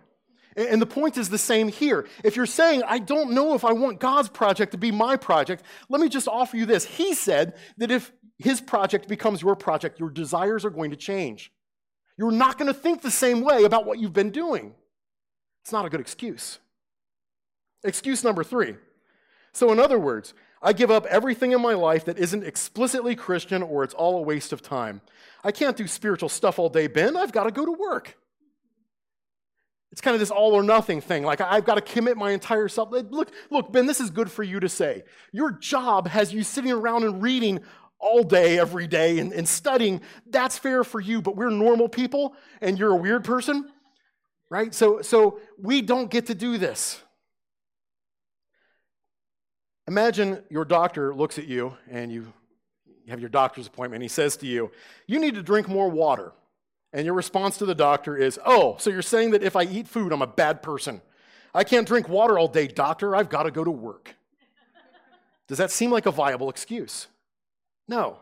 And 0.56 0.82
the 0.82 0.86
point 0.86 1.16
is 1.16 1.28
the 1.28 1.38
same 1.38 1.68
here. 1.68 2.06
If 2.24 2.34
you're 2.34 2.46
saying, 2.46 2.82
I 2.86 2.98
don't 2.98 3.32
know 3.32 3.54
if 3.54 3.64
I 3.64 3.72
want 3.72 4.00
God's 4.00 4.28
project 4.28 4.72
to 4.72 4.78
be 4.78 4.90
my 4.90 5.16
project, 5.16 5.62
let 5.88 6.00
me 6.00 6.08
just 6.08 6.26
offer 6.26 6.56
you 6.56 6.66
this. 6.66 6.84
He 6.84 7.14
said 7.14 7.54
that 7.76 7.90
if 7.90 8.12
his 8.38 8.60
project 8.60 9.08
becomes 9.08 9.42
your 9.42 9.54
project, 9.54 10.00
your 10.00 10.10
desires 10.10 10.64
are 10.64 10.70
going 10.70 10.90
to 10.90 10.96
change. 10.96 11.52
You're 12.16 12.32
not 12.32 12.58
going 12.58 12.72
to 12.72 12.78
think 12.78 13.02
the 13.02 13.10
same 13.10 13.42
way 13.42 13.64
about 13.64 13.84
what 13.86 13.98
you've 13.98 14.12
been 14.12 14.30
doing. 14.30 14.74
It's 15.68 15.72
not 15.74 15.84
a 15.84 15.90
good 15.90 16.00
excuse. 16.00 16.60
Excuse 17.84 18.24
number 18.24 18.42
three 18.42 18.76
So, 19.52 19.70
in 19.70 19.78
other 19.78 19.98
words, 19.98 20.32
I 20.62 20.72
give 20.72 20.90
up 20.90 21.04
everything 21.04 21.52
in 21.52 21.60
my 21.60 21.74
life 21.74 22.06
that 22.06 22.18
isn't 22.18 22.42
explicitly 22.42 23.14
Christian 23.14 23.62
or 23.62 23.84
it's 23.84 23.92
all 23.92 24.16
a 24.16 24.22
waste 24.22 24.54
of 24.54 24.62
time. 24.62 25.02
I 25.44 25.52
can't 25.52 25.76
do 25.76 25.86
spiritual 25.86 26.30
stuff 26.30 26.58
all 26.58 26.70
day, 26.70 26.86
Ben. 26.86 27.18
I've 27.18 27.32
got 27.32 27.44
to 27.44 27.50
go 27.50 27.66
to 27.66 27.72
work. 27.72 28.16
It's 29.92 30.00
kind 30.00 30.14
of 30.14 30.20
this 30.20 30.30
all 30.30 30.54
or 30.54 30.62
nothing 30.62 31.02
thing. 31.02 31.22
Like, 31.22 31.42
I've 31.42 31.66
got 31.66 31.74
to 31.74 31.82
commit 31.82 32.16
my 32.16 32.30
entire 32.30 32.68
self. 32.68 32.90
Look, 32.90 33.30
look, 33.50 33.70
Ben, 33.70 33.84
this 33.84 34.00
is 34.00 34.08
good 34.08 34.30
for 34.30 34.42
you 34.42 34.60
to 34.60 34.70
say. 34.70 35.04
Your 35.32 35.50
job 35.50 36.08
has 36.08 36.32
you 36.32 36.44
sitting 36.44 36.72
around 36.72 37.04
and 37.04 37.22
reading 37.22 37.60
all 37.98 38.22
day, 38.22 38.58
every 38.58 38.86
day, 38.86 39.18
and, 39.18 39.34
and 39.34 39.46
studying. 39.46 40.00
That's 40.24 40.56
fair 40.56 40.82
for 40.82 40.98
you, 40.98 41.20
but 41.20 41.36
we're 41.36 41.50
normal 41.50 41.90
people, 41.90 42.34
and 42.62 42.78
you're 42.78 42.92
a 42.92 42.96
weird 42.96 43.22
person, 43.22 43.70
right? 44.50 44.74
So, 44.74 45.02
so 45.02 45.40
we 45.60 45.82
don't 45.82 46.10
get 46.10 46.26
to 46.26 46.34
do 46.34 46.58
this. 46.58 47.00
Imagine 49.86 50.42
your 50.50 50.64
doctor 50.64 51.14
looks 51.14 51.38
at 51.38 51.46
you 51.46 51.76
and 51.90 52.12
you 52.12 52.32
have 53.08 53.20
your 53.20 53.30
doctor's 53.30 53.66
appointment. 53.66 54.02
He 54.02 54.08
says 54.08 54.36
to 54.38 54.46
you, 54.46 54.70
You 55.06 55.18
need 55.18 55.34
to 55.34 55.42
drink 55.42 55.68
more 55.68 55.88
water. 55.88 56.32
And 56.92 57.04
your 57.04 57.14
response 57.14 57.58
to 57.58 57.66
the 57.66 57.74
doctor 57.74 58.16
is, 58.16 58.38
Oh, 58.44 58.76
so 58.78 58.90
you're 58.90 59.02
saying 59.02 59.30
that 59.30 59.42
if 59.42 59.56
I 59.56 59.62
eat 59.62 59.88
food, 59.88 60.12
I'm 60.12 60.22
a 60.22 60.26
bad 60.26 60.62
person. 60.62 61.00
I 61.54 61.64
can't 61.64 61.86
drink 61.86 62.08
water 62.08 62.38
all 62.38 62.48
day, 62.48 62.66
doctor. 62.66 63.16
I've 63.16 63.30
got 63.30 63.44
to 63.44 63.50
go 63.50 63.64
to 63.64 63.70
work. 63.70 64.14
Does 65.48 65.58
that 65.58 65.70
seem 65.70 65.90
like 65.90 66.04
a 66.04 66.10
viable 66.10 66.50
excuse? 66.50 67.06
No. 67.88 68.18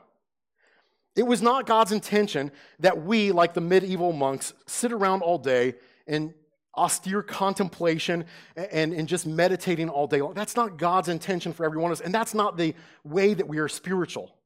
It 1.17 1.25
was 1.25 1.43
not 1.43 1.67
God's 1.67 1.93
intention 1.93 2.53
that 2.79 3.03
we, 3.03 3.33
like 3.33 3.55
the 3.55 3.61
medieval 3.61 4.13
monks, 4.13 4.53
sit 4.67 4.93
around 4.93 5.23
all 5.23 5.39
day 5.39 5.75
and 6.07 6.35
austere 6.77 7.23
contemplation 7.23 8.25
and, 8.55 8.93
and 8.93 9.09
just 9.09 9.27
meditating 9.27 9.89
all 9.89 10.07
day 10.07 10.21
long. 10.21 10.35
That's 10.35 10.57
not 10.57 10.77
God's 10.77 11.09
intention 11.09 11.53
for 11.53 11.65
every 11.65 11.79
one 11.79 11.91
of 11.91 11.99
us, 11.99 12.05
and 12.05 12.15
that's 12.15 12.35
not 12.35 12.57
the 12.57 12.75
way 13.05 13.35
that 13.35 13.49
we 13.49 13.59
are 13.59 13.69
spiritual. 13.69 14.37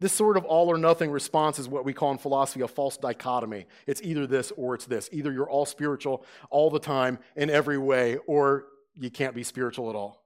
This 0.00 0.14
sort 0.14 0.38
of 0.38 0.46
all 0.46 0.70
or 0.70 0.78
nothing 0.78 1.10
response 1.10 1.58
is 1.58 1.68
what 1.68 1.84
we 1.84 1.92
call 1.92 2.10
in 2.10 2.16
philosophy 2.16 2.62
a 2.62 2.68
false 2.68 2.96
dichotomy. 2.96 3.66
It's 3.86 4.00
either 4.02 4.26
this 4.26 4.50
or 4.56 4.74
it's 4.74 4.86
this. 4.86 5.10
Either 5.12 5.30
you're 5.30 5.48
all 5.48 5.66
spiritual 5.66 6.24
all 6.48 6.70
the 6.70 6.78
time 6.78 7.18
in 7.36 7.50
every 7.50 7.76
way, 7.76 8.16
or 8.26 8.64
you 8.94 9.10
can't 9.10 9.34
be 9.34 9.42
spiritual 9.42 9.90
at 9.90 9.96
all. 9.96 10.24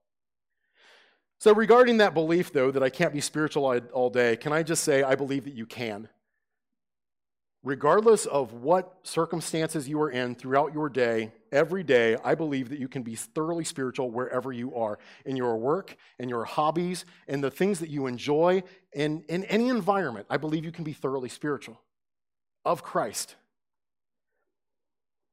So, 1.39 1.53
regarding 1.53 1.97
that 1.99 2.15
belief, 2.15 2.53
though, 2.53 2.71
that 2.71 2.85
I 2.85 2.89
can't 2.89 3.13
be 3.13 3.21
spiritual 3.21 3.65
all 3.93 4.11
day, 4.11 4.37
can 4.37 4.53
I 4.53 4.63
just 4.63 4.85
say 4.85 5.03
I 5.03 5.17
believe 5.17 5.45
that 5.45 5.55
you 5.55 5.67
can? 5.67 6.09
Regardless 7.65 8.27
of 8.27 8.53
what 8.53 8.99
circumstances 9.03 9.89
you 9.89 10.01
are 10.01 10.11
in 10.11 10.35
throughout 10.35 10.75
your 10.75 10.91
day, 10.91 11.33
every 11.51 11.83
day, 11.83 12.17
I 12.23 12.35
believe 12.35 12.69
that 12.69 12.79
you 12.79 12.89
can 12.89 13.03
be 13.03 13.17
thoroughly 13.17 13.65
spiritual 13.65 14.11
wherever 14.11 14.53
you 14.53 14.75
are 14.77 14.99
in 15.25 15.35
your 15.35 15.57
work, 15.57 15.97
in 16.19 16.29
your 16.29 16.45
hobbies, 16.45 17.07
in 17.27 17.41
the 17.41 17.51
things 17.51 17.81
that 17.81 17.89
you 17.89 18.07
enjoy, 18.07 18.62
in, 18.93 19.25
in 19.29 19.45
any 19.45 19.69
environment. 19.69 20.27
I 20.29 20.37
believe 20.37 20.65
you 20.65 20.73
can 20.73 20.85
be 20.85 20.93
thoroughly 20.93 21.31
spiritual 21.31 21.81
of 22.67 22.83
Christ. 22.83 23.35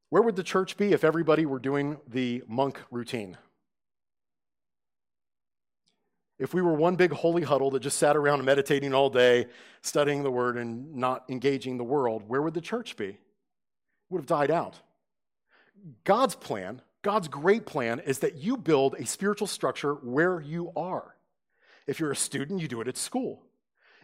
Where 0.09 0.21
would 0.21 0.38
the 0.38 0.43
church 0.43 0.77
be 0.77 0.93
if 0.93 1.03
everybody 1.03 1.45
were 1.45 1.59
doing 1.59 1.97
the 2.07 2.43
monk 2.47 2.79
routine? 2.89 3.38
If 6.41 6.55
we 6.55 6.61
were 6.63 6.73
one 6.73 6.95
big 6.95 7.11
holy 7.11 7.43
huddle 7.43 7.69
that 7.69 7.81
just 7.81 7.99
sat 7.99 8.17
around 8.17 8.43
meditating 8.43 8.95
all 8.95 9.11
day, 9.11 9.45
studying 9.83 10.23
the 10.23 10.31
word 10.31 10.57
and 10.57 10.95
not 10.95 11.23
engaging 11.29 11.77
the 11.77 11.83
world, 11.83 12.23
where 12.27 12.41
would 12.41 12.55
the 12.55 12.61
church 12.61 12.97
be? 12.97 13.09
It 13.09 13.17
would 14.09 14.21
have 14.21 14.25
died 14.25 14.49
out. 14.49 14.79
God's 16.03 16.33
plan, 16.33 16.81
God's 17.03 17.27
great 17.27 17.67
plan, 17.67 17.99
is 17.99 18.19
that 18.19 18.37
you 18.37 18.57
build 18.57 18.95
a 18.95 19.05
spiritual 19.05 19.45
structure 19.45 19.93
where 19.93 20.41
you 20.41 20.71
are. 20.75 21.15
If 21.85 21.99
you're 21.99 22.11
a 22.11 22.15
student, 22.15 22.59
you 22.59 22.67
do 22.67 22.81
it 22.81 22.87
at 22.87 22.97
school. 22.97 23.43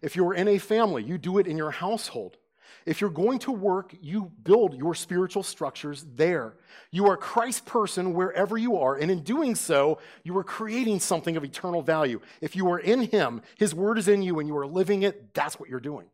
If 0.04 0.16
you're 0.16 0.36
in 0.36 0.48
a 0.48 0.60
family, 0.60 1.02
you 1.02 1.18
do 1.18 1.40
it 1.40 1.48
in 1.48 1.58
your 1.58 1.72
household. 1.72 2.38
If 2.86 3.02
you're 3.02 3.10
going 3.10 3.40
to 3.40 3.52
work, 3.52 3.94
you 4.02 4.32
build 4.44 4.76
your 4.76 4.96
spiritual 4.96 5.44
structures 5.44 6.06
there. 6.16 6.56
You 6.92 7.08
are 7.08 7.18
Christ's 7.18 7.62
person 7.62 8.14
wherever 8.14 8.58
you 8.58 8.78
are, 8.78 8.96
and 8.96 9.12
in 9.12 9.24
doing 9.24 9.56
so, 9.56 10.00
you 10.24 10.38
are 10.38 10.44
creating 10.44 11.00
something 11.00 11.38
of 11.38 11.44
eternal 11.44 11.82
value. 11.82 12.22
If 12.42 12.56
you 12.56 12.70
are 12.72 12.80
in 12.80 13.02
Him, 13.04 13.42
His 13.58 13.76
word 13.76 13.98
is 13.98 14.08
in 14.08 14.22
you, 14.22 14.40
and 14.40 14.48
you 14.48 14.58
are 14.58 14.68
living 14.68 15.04
it, 15.04 15.34
that's 15.34 15.60
what 15.60 15.70
you're 15.70 15.80
doing. 15.80 16.08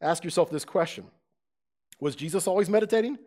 Ask 0.00 0.22
yourself 0.22 0.50
this 0.50 0.64
question 0.64 1.06
Was 2.00 2.14
Jesus 2.14 2.46
always 2.46 2.68
meditating? 2.68 3.18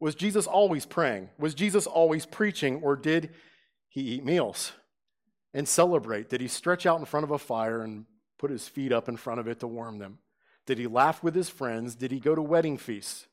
Was 0.00 0.14
Jesus 0.14 0.46
always 0.46 0.86
praying? 0.86 1.30
Was 1.38 1.54
Jesus 1.54 1.86
always 1.86 2.26
preaching, 2.26 2.82
or 2.82 2.96
did 2.96 3.30
he 3.88 4.00
eat 4.00 4.24
meals 4.24 4.72
and 5.52 5.68
celebrate? 5.68 6.28
Did 6.28 6.40
he 6.40 6.48
stretch 6.48 6.84
out 6.84 6.98
in 6.98 7.06
front 7.06 7.24
of 7.24 7.30
a 7.30 7.38
fire 7.38 7.82
and 7.82 8.06
put 8.38 8.50
his 8.50 8.68
feet 8.68 8.92
up 8.92 9.08
in 9.08 9.16
front 9.16 9.40
of 9.40 9.48
it 9.48 9.60
to 9.60 9.66
warm 9.66 9.98
them? 9.98 10.18
Did 10.66 10.78
he 10.78 10.86
laugh 10.86 11.22
with 11.22 11.34
his 11.34 11.50
friends? 11.50 11.94
Did 11.94 12.10
he 12.10 12.20
go 12.20 12.34
to 12.34 12.42
wedding 12.42 12.78
feasts? 12.78 13.26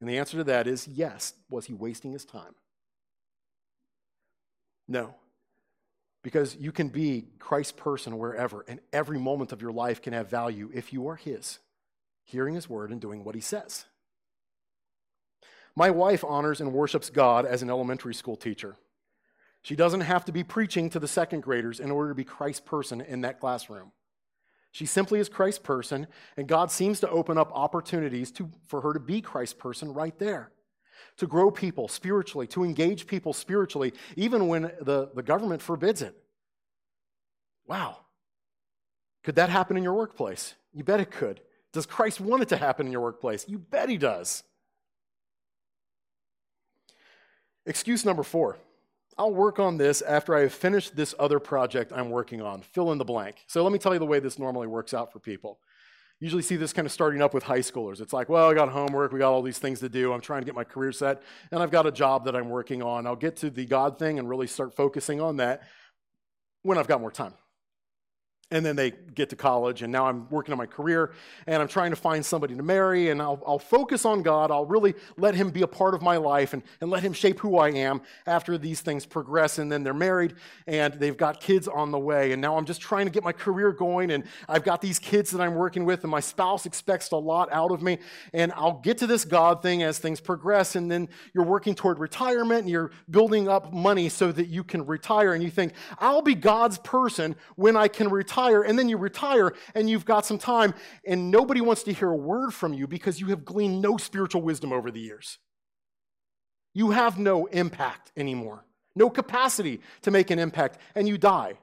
And 0.00 0.08
the 0.08 0.18
answer 0.18 0.38
to 0.38 0.44
that 0.44 0.66
is 0.66 0.88
yes. 0.88 1.34
Was 1.48 1.66
he 1.66 1.72
wasting 1.72 2.12
his 2.12 2.24
time? 2.24 2.54
No. 4.88 5.14
Because 6.22 6.56
you 6.56 6.72
can 6.72 6.88
be 6.88 7.26
Christ's 7.38 7.72
person 7.72 8.18
wherever, 8.18 8.64
and 8.66 8.80
every 8.92 9.18
moment 9.18 9.52
of 9.52 9.62
your 9.62 9.72
life 9.72 10.02
can 10.02 10.12
have 10.12 10.30
value 10.30 10.70
if 10.74 10.92
you 10.92 11.06
are 11.08 11.16
his, 11.16 11.58
hearing 12.24 12.54
his 12.54 12.68
word 12.68 12.90
and 12.90 13.00
doing 13.00 13.24
what 13.24 13.34
he 13.34 13.40
says. 13.40 13.84
My 15.76 15.90
wife 15.90 16.24
honors 16.24 16.60
and 16.60 16.72
worships 16.72 17.10
God 17.10 17.46
as 17.46 17.62
an 17.62 17.70
elementary 17.70 18.14
school 18.14 18.36
teacher. 18.36 18.76
She 19.62 19.76
doesn't 19.76 20.02
have 20.02 20.24
to 20.26 20.32
be 20.32 20.44
preaching 20.44 20.90
to 20.90 21.00
the 21.00 21.08
second 21.08 21.42
graders 21.42 21.80
in 21.80 21.90
order 21.90 22.10
to 22.10 22.14
be 22.14 22.24
Christ's 22.24 22.60
person 22.60 23.00
in 23.00 23.22
that 23.22 23.40
classroom. 23.40 23.92
She 24.74 24.86
simply 24.86 25.20
is 25.20 25.28
Christ's 25.28 25.60
person, 25.60 26.08
and 26.36 26.48
God 26.48 26.68
seems 26.68 26.98
to 26.98 27.08
open 27.08 27.38
up 27.38 27.52
opportunities 27.54 28.32
to, 28.32 28.50
for 28.66 28.80
her 28.80 28.92
to 28.92 28.98
be 28.98 29.20
Christ's 29.20 29.54
person 29.54 29.94
right 29.94 30.18
there. 30.18 30.50
To 31.18 31.28
grow 31.28 31.52
people 31.52 31.86
spiritually, 31.86 32.48
to 32.48 32.64
engage 32.64 33.06
people 33.06 33.32
spiritually, 33.32 33.94
even 34.16 34.48
when 34.48 34.72
the, 34.80 35.10
the 35.14 35.22
government 35.22 35.62
forbids 35.62 36.02
it. 36.02 36.16
Wow. 37.68 37.98
Could 39.22 39.36
that 39.36 39.48
happen 39.48 39.76
in 39.76 39.84
your 39.84 39.94
workplace? 39.94 40.54
You 40.72 40.82
bet 40.82 40.98
it 40.98 41.12
could. 41.12 41.40
Does 41.72 41.86
Christ 41.86 42.20
want 42.20 42.42
it 42.42 42.48
to 42.48 42.56
happen 42.56 42.86
in 42.86 42.90
your 42.90 43.02
workplace? 43.02 43.44
You 43.46 43.58
bet 43.58 43.88
he 43.88 43.96
does. 43.96 44.42
Excuse 47.64 48.04
number 48.04 48.24
four 48.24 48.58
I'll 49.16 49.32
work 49.32 49.58
on 49.58 49.76
this 49.76 50.02
after 50.02 50.34
I 50.34 50.42
have 50.42 50.52
finished 50.52 50.96
this 50.96 51.14
other 51.18 51.38
project 51.38 51.92
I'm 51.94 52.10
working 52.10 52.42
on. 52.42 52.62
Fill 52.62 52.92
in 52.92 52.98
the 52.98 53.04
blank. 53.04 53.44
So 53.46 53.62
let 53.62 53.72
me 53.72 53.78
tell 53.78 53.92
you 53.92 53.98
the 53.98 54.06
way 54.06 54.18
this 54.18 54.38
normally 54.38 54.66
works 54.66 54.92
out 54.92 55.12
for 55.12 55.20
people. 55.20 55.58
Usually 56.20 56.42
see 56.42 56.56
this 56.56 56.72
kind 56.72 56.86
of 56.86 56.92
starting 56.92 57.22
up 57.22 57.34
with 57.34 57.42
high 57.42 57.58
schoolers. 57.58 58.00
It's 58.00 58.12
like, 58.12 58.28
well, 58.28 58.50
I 58.50 58.54
got 58.54 58.70
homework, 58.70 59.12
we 59.12 59.18
got 59.18 59.32
all 59.32 59.42
these 59.42 59.58
things 59.58 59.80
to 59.80 59.88
do. 59.88 60.12
I'm 60.12 60.20
trying 60.20 60.40
to 60.40 60.46
get 60.46 60.54
my 60.54 60.64
career 60.64 60.92
set, 60.92 61.22
and 61.50 61.62
I've 61.62 61.70
got 61.70 61.86
a 61.86 61.92
job 61.92 62.24
that 62.24 62.34
I'm 62.34 62.48
working 62.48 62.82
on. 62.82 63.06
I'll 63.06 63.16
get 63.16 63.36
to 63.36 63.50
the 63.50 63.66
God 63.66 63.98
thing 63.98 64.18
and 64.18 64.28
really 64.28 64.46
start 64.46 64.74
focusing 64.74 65.20
on 65.20 65.36
that 65.36 65.62
when 66.62 66.78
I've 66.78 66.88
got 66.88 67.00
more 67.00 67.10
time 67.10 67.34
and 68.50 68.64
then 68.64 68.76
they 68.76 68.92
get 69.14 69.30
to 69.30 69.36
college 69.36 69.82
and 69.82 69.92
now 69.92 70.06
i'm 70.06 70.28
working 70.28 70.52
on 70.52 70.58
my 70.58 70.66
career 70.66 71.12
and 71.46 71.62
i'm 71.62 71.68
trying 71.68 71.90
to 71.90 71.96
find 71.96 72.24
somebody 72.24 72.54
to 72.54 72.62
marry 72.62 73.10
and 73.10 73.20
i'll, 73.22 73.42
I'll 73.46 73.58
focus 73.58 74.04
on 74.04 74.22
god. 74.22 74.50
I'll 74.50 74.66
really 74.66 74.94
let 75.16 75.34
him 75.34 75.50
be 75.50 75.62
a 75.62 75.66
part 75.66 75.94
of 75.94 76.02
my 76.02 76.16
life 76.16 76.52
and, 76.52 76.62
and 76.80 76.90
let 76.90 77.02
him 77.02 77.12
shape 77.12 77.38
who 77.40 77.58
i 77.58 77.68
am 77.70 78.00
after 78.26 78.58
these 78.58 78.80
things 78.80 79.06
progress. 79.06 79.58
And 79.58 79.70
then 79.70 79.82
they're 79.82 79.94
married 79.94 80.34
and 80.66 80.94
they've 80.94 81.16
got 81.16 81.40
kids 81.40 81.68
on 81.68 81.90
the 81.90 81.98
way. 81.98 82.32
And 82.32 82.40
now 82.40 82.56
i'm 82.56 82.64
just 82.64 82.80
trying 82.80 83.06
to 83.06 83.12
get 83.12 83.22
my 83.22 83.32
career 83.32 83.72
going 83.72 84.10
and 84.10 84.24
i've 84.48 84.64
got 84.64 84.80
these 84.80 84.98
kids 84.98 85.30
that 85.30 85.40
i'm 85.40 85.54
working 85.54 85.84
with 85.84 86.02
and 86.02 86.10
my 86.10 86.20
spouse 86.20 86.66
expects 86.66 87.10
a 87.12 87.16
lot 87.16 87.52
out 87.52 87.70
of 87.70 87.82
me. 87.82 87.98
And 88.32 88.52
i'll 88.52 88.80
get 88.80 88.98
to 88.98 89.06
this 89.06 89.24
god 89.24 89.62
thing 89.62 89.82
as 89.82 89.98
things 89.98 90.20
progress 90.20 90.76
and 90.76 90.90
then 90.90 91.08
you're 91.32 91.44
working 91.44 91.74
toward 91.74 91.98
retirement 91.98 92.62
and 92.62 92.70
you're 92.70 92.90
building 93.10 93.48
up 93.48 93.72
money 93.72 94.08
so 94.08 94.32
that 94.32 94.48
you 94.48 94.64
can 94.64 94.86
retire. 94.86 95.34
And 95.34 95.42
you 95.42 95.50
think 95.50 95.74
i'll 95.98 96.22
be 96.22 96.34
god's 96.34 96.78
person 96.78 97.36
when 97.56 97.76
i 97.76 97.88
can 97.88 98.08
retire 98.08 98.33
retire, 98.34 98.62
and 98.62 98.78
then 98.78 98.88
you 98.88 98.96
retire 98.96 99.52
and 99.74 99.88
you've 99.88 100.04
got 100.04 100.26
some 100.26 100.38
time, 100.38 100.74
and 101.06 101.30
nobody 101.30 101.60
wants 101.60 101.82
to 101.84 101.92
hear 101.92 102.10
a 102.10 102.16
word 102.16 102.52
from 102.52 102.72
you 102.72 102.86
because 102.86 103.20
you 103.20 103.28
have 103.28 103.44
gleaned 103.44 103.80
no 103.80 103.96
spiritual 103.96 104.42
wisdom 104.42 104.72
over 104.72 104.90
the 104.90 105.00
years. 105.00 105.38
You 106.72 106.90
have 106.90 107.18
no 107.18 107.46
impact 107.46 108.10
anymore, 108.16 108.64
no 108.96 109.08
capacity 109.08 109.80
to 110.02 110.10
make 110.10 110.30
an 110.30 110.38
impact, 110.38 110.78
and 110.94 111.06
you 111.08 111.18
die. 111.18 111.54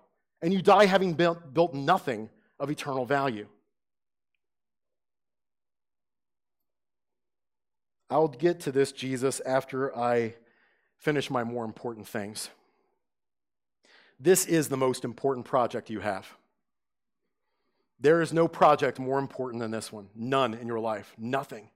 And 0.42 0.52
you 0.52 0.62
die 0.62 0.86
having 0.86 1.14
built, 1.14 1.54
built 1.54 1.76
nothing 1.76 2.30
of 2.60 2.72
eternal 2.72 3.06
value. 3.06 3.48
I'll 8.10 8.28
get 8.28 8.62
to 8.62 8.72
this, 8.72 8.92
Jesus, 8.92 9.40
after 9.46 9.96
I 9.96 10.34
finish 10.98 11.30
my 11.30 11.44
more 11.44 11.64
important 11.64 12.08
things. 12.08 12.50
This 14.20 14.46
is 14.46 14.68
the 14.70 14.78
most 14.78 15.06
important 15.06 15.46
project 15.46 15.90
you 15.90 16.00
have. 16.00 16.36
There 18.02 18.22
is 18.22 18.34
no 18.34 18.48
project 18.48 19.00
more 19.00 19.20
important 19.20 19.62
than 19.62 19.72
this 19.72 19.92
one. 19.92 20.10
None 20.16 20.56
in 20.56 20.68
your 20.68 20.80
life. 20.80 21.14
Nothing. 21.18 21.70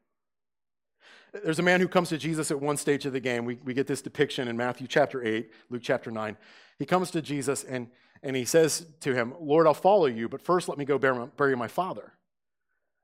There's 1.44 1.60
a 1.60 1.64
man 1.64 1.82
who 1.82 1.88
comes 1.88 2.10
to 2.10 2.18
Jesus 2.18 2.50
at 2.50 2.60
one 2.60 2.78
stage 2.78 3.06
of 3.06 3.14
the 3.14 3.20
game. 3.20 3.46
We, 3.46 3.60
we 3.64 3.74
get 3.74 3.88
this 3.88 4.02
depiction 4.02 4.48
in 4.48 4.58
Matthew 4.58 4.88
chapter 4.88 5.24
8, 5.24 5.52
Luke 5.70 5.82
chapter 5.84 6.10
9. 6.10 6.36
He 6.80 6.86
comes 6.86 7.12
to 7.12 7.22
Jesus 7.22 7.64
and, 7.64 7.90
and 8.24 8.36
he 8.36 8.46
says 8.46 8.86
to 9.02 9.14
him, 9.14 9.34
Lord, 9.40 9.68
I'll 9.68 9.74
follow 9.74 10.08
you, 10.08 10.28
but 10.28 10.42
first 10.42 10.68
let 10.68 10.78
me 10.78 10.86
go 10.86 10.98
bury 10.98 11.20
my, 11.20 11.26
bury 11.38 11.56
my 11.56 11.68
father. 11.68 12.14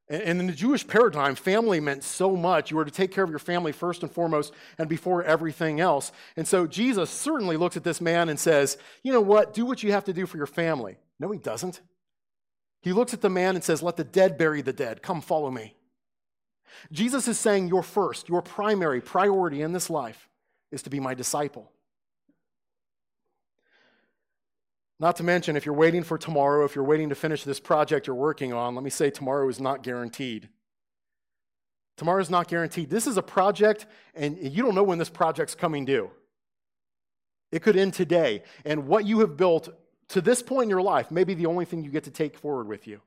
And 0.10 0.42
in 0.42 0.48
the 0.48 0.54
Jewish 0.54 0.86
paradigm, 0.86 1.36
family 1.36 1.80
meant 1.80 2.04
so 2.04 2.36
much. 2.36 2.70
You 2.70 2.78
were 2.78 2.84
to 2.84 2.92
take 2.92 3.12
care 3.12 3.24
of 3.24 3.30
your 3.30 3.40
family 3.40 3.72
first 3.72 4.04
and 4.04 4.12
foremost 4.12 4.54
and 4.78 4.90
before 4.90 5.24
everything 5.24 5.80
else. 5.80 6.12
And 6.36 6.46
so 6.46 6.68
Jesus 6.68 7.10
certainly 7.10 7.56
looks 7.56 7.78
at 7.78 7.86
this 7.86 8.02
man 8.02 8.28
and 8.28 8.38
says, 8.38 8.78
You 9.04 9.14
know 9.14 9.22
what? 9.22 9.54
Do 9.54 9.66
what 9.66 9.84
you 9.84 9.94
have 9.94 10.04
to 10.06 10.14
do 10.14 10.26
for 10.26 10.36
your 10.36 10.48
family. 10.48 10.98
No, 11.18 11.32
he 11.32 11.40
doesn't. 11.40 11.80
He 12.82 12.94
looks 12.94 13.14
at 13.14 13.22
the 13.22 13.30
man 13.30 13.56
and 13.56 13.64
says, 13.64 13.84
Let 13.84 13.98
the 13.98 14.04
dead 14.04 14.38
bury 14.38 14.62
the 14.62 14.74
dead. 14.74 15.02
Come 15.02 15.22
follow 15.22 15.52
me. 15.52 15.76
Jesus 16.92 17.28
is 17.28 17.38
saying, 17.38 17.68
Your 17.68 17.84
first, 17.84 18.30
your 18.30 18.42
primary 18.42 19.02
priority 19.02 19.62
in 19.62 19.72
this 19.72 19.90
life 19.90 20.30
is 20.72 20.82
to 20.84 20.90
be 20.90 21.00
my 21.00 21.14
disciple. 21.14 21.72
Not 25.00 25.16
to 25.16 25.24
mention, 25.24 25.56
if 25.56 25.66
you're 25.66 25.74
waiting 25.74 26.04
for 26.04 26.18
tomorrow, 26.18 26.64
if 26.64 26.76
you're 26.76 26.84
waiting 26.84 27.10
to 27.10 27.16
finish 27.16 27.44
this 27.44 27.60
project 27.60 28.06
you're 28.06 28.16
working 28.16 28.54
on, 28.54 28.76
let 28.76 28.84
me 28.84 28.92
say 28.92 29.10
tomorrow 29.10 29.50
is 29.50 29.60
not 29.60 29.82
guaranteed. 29.82 30.48
Tomorrow 31.98 32.22
is 32.22 32.30
not 32.30 32.48
guaranteed. 32.48 32.90
This 32.90 33.08
is 33.08 33.18
a 33.18 33.24
project, 33.24 33.88
and 34.14 34.38
you 34.40 34.64
don't 34.64 34.76
know 34.76 34.84
when 34.84 35.00
this 35.00 35.10
project's 35.10 35.56
coming 35.56 35.86
due. 35.86 36.12
It 37.52 37.64
could 37.64 37.76
end 37.76 37.96
today. 37.96 38.44
And 38.64 38.88
what 38.88 39.06
you 39.06 39.20
have 39.20 39.38
built 39.38 39.70
to 40.12 40.22
this 40.22 40.42
point 40.42 40.64
in 40.64 40.70
your 40.70 40.82
life 40.82 41.10
may 41.10 41.24
be 41.24 41.34
the 41.34 41.46
only 41.46 41.66
thing 41.66 41.84
you 41.84 41.90
get 41.90 42.04
to 42.04 42.12
take 42.12 42.38
forward 42.38 42.68
with 42.68 42.88
you. 42.88 43.02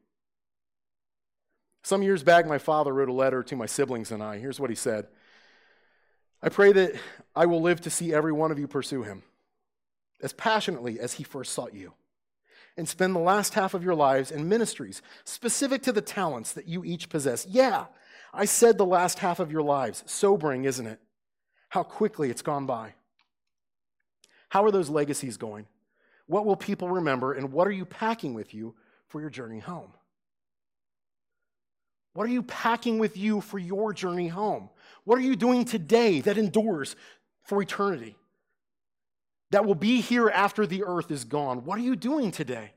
Some 1.83 2.03
years 2.03 2.23
back, 2.23 2.47
my 2.47 2.57
father 2.57 2.95
wrote 2.95 3.11
a 3.11 3.13
letter 3.13 3.43
to 3.43 3.57
my 3.57 3.67
siblings 3.67 4.11
and 4.11 4.23
I. 4.23 4.39
Here's 4.39 4.59
what 4.59 4.71
he 4.71 4.77
said 4.77 5.07
I 6.43 6.49
pray 6.49 6.73
that 6.73 6.95
I 7.37 7.47
will 7.47 7.61
live 7.61 7.83
to 7.83 7.91
see 7.91 8.15
every 8.15 8.33
one 8.33 8.51
of 8.51 8.59
you 8.59 8.67
pursue 8.67 9.03
him 9.03 9.23
as 10.23 10.33
passionately 10.33 10.99
as 10.99 11.15
he 11.15 11.25
first 11.25 11.53
sought 11.53 11.75
you, 11.75 11.93
and 12.79 12.89
spend 12.89 13.15
the 13.15 13.21
last 13.21 13.53
half 13.53 13.75
of 13.75 13.85
your 13.85 13.95
lives 13.95 14.31
in 14.31 14.49
ministries 14.49 15.03
specific 15.25 15.83
to 15.83 15.93
the 15.93 16.01
talents 16.01 16.53
that 16.53 16.67
you 16.67 16.83
each 16.85 17.11
possess. 17.11 17.47
Yeah, 17.47 17.87
I 18.33 18.47
said 18.47 18.79
the 18.79 18.87
last 18.87 19.19
half 19.19 19.39
of 19.39 19.53
your 19.53 19.63
lives. 19.63 20.03
Sobering, 20.07 20.65
isn't 20.65 20.87
it? 20.87 21.01
How 21.69 21.83
quickly 21.83 22.31
it's 22.31 22.41
gone 22.41 22.65
by. 22.65 22.95
How 24.49 24.65
are 24.65 24.71
those 24.71 24.89
legacies 24.89 25.37
going? 25.37 25.67
What 26.27 26.47
will 26.47 26.57
people 26.57 26.89
remember, 26.89 27.33
and 27.33 27.53
what 27.53 27.67
are 27.67 27.73
you 27.73 27.85
packing 27.85 28.35
with 28.35 28.55
you 28.55 28.75
for 29.09 29.21
your 29.21 29.31
journey 29.31 29.59
home? 29.59 29.93
What 32.15 32.25
are 32.25 32.33
you 32.33 32.43
packing 32.43 32.99
with 32.99 33.17
you 33.17 33.41
for 33.41 33.59
your 33.59 33.93
journey 33.93 34.29
home? 34.29 34.71
What 35.05 35.19
are 35.19 35.23
you 35.23 35.37
doing 35.37 35.65
today 35.65 36.21
that 36.21 36.39
endures 36.39 36.97
for 37.43 37.61
eternity? 37.61 38.17
that 39.55 39.65
will 39.65 39.77
be 39.77 40.01
here 40.01 40.29
after 40.29 40.67
the 40.67 40.83
earth 40.85 41.13
is 41.13 41.23
gone. 41.25 41.65
What 41.65 41.79
are 41.79 41.83
you 41.83 41.95
doing 41.95 42.33
today? 42.33 42.73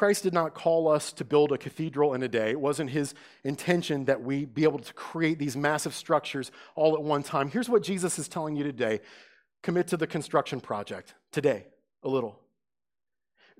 Christ 0.00 0.22
did 0.22 0.32
not 0.32 0.54
call 0.54 0.88
us 0.88 1.12
to 1.12 1.26
build 1.26 1.52
a 1.52 1.58
cathedral 1.58 2.14
in 2.14 2.22
a 2.22 2.28
day. 2.28 2.52
It 2.52 2.58
wasn't 2.58 2.88
his 2.88 3.12
intention 3.44 4.06
that 4.06 4.22
we 4.22 4.46
be 4.46 4.62
able 4.62 4.78
to 4.78 4.94
create 4.94 5.38
these 5.38 5.58
massive 5.58 5.92
structures 5.92 6.50
all 6.74 6.94
at 6.94 7.02
one 7.02 7.22
time. 7.22 7.50
Here's 7.50 7.68
what 7.68 7.82
Jesus 7.82 8.18
is 8.18 8.26
telling 8.26 8.56
you 8.56 8.64
today 8.64 9.00
commit 9.62 9.88
to 9.88 9.98
the 9.98 10.06
construction 10.06 10.58
project 10.58 11.12
today, 11.32 11.66
a 12.02 12.08
little. 12.08 12.40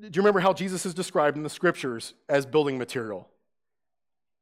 Do 0.01 0.07
you 0.07 0.23
remember 0.23 0.41
how 0.41 0.55
Jesus 0.55 0.87
is 0.87 0.95
described 0.95 1.37
in 1.37 1.43
the 1.43 1.51
scriptures 1.51 2.15
as 2.27 2.47
building 2.47 2.79
material? 2.79 3.29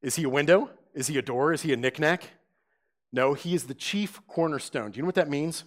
Is 0.00 0.14
he 0.14 0.22
a 0.22 0.28
window? 0.28 0.70
Is 0.94 1.08
he 1.08 1.18
a 1.18 1.22
door? 1.22 1.52
Is 1.52 1.62
he 1.62 1.72
a 1.72 1.76
knickknack? 1.76 2.30
No, 3.12 3.34
he 3.34 3.56
is 3.56 3.64
the 3.64 3.74
chief 3.74 4.24
cornerstone. 4.28 4.92
Do 4.92 4.98
you 4.98 5.02
know 5.02 5.06
what 5.06 5.16
that 5.16 5.28
means? 5.28 5.64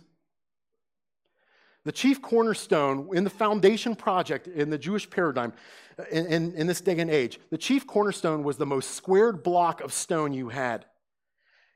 The 1.84 1.92
chief 1.92 2.22
cornerstone 2.22 3.10
in 3.14 3.24
the 3.24 3.30
foundation 3.30 3.96
project 3.96 4.48
in 4.48 4.70
the 4.70 4.78
Jewish 4.78 5.10
paradigm 5.10 5.54
uh, 5.98 6.04
in, 6.12 6.28
in, 6.28 6.54
in, 6.54 6.68
this 6.68 6.82
day 6.82 7.00
and 7.00 7.10
age, 7.10 7.40
the 7.50 7.58
chief 7.58 7.88
cornerstone 7.88 8.44
was 8.44 8.58
the 8.58 8.68
most 8.68 8.92
squared 8.92 9.42
block 9.42 9.82
of 9.82 9.92
stone 9.92 10.32
you 10.32 10.50
had. 10.50 10.86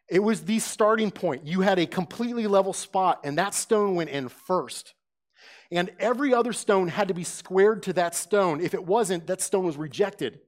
It 0.07 0.19
was 0.19 0.41
the 0.41 0.59
starting 0.59 1.09
point. 1.09 1.47
You 1.47 1.61
had 1.61 1.79
a 1.79 1.87
completely 1.87 2.45
level 2.45 2.73
spot, 2.73 3.21
and 3.23 3.37
that 3.39 3.55
stone 3.55 3.95
went 3.95 4.11
in 4.11 4.29
first. 4.29 4.93
And 5.71 5.91
every 5.99 6.33
other 6.33 6.53
stone 6.53 6.87
had 6.87 7.07
to 7.07 7.15
be 7.15 7.23
squared 7.23 7.81
to 7.83 7.93
that 7.93 8.13
stone. 8.13 8.61
If 8.61 8.75
it 8.75 8.85
wasn't, 8.85 9.25
that 9.27 9.41
stone 9.41 9.65
was 9.65 9.77
rejected. 9.77 10.39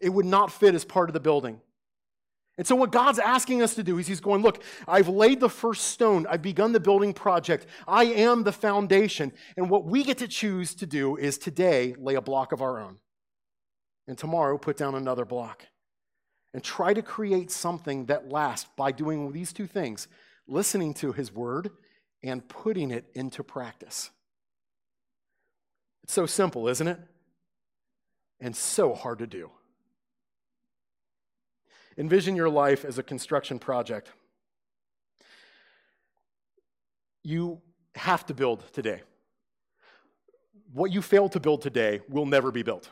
It 0.00 0.08
would 0.08 0.24
not 0.24 0.50
fit 0.50 0.74
as 0.74 0.86
part 0.86 1.10
of 1.10 1.14
the 1.14 1.20
building. 1.20 1.60
And 2.58 2.66
so, 2.66 2.76
what 2.76 2.92
God's 2.92 3.18
asking 3.18 3.62
us 3.62 3.74
to 3.76 3.82
do 3.82 3.98
is 3.98 4.06
He's 4.06 4.20
going, 4.20 4.42
Look, 4.42 4.62
I've 4.86 5.08
laid 5.08 5.40
the 5.40 5.48
first 5.48 5.88
stone. 5.88 6.26
I've 6.28 6.42
begun 6.42 6.72
the 6.72 6.80
building 6.80 7.14
project. 7.14 7.66
I 7.88 8.04
am 8.04 8.44
the 8.44 8.52
foundation. 8.52 9.32
And 9.56 9.70
what 9.70 9.84
we 9.84 10.04
get 10.04 10.18
to 10.18 10.28
choose 10.28 10.74
to 10.76 10.86
do 10.86 11.16
is 11.16 11.38
today 11.38 11.94
lay 11.98 12.14
a 12.14 12.20
block 12.20 12.52
of 12.52 12.60
our 12.60 12.78
own. 12.78 12.98
And 14.06 14.18
tomorrow, 14.18 14.58
put 14.58 14.76
down 14.76 14.94
another 14.94 15.24
block. 15.24 15.66
And 16.52 16.62
try 16.62 16.92
to 16.92 17.00
create 17.00 17.50
something 17.50 18.06
that 18.06 18.28
lasts 18.28 18.68
by 18.76 18.92
doing 18.92 19.32
these 19.32 19.54
two 19.54 19.66
things 19.66 20.08
listening 20.46 20.92
to 20.94 21.12
His 21.12 21.32
word 21.32 21.70
and 22.22 22.46
putting 22.46 22.90
it 22.90 23.06
into 23.14 23.42
practice. 23.42 24.10
It's 26.04 26.12
so 26.12 26.26
simple, 26.26 26.68
isn't 26.68 26.86
it? 26.86 26.98
And 28.40 28.54
so 28.54 28.94
hard 28.94 29.20
to 29.20 29.26
do. 29.26 29.50
Envision 31.98 32.36
your 32.36 32.48
life 32.48 32.84
as 32.84 32.98
a 32.98 33.02
construction 33.02 33.58
project. 33.58 34.10
You 37.22 37.60
have 37.94 38.26
to 38.26 38.34
build 38.34 38.64
today. 38.72 39.02
What 40.72 40.90
you 40.90 41.02
fail 41.02 41.28
to 41.28 41.40
build 41.40 41.62
today 41.62 42.00
will 42.08 42.26
never 42.26 42.50
be 42.50 42.62
built. 42.62 42.88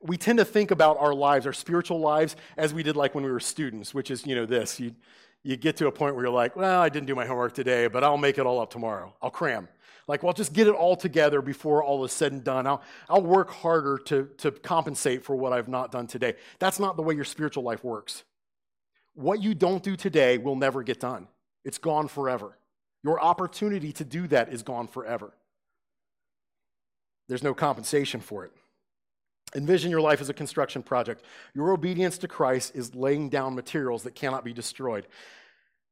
We 0.00 0.16
tend 0.16 0.38
to 0.38 0.44
think 0.44 0.70
about 0.70 0.98
our 0.98 1.14
lives, 1.14 1.46
our 1.46 1.52
spiritual 1.52 2.00
lives, 2.00 2.36
as 2.56 2.74
we 2.74 2.82
did 2.82 2.96
like 2.96 3.14
when 3.14 3.24
we 3.24 3.30
were 3.30 3.40
students, 3.40 3.94
which 3.94 4.10
is, 4.10 4.26
you 4.26 4.34
know, 4.34 4.46
this. 4.46 4.80
You, 4.80 4.94
you 5.42 5.56
get 5.56 5.76
to 5.76 5.86
a 5.86 5.92
point 5.92 6.14
where 6.14 6.24
you're 6.24 6.32
like, 6.32 6.56
well, 6.56 6.80
I 6.80 6.88
didn't 6.88 7.06
do 7.06 7.14
my 7.14 7.26
homework 7.26 7.54
today, 7.54 7.86
but 7.86 8.02
I'll 8.02 8.16
make 8.16 8.38
it 8.38 8.46
all 8.46 8.60
up 8.60 8.70
tomorrow. 8.70 9.14
I'll 9.20 9.30
cram. 9.30 9.68
Like, 10.06 10.22
well, 10.22 10.32
just 10.32 10.52
get 10.52 10.66
it 10.66 10.74
all 10.74 10.96
together 10.96 11.40
before 11.40 11.82
all 11.82 12.04
is 12.04 12.12
said 12.12 12.32
and 12.32 12.44
done. 12.44 12.66
I'll, 12.66 12.82
I'll 13.08 13.22
work 13.22 13.50
harder 13.50 13.98
to, 14.06 14.28
to 14.38 14.50
compensate 14.50 15.24
for 15.24 15.34
what 15.34 15.52
I've 15.52 15.68
not 15.68 15.90
done 15.90 16.06
today. 16.06 16.34
That's 16.58 16.78
not 16.78 16.96
the 16.96 17.02
way 17.02 17.14
your 17.14 17.24
spiritual 17.24 17.62
life 17.62 17.82
works. 17.82 18.24
What 19.14 19.42
you 19.42 19.54
don't 19.54 19.82
do 19.82 19.96
today 19.96 20.38
will 20.38 20.56
never 20.56 20.82
get 20.82 21.00
done, 21.00 21.28
it's 21.64 21.78
gone 21.78 22.08
forever. 22.08 22.58
Your 23.02 23.20
opportunity 23.20 23.92
to 23.92 24.04
do 24.04 24.26
that 24.28 24.52
is 24.52 24.62
gone 24.62 24.86
forever. 24.86 25.34
There's 27.28 27.42
no 27.42 27.52
compensation 27.52 28.20
for 28.20 28.46
it. 28.46 28.52
Envision 29.54 29.90
your 29.90 30.00
life 30.00 30.20
as 30.20 30.30
a 30.30 30.34
construction 30.34 30.82
project. 30.82 31.22
Your 31.54 31.72
obedience 31.72 32.16
to 32.18 32.28
Christ 32.28 32.72
is 32.74 32.94
laying 32.94 33.28
down 33.28 33.54
materials 33.54 34.02
that 34.02 34.14
cannot 34.14 34.42
be 34.42 34.54
destroyed. 34.54 35.06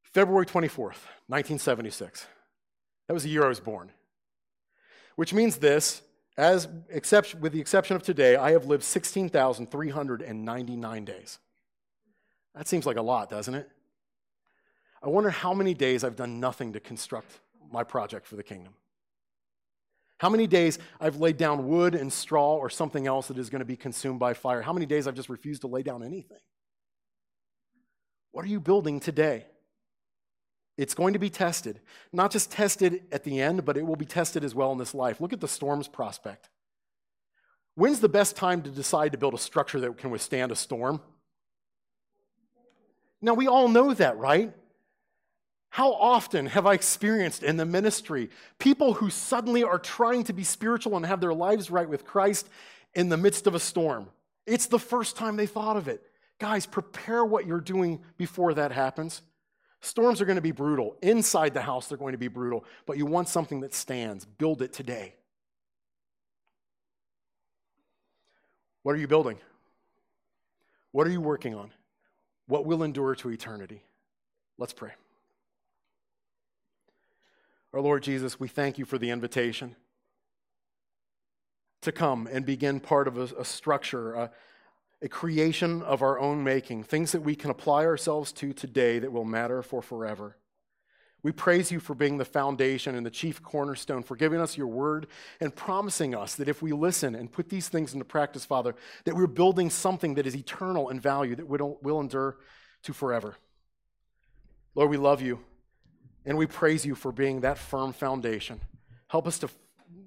February 0.02 0.46
24th, 0.46 1.04
1976. 1.28 2.26
That 3.08 3.14
was 3.14 3.22
the 3.24 3.28
year 3.28 3.44
I 3.44 3.48
was 3.48 3.60
born 3.60 3.92
which 5.16 5.34
means 5.34 5.58
this 5.58 6.00
as 6.36 6.68
except, 6.88 7.34
with 7.34 7.52
the 7.52 7.60
exception 7.60 7.96
of 7.96 8.02
today, 8.02 8.36
I 8.36 8.52
have 8.52 8.66
lived 8.66 8.84
16,399 8.84 11.04
days. 11.04 11.38
That 12.54 12.66
seems 12.66 12.86
like 12.86 12.96
a 12.96 13.02
lot, 13.02 13.28
doesn't 13.28 13.54
it? 13.54 13.68
I 15.02 15.08
wonder 15.08 15.28
how 15.30 15.52
many 15.52 15.74
days 15.74 16.04
I've 16.04 16.16
done 16.16 16.40
nothing 16.40 16.72
to 16.74 16.80
construct 16.80 17.40
my 17.70 17.84
project 17.84 18.26
for 18.26 18.36
the 18.36 18.42
kingdom. 18.42 18.74
How 20.18 20.28
many 20.28 20.46
days 20.46 20.78
I've 21.00 21.16
laid 21.16 21.36
down 21.36 21.66
wood 21.66 21.94
and 21.94 22.12
straw 22.12 22.54
or 22.54 22.70
something 22.70 23.06
else 23.06 23.28
that 23.28 23.38
is 23.38 23.50
going 23.50 23.58
to 23.58 23.66
be 23.66 23.76
consumed 23.76 24.20
by 24.20 24.34
fire. 24.34 24.62
How 24.62 24.72
many 24.72 24.86
days 24.86 25.08
I've 25.08 25.16
just 25.16 25.28
refused 25.28 25.62
to 25.62 25.66
lay 25.66 25.82
down 25.82 26.04
anything. 26.04 26.38
What 28.30 28.44
are 28.44 28.48
you 28.48 28.60
building 28.60 29.00
today? 29.00 29.46
It's 30.76 30.94
going 30.94 31.12
to 31.12 31.18
be 31.18 31.30
tested. 31.30 31.80
Not 32.12 32.30
just 32.30 32.50
tested 32.50 33.02
at 33.12 33.24
the 33.24 33.40
end, 33.40 33.64
but 33.64 33.76
it 33.76 33.86
will 33.86 33.96
be 33.96 34.06
tested 34.06 34.42
as 34.42 34.54
well 34.54 34.72
in 34.72 34.78
this 34.78 34.94
life. 34.94 35.20
Look 35.20 35.32
at 35.32 35.40
the 35.40 35.48
storms 35.48 35.88
prospect. 35.88 36.48
When's 37.74 38.00
the 38.00 38.08
best 38.08 38.36
time 38.36 38.62
to 38.62 38.70
decide 38.70 39.12
to 39.12 39.18
build 39.18 39.34
a 39.34 39.38
structure 39.38 39.80
that 39.80 39.96
can 39.98 40.10
withstand 40.10 40.52
a 40.52 40.56
storm? 40.56 41.00
Now, 43.20 43.34
we 43.34 43.46
all 43.46 43.68
know 43.68 43.94
that, 43.94 44.18
right? 44.18 44.52
How 45.70 45.92
often 45.92 46.46
have 46.46 46.66
I 46.66 46.74
experienced 46.74 47.42
in 47.42 47.56
the 47.56 47.64
ministry 47.64 48.28
people 48.58 48.92
who 48.94 49.08
suddenly 49.08 49.62
are 49.62 49.78
trying 49.78 50.24
to 50.24 50.34
be 50.34 50.44
spiritual 50.44 50.96
and 50.96 51.06
have 51.06 51.20
their 51.20 51.32
lives 51.32 51.70
right 51.70 51.88
with 51.88 52.04
Christ 52.04 52.48
in 52.94 53.08
the 53.08 53.16
midst 53.16 53.46
of 53.46 53.54
a 53.54 53.60
storm? 53.60 54.08
It's 54.46 54.66
the 54.66 54.78
first 54.78 55.16
time 55.16 55.36
they 55.36 55.46
thought 55.46 55.76
of 55.76 55.88
it. 55.88 56.02
Guys, 56.38 56.66
prepare 56.66 57.24
what 57.24 57.46
you're 57.46 57.60
doing 57.60 58.00
before 58.18 58.52
that 58.54 58.72
happens. 58.72 59.22
Storms 59.82 60.20
are 60.20 60.24
going 60.24 60.36
to 60.36 60.42
be 60.42 60.52
brutal. 60.52 60.96
Inside 61.02 61.54
the 61.54 61.60
house, 61.60 61.88
they're 61.88 61.98
going 61.98 62.12
to 62.12 62.18
be 62.18 62.28
brutal. 62.28 62.64
But 62.86 62.98
you 62.98 63.04
want 63.04 63.28
something 63.28 63.60
that 63.60 63.74
stands. 63.74 64.24
Build 64.24 64.62
it 64.62 64.72
today. 64.72 65.14
What 68.84 68.94
are 68.94 68.98
you 68.98 69.08
building? 69.08 69.38
What 70.92 71.06
are 71.06 71.10
you 71.10 71.20
working 71.20 71.54
on? 71.56 71.72
What 72.46 72.64
will 72.64 72.84
endure 72.84 73.16
to 73.16 73.30
eternity? 73.30 73.82
Let's 74.56 74.72
pray. 74.72 74.92
Our 77.74 77.80
Lord 77.80 78.04
Jesus, 78.04 78.38
we 78.38 78.48
thank 78.48 78.78
you 78.78 78.84
for 78.84 78.98
the 78.98 79.10
invitation 79.10 79.74
to 81.80 81.90
come 81.90 82.28
and 82.30 82.46
begin 82.46 82.78
part 82.78 83.08
of 83.08 83.18
a, 83.18 83.40
a 83.40 83.44
structure, 83.44 84.14
a, 84.14 84.30
a 85.02 85.08
creation 85.08 85.82
of 85.82 86.00
our 86.00 86.18
own 86.18 86.44
making, 86.44 86.84
things 86.84 87.12
that 87.12 87.22
we 87.22 87.34
can 87.34 87.50
apply 87.50 87.84
ourselves 87.84 88.32
to 88.32 88.52
today 88.52 89.00
that 89.00 89.12
will 89.12 89.24
matter 89.24 89.60
for 89.62 89.82
forever. 89.82 90.36
We 91.24 91.32
praise 91.32 91.70
you 91.70 91.78
for 91.78 91.94
being 91.94 92.18
the 92.18 92.24
foundation 92.24 92.94
and 92.94 93.04
the 93.04 93.10
chief 93.10 93.42
cornerstone, 93.42 94.02
for 94.02 94.16
giving 94.16 94.40
us 94.40 94.56
your 94.56 94.66
word 94.66 95.06
and 95.40 95.54
promising 95.54 96.14
us 96.14 96.34
that 96.36 96.48
if 96.48 96.62
we 96.62 96.72
listen 96.72 97.14
and 97.14 97.30
put 97.30 97.48
these 97.48 97.68
things 97.68 97.92
into 97.92 98.04
practice, 98.04 98.44
Father, 98.44 98.74
that 99.04 99.14
we're 99.14 99.28
building 99.28 99.70
something 99.70 100.14
that 100.14 100.26
is 100.26 100.36
eternal 100.36 100.88
in 100.88 100.98
value, 100.98 101.36
that 101.36 101.46
will, 101.46 102.00
endure 102.00 102.38
to 102.84 102.92
forever. 102.92 103.36
Lord, 104.74 104.90
we 104.90 104.96
love 104.96 105.22
you 105.22 105.40
and 106.24 106.36
we 106.36 106.46
praise 106.46 106.84
you 106.84 106.94
for 106.94 107.12
being 107.12 107.40
that 107.40 107.58
firm 107.58 107.92
foundation. 107.92 108.60
Help 109.08 109.28
us 109.28 109.38
to 109.40 109.48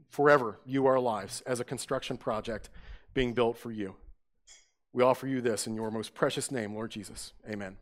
forever 0.10 0.60
view 0.66 0.86
our 0.86 1.00
lives 1.00 1.42
as 1.46 1.60
a 1.60 1.64
construction 1.64 2.18
project 2.18 2.70
being 3.14 3.34
built 3.34 3.58
for 3.58 3.72
you. 3.72 3.96
We 4.96 5.04
offer 5.04 5.28
you 5.28 5.42
this 5.42 5.68
in 5.68 5.76
your 5.76 5.92
most 5.92 6.14
precious 6.14 6.50
name, 6.50 6.74
Lord 6.74 6.90
Jesus. 6.90 7.34
Amen. 7.50 7.76